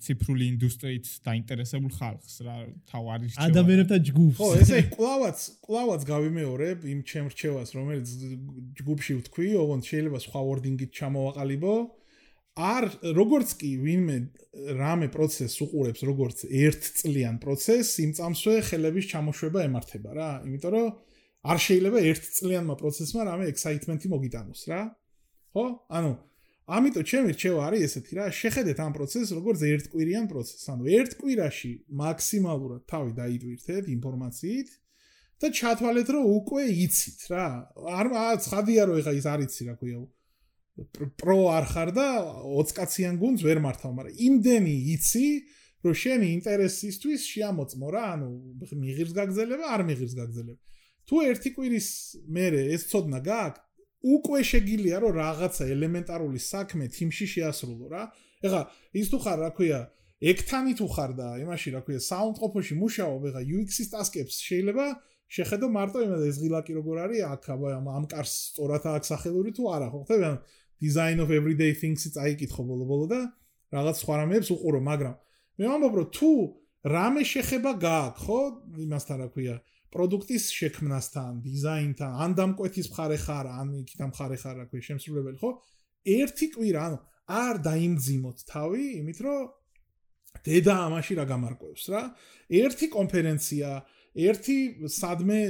ციფრული 0.00 0.44
ინდუსტრიით 0.56 1.10
დაინტერესებულ 1.20 1.92
ხალხს 2.00 2.34
რა 2.46 2.56
თავ 2.88 3.04
არის 3.12 3.36
ადამიანებთან 3.36 4.00
ჯგუფს. 4.08 4.40
ხო 4.40 4.48
ესე 4.56 4.80
კლავაც 4.88 5.38
კლავაც 5.68 6.02
გავიმეორებ 6.08 6.78
იმ 6.96 7.00
ჩემ 7.04 7.28
რჩევას 7.36 7.68
რომელიც 7.76 8.08
ჯგუფში 8.80 9.12
ვთქვი 9.20 9.48
ოღონდ 9.60 9.84
შეიძლება 9.84 10.18
სხვა 10.24 10.40
ვორდინგით 10.48 10.90
ჩამოვაყალიბო. 10.96 11.74
არ 12.56 12.84
როგორც 13.12 13.48
კი 13.60 13.70
ვინმე 13.84 14.16
რამე 14.80 15.12
პროცესს 15.12 15.60
უყურებს 15.60 16.00
როგორც 16.08 16.48
ერთ 16.48 16.82
წლიან 17.04 17.36
პროცესს 17.36 18.00
იმ 18.00 18.10
წამსვე 18.16 18.54
ხელების 18.64 19.08
ჩამოშვება 19.12 19.60
ემართება 19.68 20.10
რა 20.16 20.30
იმიტომ 20.48 20.72
რომ 20.72 20.88
არ 21.46 21.58
შეიძლება 21.66 21.98
ერთ 22.10 22.24
წლიანმა 22.36 22.74
პროცესმა 22.80 23.20
რამე 23.30 23.44
ექსაიტმენტი 23.52 24.06
მოგიტანოს 24.14 24.62
რა. 24.70 24.80
ხო? 25.54 25.66
ანუ 25.98 26.12
ამიტომ 26.66 27.04
ჩემი 27.06 27.30
რჩევა 27.36 27.60
არის 27.70 27.82
ესეთი 27.86 28.12
რა, 28.18 28.24
შეხედეთ 28.34 28.78
ამ 28.82 28.92
პროცესს 28.96 29.30
როგორც 29.38 29.60
ერთკვირიან 29.70 30.24
პროცესს. 30.26 30.66
ანუ 30.74 30.84
ერთ 30.98 31.12
კვირაში 31.20 31.70
მაქსიმალურად 32.02 32.82
თავი 32.90 33.10
დაიდვირთეთ 33.20 33.84
ინფორმაციით 33.96 34.68
და 35.40 35.46
ჩათვალეთ 35.58 36.08
რომ 36.16 36.24
უკვე 36.26 36.62
იცით 36.86 37.20
რა. 37.30 37.46
არ 37.86 38.06
ცხადია 38.42 38.82
რომ 38.90 38.98
ეხა 38.98 39.12
ის 39.14 39.26
არიცი 39.30 39.62
რა 39.70 39.74
ქვია. 39.78 39.98
პრო 41.20 41.38
არ 41.56 41.64
ხარ 41.72 41.90
და 41.96 42.06
20 42.42 42.74
კაციან 42.76 43.14
გუნდს 43.22 43.42
ვერ 43.46 43.58
მართავ, 43.64 43.92
მაგრამ 43.96 44.18
იმდენი 44.26 44.74
იცი 44.96 45.28
რომ 45.86 45.94
შენი 46.02 46.26
ინტერესისთვის 46.36 47.20
შეამოწმო 47.30 47.88
რა, 47.94 48.04
ანუ 48.16 48.28
მიღირს 48.82 49.12
გაგზელება, 49.16 49.64
არ 49.72 49.82
მიღირს 49.88 50.14
გაგზელება. 50.18 50.60
თუ 51.06 51.16
ერთი 51.30 51.50
კვირის 51.56 51.88
მერე 52.36 52.62
ეს 52.74 52.82
ცოდნა 52.90 53.20
გააქვს 53.26 53.62
უკვე 54.06 54.40
შეგილია 54.50 54.96
რომ 55.02 55.12
რაღაცა 55.18 55.64
ელემენტარული 55.74 56.40
საქმე 56.42 56.84
თიმში 56.94 57.26
შეასრულო 57.34 57.86
რა. 57.90 58.02
ეხლა 58.46 58.60
ის 59.00 59.06
თუ 59.10 59.18
ხარ 59.24 59.38
რა 59.42 59.50
ქვია 59.56 59.80
ექთანი 60.30 60.72
თუ 60.78 60.86
ხარ 60.94 61.10
და 61.18 61.28
იმაში 61.42 61.68
რა 61.74 61.80
ქვია 61.86 62.00
საუნდყოფოში 62.10 62.74
მუშაობ 62.82 63.22
ეხლა 63.30 63.42
UX-ის 63.56 63.88
ტასკებს 63.92 64.36
შეიძლება 64.48 64.86
შეხედო 65.26 65.66
მარტო 65.76 65.98
იმას 66.06 66.22
ეს 66.30 66.36
ღილაკი 66.42 66.72
როგორ 66.78 66.96
არის 67.06 67.20
აქ 67.34 67.44
ამ 67.50 68.04
კარს 68.12 68.32
სწორად 68.50 68.84
აქვს 68.96 69.10
სახელური 69.12 69.50
თუ 69.56 69.62
არა 69.74 69.88
ხო 69.90 69.98
ხთები 70.06 70.24
ან 70.30 70.36
design 70.80 71.18
of 71.24 71.32
everyday 71.32 71.72
things-ი 71.72 72.12
წაიკითხო 72.16 72.62
ბოლო-ბოლო 72.68 73.06
და 73.10 73.20
რაღაც 73.74 73.96
სხვა 74.02 74.14
რამეებს 74.22 74.48
უყურო 74.54 74.80
მაგრამ 74.86 75.14
მე 75.58 75.64
ვამბობ 75.72 75.94
რომ 75.98 76.08
თუ 76.16 76.30
რამე 76.86 77.22
შეხება 77.32 77.70
გააქვს 77.80 78.22
ხო 78.22 78.40
იმასთან 78.86 79.16
რა 79.22 79.28
ქვია 79.34 79.56
პროდუქტის 79.96 80.44
შექმნასთან, 80.52 81.32
დიზაინთან, 81.40 82.10
ან 82.20 82.30
დამკვეთის 82.36 82.86
მხარე 82.92 83.18
ხარ, 83.24 83.46
ან 83.48 83.68
იქიდან 83.80 84.08
მხარე 84.12 84.36
ხარ, 84.42 84.54
რა 84.60 84.64
ქვია, 84.68 84.82
შემსრულებელი, 84.92 85.38
ხო? 85.40 85.50
ერთი 86.04 86.46
კვირა, 86.52 86.80
ანუ 86.86 86.98
არ 87.26 87.54
დაიმძიმოთ 87.64 88.38
თავი, 88.52 88.84
იმით 89.00 89.18
რომ 89.24 89.40
დედა 90.46 90.74
ამაში 90.86 91.14
რა 91.16 91.24
გამარკვევს 91.32 91.84
რა. 91.90 92.02
ერთი 92.60 92.86
კონფერენცია, 92.92 93.70
ერთი 94.16 94.58
სადმე 94.86 95.40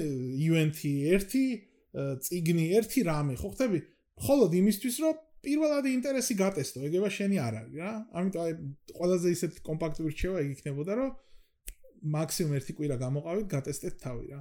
ივენთი, 0.47 0.95
ერთი 1.11 1.45
ციგნი, 1.97 2.67
ერთი 2.79 3.01
რამე, 3.11 3.35
ხო 3.41 3.49
ხტები? 3.53 3.81
მხოლოდ 4.17 4.51
იმისთვის, 4.63 4.97
რომ 5.05 5.15
პირველად 5.47 5.85
ინტერესი 5.91 6.35
გატესტო, 6.39 6.79
ეგება 6.89 7.09
შენი 7.13 7.37
არ 7.39 7.55
არის 7.61 7.75
რა. 7.79 7.93
ამიტომ 8.19 8.43
აი 8.47 8.53
ყველაზე 8.97 9.29
ისეთ 9.37 9.53
კომპაქტური 9.69 10.11
რჩევა 10.17 10.39
იქნებოდა, 10.55 10.93
რომ 10.97 11.11
მაქსიმუმ 12.03 12.57
ერთი 12.59 12.77
კვირა 12.79 12.97
გამოყავით, 13.01 13.47
გატესტეთ 13.53 13.99
თავი 14.03 14.27
რა. 14.33 14.41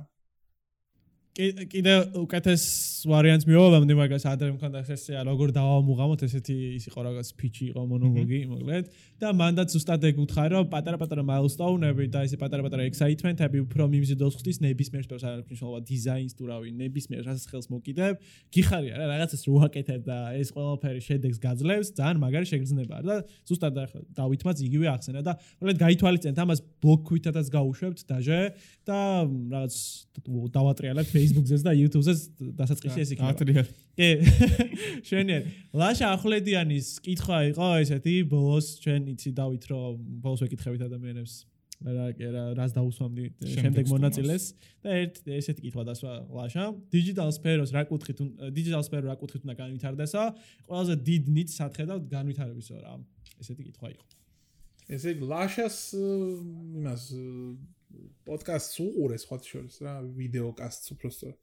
კიდე 1.35 1.93
უკეთეს 2.15 2.63
ვარიანტს 3.11 3.47
მივავამდი 3.49 3.95
მაგას 3.99 4.23
ადრე 4.31 4.53
მქონდა 4.55 4.85
სესია 4.87 5.23
როგორ 5.27 5.51
დავამუღამოთ 5.51 6.21
ესეთი 6.29 6.55
ის 6.77 6.85
იყო 6.87 7.03
რაღაც 7.03 7.31
ფიჩი 7.35 7.65
იყო 7.75 7.81
მონოლოგი 7.91 8.39
მოკლედ. 8.55 8.85
და 9.19 9.27
მანდაც 9.35 9.75
უბრალოდ 9.75 10.03
ეგ 10.07 10.15
უთხარი 10.23 10.51
რომ 10.55 10.65
პატარა-პატარა 10.71 11.23
მაილსტოუნები 11.27 12.03
და 12.11 12.19
ესე 12.23 12.39
პატარა-პატარა 12.39 12.87
ექსაიტმენტები 12.87 13.57
უფრო 13.67 13.83
მიმზიდოს 13.91 14.33
ხდის 14.39 14.57
ნებისმიერ 14.63 15.03
სპორტს 15.07 15.27
არ 15.27 15.35
აქვს 15.35 15.47
მნიშვნელობა 15.51 15.79
დიზაინს 15.91 16.33
თუ 16.39 16.43
რავი 16.51 16.69
ნებისმიერ 16.71 17.21
რასაც 17.27 17.45
ხელს 17.51 17.67
მოკიდებ. 17.71 18.13
გიხარია 18.55 18.95
რა 18.95 19.05
რაღაცას 19.11 19.41
რო 19.47 19.55
აკეთებ 19.67 20.01
და 20.07 20.17
ეს 20.39 20.49
ყველაფერი 20.55 21.01
შედეგს 21.03 21.39
გაძლევს 21.43 21.87
ძალიან 21.99 22.17
მაგარი 22.23 22.45
შეგრძნებაა 22.51 23.01
და 23.07 23.15
უბრალოდ 23.55 23.77
ახლა 23.83 23.99
დავითმაც 24.19 24.57
იგივე 24.67 24.87
ახსენა 24.95 25.21
და 25.23 25.33
მოკლედ 25.59 25.77
გაითვალისწინეთ 25.83 26.39
ამას 26.43 26.59
ბლოკვითაც 26.83 27.47
გავუშვებთ 27.55 27.99
დაჟე 28.07 28.41
და 28.87 28.99
რაღაც 29.51 29.75
დავატრიალებთ 30.59 31.11
Facebook-ზეც 31.25 31.65
და 31.65 31.73
YouTube-ზეც 31.73 32.19
დასაწყისი 32.61 32.99
ეს 33.01 33.09
იქნება. 33.15 33.33
ატრიალ. 33.33 33.67
კი. 33.97 34.09
შენიერ. 35.09 35.41
ლაშა 35.73 36.13
ახვლედიანის 36.15 36.87
კითხვა 37.01 37.41
იყო 37.51 37.67
ესეთი, 37.81 38.15
ბოლოს 38.29 38.67
ჩვენ 38.85 39.11
იცი 39.17 39.29
დავით 39.41 39.63
რომ 39.73 39.99
ბოლოს 40.21 40.45
ვეკითხებით 40.45 40.85
ადამიანებს 40.85 41.35
რა 41.83 42.05
რა 42.15 42.43
რას 42.55 42.73
დაუსვამდი 42.75 43.25
შემდეგ 43.51 43.89
მონაწილეს 43.91 44.45
და 44.83 44.95
ერთ 44.95 45.15
ესეთი 45.27 45.61
კითხვა 45.67 45.83
დასვა 45.89 46.13
ლაშა 46.31 46.65
digital 46.93 47.29
spheros 47.35 47.73
რა 47.75 47.83
კუთხით 47.89 48.21
digital 48.55 48.83
sphere 48.85 49.05
რა 49.05 49.15
კუთხით 49.19 49.43
უნდა 49.45 49.55
განვითარდესა 49.59 50.23
ყველაზე 50.69 50.95
დიდ 51.09 51.23
ნიც 51.35 51.49
სათხედავ 51.59 52.07
განვითარებისო 52.09 52.79
რა 52.79 52.95
ესეთი 53.43 53.67
კითხვა 53.69 53.91
იყო 53.91 54.05
ესე 54.95 55.15
იგი 55.15 55.29
ლაშას 55.33 55.77
იმას 56.79 57.03
პოდკასტს 58.27 58.81
უყურე 58.85 59.17
სხვა 59.21 59.37
შორის 59.49 59.75
რა 59.85 59.93
ვიდეოკასტს 60.19 60.93
უბრალოდ. 60.95 61.35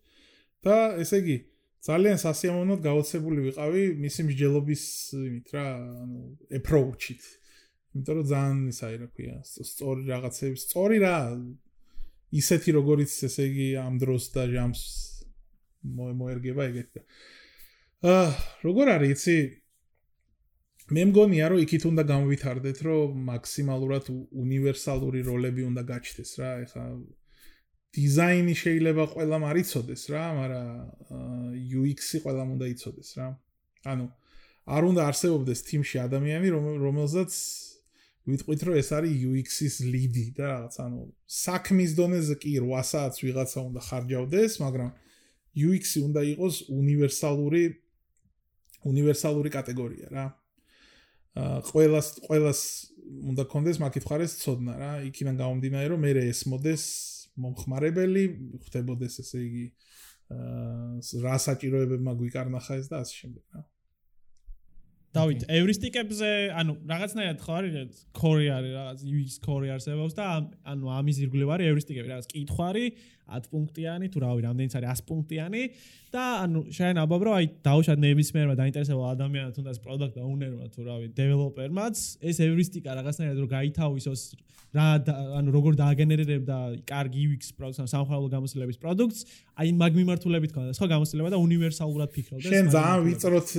და 0.62 0.76
ესე 1.03 1.18
იგი 1.22 1.36
ძალიან 1.82 2.18
სასიამოვნოდ 2.22 2.80
გაოცებული 2.86 3.38
ვიყავი 3.48 3.82
მისი 4.03 4.22
მსჯელობის 4.28 4.84
იმით 5.18 5.48
რა 5.57 5.66
ანუ 5.74 6.20
approach-ით. 6.59 7.22
იმიტომ 7.92 8.14
რომ 8.18 8.26
ძალიან 8.32 8.61
ისაა 8.72 8.98
რა 9.03 9.09
ქვია 9.12 9.36
სწორი 9.44 10.03
რაღაცები 10.09 10.57
სწორი 10.62 10.96
რა 11.03 11.16
ისეთი 12.32 12.70
როგორიც 12.78 13.12
ესე 13.28 13.44
იგი 13.50 13.68
ამ 13.82 13.98
დროს 14.00 14.24
და 14.32 14.46
ჟამს 14.48 14.82
მოერგება 15.92 16.62
ეგეთი 16.70 17.03
აა 18.09 18.28
როგორ 18.64 18.86
არის 18.96 19.12
იცი 19.12 19.36
მე 20.91 21.03
მგონია 21.12 21.47
რომ 21.53 21.61
იქით 21.62 21.85
უნდა 21.87 22.03
გამვითარდეთ 22.11 22.78
რომ 22.83 23.18
მაქსიმალურად 23.28 24.09
უნივერსალური 24.35 25.20
როლები 25.22 25.62
უნდა 25.70 25.83
გაჩნდეს 25.87 26.33
რა 26.43 26.51
ეხა 26.66 26.85
დიზაინი 27.93 28.55
შეიძლება 28.57 29.05
ყველამ 29.12 29.43
არ 29.47 29.57
იცოდეს 29.62 30.03
რა 30.11 30.24
მაგრამ 30.41 30.66
UX-ი 31.83 32.18
ყველამ 32.24 32.49
უნდა 32.57 32.66
იცოდეს 32.74 33.11
რა. 33.20 33.26
ანუ 33.93 34.07
არ 34.66 34.83
უნდა 34.91 35.03
არსებობდეს 35.11 35.61
team-ში 35.68 35.97
ადამიანი 36.03 36.49
რომელსაც 36.51 37.30
ვიტყვით 38.33 38.61
რომ 38.66 38.74
ეს 38.83 38.89
არის 38.97 39.14
UX-ის 39.30 39.74
ლიდი 39.87 40.26
და 40.35 40.45
რაღაც 40.51 40.74
ანუ 40.83 41.01
საქმის 41.26 41.91
დონეზე 41.99 42.35
კი 42.43 42.51
8 42.59 42.91
საათს 42.91 43.18
ვიღაცა 43.22 43.61
უნდა 43.70 43.80
ხარჯავდეს 43.87 44.53
მაგრამ 44.62 44.91
UX-ი 45.53 45.99
უნდა 46.09 46.22
იყოს 46.33 46.57
უნივერსალური 46.70 47.64
უნივერსალური 48.83 49.51
კატეგორია 49.51 50.07
რა 50.11 50.26
ყველას 51.35 52.09
ყველას 52.28 52.61
უნდა 53.33 53.45
კონდეს 53.53 53.78
მაკითხარეს 53.83 54.33
ცოდნა 54.43 54.74
რა. 54.76 54.93
იქიდან 55.09 55.37
გამომდინარე 55.41 55.87
რომ 55.93 56.01
მე 56.05 56.12
ეს 56.28 56.45
მოდეს 56.53 56.85
მომხმარებელი 57.41 58.24
ხდებოდეს 58.68 59.14
ესე 59.24 59.39
იგი 59.49 59.66
რა 61.24 61.37
საჭიროებებმა 61.47 62.12
გვიკარნახა 62.20 62.80
ეს 62.80 62.87
და 62.93 63.01
ასე 63.05 63.14
შემდეგ 63.20 63.45
რა. 63.57 63.62
დავით 65.12 65.43
ევრისტიკებზე 65.45 66.28
ანუ 66.57 66.74
რაღაცნაირად 66.89 67.41
ხო 67.45 67.53
არის 67.61 67.97
კორი 68.16 68.47
არის 68.49 68.72
რაღაც 68.76 69.01
UX 69.12 69.35
კორი 69.45 69.68
არსებობს 69.74 70.14
და 70.16 70.28
ანუ 70.72 70.89
ამის 70.89 71.16
ირგვლივ 71.26 71.53
არის 71.53 71.68
ევრისტიკები 71.72 72.09
რაღაც 72.12 72.26
კითხვარი 72.33 72.87
10 73.33 73.51
პუნქტიანი 73.53 74.07
თუ 74.12 74.18
რავი 74.24 74.41
რამდენიც 74.47 74.72
არის 74.78 74.89
100 75.03 75.09
პუნქტიანი. 75.09 75.62
და 76.12 76.22
ანუ 76.45 76.61
შენ 76.76 76.99
აბობ 77.03 77.22
რომ 77.24 77.35
აი 77.41 77.47
დაუშვათ 77.64 77.99
ნებისმიერმა 78.05 78.55
დაინტერესებულ 78.61 79.05
ადამიანს 79.16 79.55
თუნდაც 79.57 79.76
პროდუქტ 79.85 80.16
აუნერმა 80.20 80.66
თუ 80.74 80.80
რავი 80.89 81.07
დეველოპერმაც 81.16 81.97
ეს 82.20 82.37
ევრისტიკა 82.47 82.91
რაღაცნაირად 83.01 83.39
რომ 83.41 83.49
გაითავისოს 83.57 84.22
რა 84.72 84.85
ანუ 85.37 85.53
როგორ 85.53 85.72
დააგენერირებდა 85.76 86.57
კარგი 86.89 87.22
UX 87.28 87.53
პროდუქტს 87.57 87.93
სამხარებლო 87.93 88.28
გამოცდილების 88.33 88.78
პროდუქტს 88.80 89.20
აი 89.61 89.68
მაგ 89.76 89.93
მიმართულებით 90.01 90.53
ქონდა. 90.57 90.72
ხო 90.80 90.87
გამოცდილება 90.93 91.28
და 91.33 91.39
უნივერსალურად 91.45 92.09
ფიქრობდა 92.16 92.49
შენ 92.49 92.66
ძალიან 92.72 93.05
ვიწროთ 93.05 93.51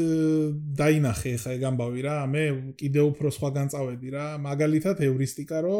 დაინახე 0.81 1.33
ხა 1.37 1.49
ეგ 1.53 1.63
ამბავი 1.69 2.01
რა. 2.01 2.17
მე 2.33 2.43
კიდე 2.81 3.01
უფრო 3.13 3.27
სხვა 3.29 3.49
განწავედი 3.57 4.09
რა. 4.09 4.25
მაგალითად 4.41 5.05
ევრისტიკა 5.09 5.57
რო 5.61 5.77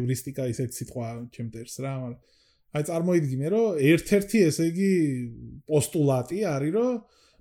ევრისტიკა 0.00 0.42
ისეთ 0.56 0.70
სიტყვა 0.72 1.08
ჩემტერს 1.36 1.76
რა 1.84 1.92
მაგრამ 2.00 2.39
აი 2.70 2.82
წარმოიდგინე 2.86 3.46
რომ 3.50 3.78
ერთ-ერთი 3.92 4.38
ესე 4.46 4.64
იგი 4.70 4.90
პოსტულატი 5.70 6.38
არის 6.50 6.72
რომ 6.76 6.92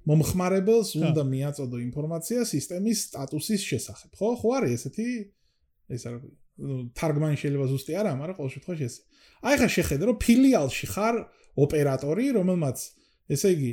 მომხმარებელს 0.09 0.89
უნდა 0.97 1.23
მიაწოდო 1.33 1.77
ინფორმაცია 1.85 2.45
სისტემის 2.49 2.99
სტატუსის 3.09 3.61
შესახებ. 3.69 4.11
ხო? 4.17 4.29
ხო 4.41 4.49
არის 4.57 4.71
ესეთი? 4.79 5.07
ეს 5.93 6.01
არის 6.09 6.23
თარგმანი 6.97 7.37
შეიძლება 7.39 7.65
ზუსტი 7.69 7.93
არა 7.99 8.11
მაგრამ 8.19 8.35
ყოველ 8.39 8.51
შემთხვევაში 8.55 8.85
ეს 8.89 8.95
აი 9.49 9.55
ხა 9.59 9.67
შეხედე 9.75 10.03
რომ 10.09 10.17
ფილიალში 10.23 10.87
ხარ 10.93 11.15
ოპერატორი 11.65 12.25
რომელმაც 12.39 12.77
ესე 13.35 13.49
იგი 13.53 13.71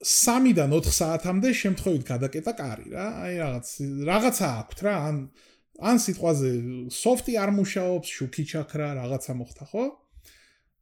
3-დან 0.00 0.70
4 0.72 0.96
საათამდე 0.96 1.48
შემთხვევით 1.60 2.04
გადაკეტა 2.08 2.52
კარი 2.56 2.86
რა. 2.96 3.06
აი 3.20 3.32
რაღაც 3.36 3.66
რაღაცა 4.08 4.46
აქვს 4.60 4.78
რა. 4.86 4.94
ან 5.10 5.16
ან 5.80 5.96
სიტყვაზე 6.04 6.50
სოფტი 6.92 7.32
არ 7.40 7.50
მუშაობს 7.56 8.08
შუქი 8.16 8.44
ჩაქრა 8.52 8.88
რაღაცა 9.00 9.32
მოხდა 9.40 9.64
ხო 9.72 9.84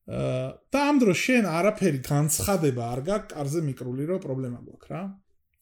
და 0.09 0.79
ამ 0.89 0.97
დროს 1.03 1.19
შენ 1.21 1.45
არაფერი 1.53 2.01
განცხადება 2.01 2.85
არ 2.97 3.01
გაქვს 3.09 3.33
კარზე 3.35 3.61
მიკრული 3.69 4.05
რო 4.09 4.17
პრობლემა 4.25 4.61
გვაქვს 4.65 4.89
რა. 4.93 5.03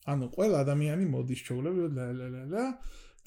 ანუ 0.07 0.25
ყველა 0.31 0.57
ადამიანი 0.63 1.05
მოდის 1.11 1.41
ჩოვლები 1.47 1.81
ლა 1.91 2.05
ლა 2.15 2.27
ლა 2.31 2.43
ლა 2.53 2.65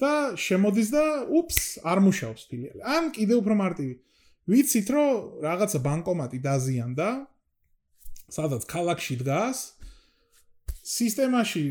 და 0.01 0.11
შემოდის 0.33 0.89
და 0.89 1.05
უპს 1.29 1.59
არ 1.85 1.99
მუშაობს 2.01 2.43
ფილიალი. 2.49 2.81
ან 2.81 3.03
კიდე 3.13 3.33
უფრო 3.37 3.53
მარტივი 3.53 3.93
ვიცით 4.49 4.87
რომ 4.89 5.45
რაღაცა 5.45 5.79
ბანკომატი 5.85 6.39
დაზიანდა 6.41 7.09
სადაც 8.33 8.65
ქალაქში 8.65 9.15
დგას 9.21 9.59
სისტემაში 10.81 11.63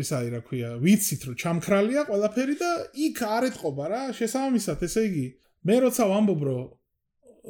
ისაა 0.00 0.32
რა 0.32 0.40
ქვია 0.48 0.70
ვიცით 0.80 1.28
რომ 1.28 1.34
ჩამქრალია 1.36 2.08
ყველაფერი 2.08 2.56
და 2.56 2.70
იქ 3.06 3.18
არ 3.28 3.44
ეთყობა 3.50 3.84
რა 3.92 4.02
შესაბამისად 4.16 4.84
ესე 4.88 5.02
იგი 5.10 5.26
მე 5.68 5.76
როცა 5.84 6.08
ვამბობ 6.08 6.40
რომ 6.48 6.79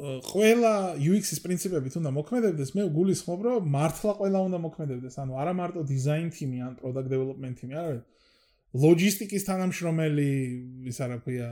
ყველა 0.01 0.73
UX-ის 0.97 1.39
პრინციპებით 1.45 1.93
უნდა 1.99 2.11
მოქმედებდეს, 2.15 2.69
მე 2.73 2.83
გულისხმობ, 2.95 3.39
რომ 3.45 3.67
მართლა 3.69 4.13
ყველა 4.17 4.39
უნდა 4.49 4.59
მოქმედებდეს, 4.65 5.15
ანუ 5.21 5.33
არა 5.37 5.53
მარტო 5.61 5.81
დიზაინ 5.91 6.29
თიმი 6.33 6.57
ან 6.65 6.73
პროდუქტ 6.81 7.09
დეველოპმენტ 7.13 7.55
თიმი, 7.61 7.73
არა. 7.81 7.99
ლოჯისტიკის 8.81 9.43
თანამშრომელი, 9.45 10.31
ისა 10.89 11.05
რა 11.11 11.17
ქვია, 11.21 11.49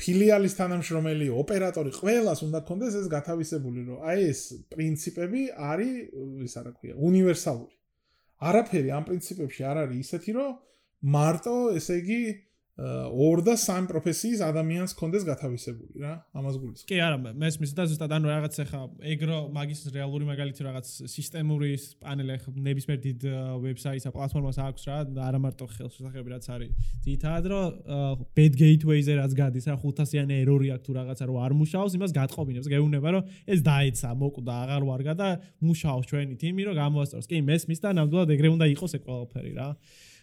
ფილიალის 0.00 0.54
თანამშრომელი, 0.58 1.26
ოპერატორი, 1.34 1.90
ყველას 1.98 2.40
უნდა 2.46 2.60
კონდეს 2.66 2.94
ეს 3.04 3.06
გათავისებული, 3.12 3.80
რომ 3.90 3.98
აი 4.06 4.18
ეს 4.32 4.40
პრინციპები 4.72 5.42
არის, 5.54 5.92
ისა 6.46 6.60
რა 6.64 6.72
ქვია, 6.78 6.94
უნივერსალური. 6.98 7.74
არაფერი 8.48 8.88
ამ 8.96 9.04
პრინციპებში 9.08 9.62
არ 9.70 9.76
არის 9.84 9.98
ისეთი, 10.08 10.30
რომ 10.38 10.50
მარტო, 11.14 11.56
ესე 11.78 11.94
იგი, 12.00 12.20
ორ 12.74 13.38
და 13.46 13.54
სამ 13.54 13.86
პროფესიის 13.86 14.40
ადამიანს 14.42 14.96
კონდეს 14.98 15.22
გათავისებული 15.28 16.02
რა 16.02 16.14
ამას 16.34 16.56
გულისხმობ. 16.58 16.88
კი 16.90 16.96
არა 17.06 17.18
მესმის 17.38 17.70
და 17.70 17.84
ზუსტად 17.86 18.14
ანუ 18.16 18.26
რაღაც 18.34 18.54
ახლა 18.64 18.80
ეგრო 19.14 19.36
მაგის 19.54 19.80
რეალური 19.94 20.26
მაგალითი 20.26 20.66
რაღაც 20.66 20.86
სისტემური 21.06 21.70
პანელი 22.02 22.34
ახლა 22.34 22.50
ნებისმიერ 22.66 22.98
დიდ 23.04 23.26
ვებსაიტსა 23.62 24.10
პლატფორმას 24.10 24.58
აქვს 24.58 24.82
რა 24.90 24.96
არა 25.22 25.38
მარტო 25.46 25.68
ხელშესახები 25.70 26.34
რაც 26.34 26.44
არის 26.50 26.70
ძირითადად 27.06 27.46
რომ 27.54 28.26
bad 28.34 28.58
gateway-ზე 28.58 29.14
რაც 29.22 29.32
გადის 29.38 29.70
რა 29.70 29.76
500-იანი 29.78 30.34
ერორი 30.42 30.74
აქვს 30.74 30.84
თუ 30.88 30.92
რაღაცა 30.98 31.24
რომ 31.30 31.38
არ 31.46 31.52
მუშაობს 31.62 31.94
იმას 31.94 32.10
გატყობინებს 32.18 32.70
გეუბნება 32.74 33.08
რომ 33.14 33.22
ეს 33.54 33.62
დაეცა 33.62 34.10
მოკვდა 34.18 34.54
აღარ 34.66 34.82
ვარგა 34.90 35.14
და 35.14 35.28
მუშაობს 35.62 36.10
ჩვენი 36.10 36.34
თიმი 36.42 36.62
რომ 36.66 36.74
გამოასწოროს. 36.82 37.30
კი 37.30 37.38
მესმის 37.38 37.78
და 37.86 37.94
ნამდვილად 38.02 38.34
ეგრე 38.34 38.48
უნდა 38.50 38.66
იყოს 38.74 38.92
ეგ 38.98 39.02
ყველაფერი 39.06 39.52
რა. 39.54 39.68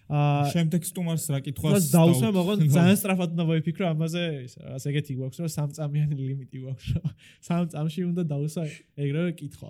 აა 0.10 0.48
შემდეგ 0.54 0.82
სტუმარს 0.88 1.26
რა 1.32 1.40
კითხვას 1.46 1.86
დაუსვა 1.92 2.30
მაგრამ 2.38 2.64
ძალიან 2.76 2.98
სწრაფად 3.02 3.30
უნდა 3.36 3.44
ვიფიქრო 3.52 3.86
ამაზე 3.92 4.24
რას 4.72 4.86
ეგეთი 4.92 5.14
გვაქვს 5.20 5.40
რომ 5.42 5.52
სამწამიანი 5.56 6.16
ლიმიტი 6.20 6.58
გვაქვს 6.64 6.88
რომ 6.96 7.08
სამ 7.48 7.64
წამში 7.76 8.02
უნდა 8.12 8.24
დაუსვა 8.34 8.64
ეგრევე 9.06 9.32
კითხვა. 9.42 9.70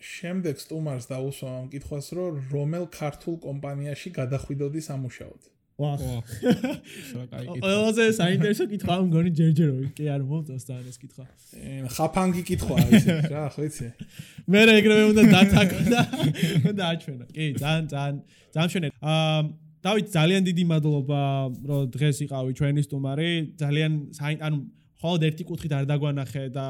შემდეგ 0.00 0.56
სტუმარს 0.64 1.06
დაუსვა 1.12 1.50
ამ 1.60 1.66
კითხვას 1.72 2.06
რომ 2.16 2.36
რომელ 2.52 2.84
ქართულ 2.88 3.34
კომპანიაში 3.46 4.08
გადახვიდოდი 4.16 4.80
სამუშაოდ 4.88 5.42
ვა. 5.80 5.92
ყველაზე 7.60 8.04
საინტერესო 8.18 8.66
კითხვა 8.72 8.96
მგონი 9.06 9.30
ჯერჯეროვი. 9.38 9.86
კი 9.96 10.10
არ 10.14 10.22
მომწონს 10.28 10.64
თან 10.68 10.84
ეს 10.90 10.98
კითხვა. 11.00 11.24
ხაფანგი 11.96 12.42
კითხვაა 12.50 12.86
ისე 12.98 13.16
რა, 13.32 13.44
ხო 13.54 13.62
იცი? 13.70 13.88
მე 14.50 14.60
რა 14.68 14.74
ეგრევე 14.80 15.04
უნდა 15.12 15.22
დათაკო 15.34 15.80
და 15.88 16.00
უნდა 16.70 16.82
აჩვენო. 16.92 17.24
კი, 17.32 17.44
ძალიან 17.62 17.84
ძალიან 17.94 18.14
ძალიან 18.54 18.68
მშვენიერი. 18.70 18.94
აა 19.00 19.40
დავით 19.80 20.06
ძალიან 20.12 20.42
დიდი 20.44 20.64
მადლობა 20.68 21.20
რომ 21.68 21.84
დღეს 21.96 22.16
იყავი 22.26 22.52
ჩვენი 22.58 22.82
სტუმარი. 22.84 23.30
ძალიან 23.56 23.92
ანუ 24.44 24.58
ხოლოდ 25.00 25.22
ერთი 25.28 25.44
კუთხით 25.48 25.72
არ 25.76 25.84
დაგვანახე 25.90 26.44
და 26.54 26.66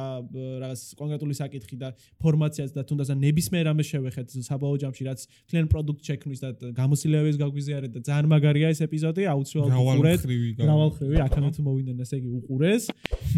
რაღაც 0.62 0.81
კონკრეტული 1.01 1.35
საკითხი 1.35 1.77
და 1.82 1.89
ფორმაციაც 2.23 2.70
და 2.77 2.82
თუნდაც 2.86 3.11
ნებისმიერ 3.19 3.65
რამე 3.70 3.85
შევეხეთ 3.90 4.28
საბოლოო 4.47 4.81
ჯამში 4.85 5.02
რაც 5.11 5.20
კლიენ 5.51 5.66
პროდუქტ 5.70 6.02
ჩექნის 6.07 6.40
და 6.44 6.51
გამოსილების 6.78 7.36
გაგვიზიარეთ 7.43 7.90
და 7.97 8.01
ძალიან 8.07 8.27
მაგარია 8.31 8.69
ეს 8.70 8.81
ეპიზოდი 8.86 9.23
აუცილებლად 9.35 9.78
უყურეთ. 9.82 10.20
მრავალხრივი 10.62 11.16
აქამდე 11.27 11.51
თუ 11.57 11.62
მოვინდნენ 11.66 11.98
ესე 12.07 12.16
იგი 12.20 12.31
უყურეს. 12.39 12.85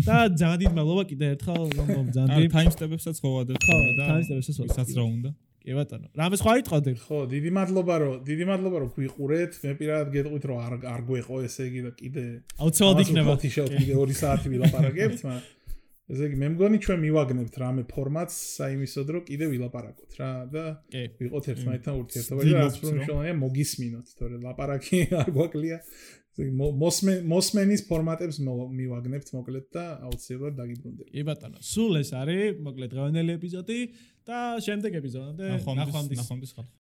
და 0.07 0.17
ძალიან 0.41 0.59
დიდი 0.61 0.75
მადლობა 0.77 1.03
კიდე 1.11 1.25
ერთხელ 1.37 1.65
რომ 1.79 1.89
მომძანდი 1.97 2.43
ტაიმსტეპებსაც 2.57 3.17
ხოვადეთ 3.25 3.59
ხო 3.67 3.77
და 3.99 4.05
ტაიმსტეპებსაც 4.09 4.57
ვისაც 4.63 4.89
რა 4.97 5.05
უნდა 5.05 5.31
კი 5.63 5.73
ბატონო. 5.79 6.07
რამე 6.19 6.37
სხვა 6.43 6.53
იტყოდი? 6.63 6.93
ხო, 7.07 7.19
დიდი 7.33 7.51
მადლობა 7.57 7.95
რომ 8.03 8.15
დიდი 8.27 8.45
მადლობა 8.51 8.77
რომ 8.83 8.91
გვიყურეთ. 8.99 9.53
მე 9.63 9.73
პირადად 9.81 10.09
გეტყვით 10.17 10.45
რომ 10.51 10.59
არ 10.67 10.75
არ 10.93 11.01
გვეყო 11.09 11.37
ესე 11.47 11.63
იგი 11.71 11.81
და 11.87 11.91
კიდე 12.03 12.25
აუცილებლად 12.63 13.03
იქნება. 13.07 13.33
კიდე 13.43 13.95
2 14.03 14.17
საათი 14.23 14.49
ვილაპარაკებთ, 14.53 15.19
მაგრამ 15.23 15.61
ესე 16.13 16.27
იგი 16.29 16.37
მე 16.43 16.49
მგონი 16.53 16.79
ჩვენ 16.85 16.99
მივაგნებთ 17.03 17.55
რამე 17.63 17.83
ფორმატს 17.89 18.37
საიმისოდ 18.59 19.13
რომ 19.15 19.23
კიდე 19.29 19.47
ვილაპარაკოთ 19.53 20.11
რა 20.19 20.31
და 20.53 20.65
ვიყოთ 21.23 21.45
ერთმანეთთან 21.53 21.95
ურთიერთობა 22.03 22.41
და 22.43 22.57
რაც 22.59 22.75
უფრო 22.83 22.91
მნიშვნელოვანია 22.97 23.37
მოგისმინოთ, 23.39 24.07
თორე 24.19 24.37
ლაპარაკი 24.43 24.99
არ 25.23 25.31
გვაკლია. 25.37 25.79
მოსმე 26.39 27.15
მოსმენის 27.29 27.83
ფორმატებს 27.89 28.39
მივაგნებთ 28.41 29.29
მოკლედ 29.37 29.67
და 29.77 29.85
აუცილებლად 30.09 30.55
დაგიბრუნდეთ. 30.57 31.09
კი 31.13 31.23
ბატონო, 31.29 31.59
სულ 31.61 32.01
ეს 32.01 32.11
არის 32.17 32.61
მოკლედ 32.65 32.91
დღევანდელი 32.95 33.37
ეპიზოდი 33.37 33.81
და 34.25 34.39
შემდეგ 34.65 34.93
ეპიზოდამდე 35.03 35.45
ნახვამდის 35.61 36.19
ნახვამდის 36.23 36.53
ხალხო. 36.57 36.73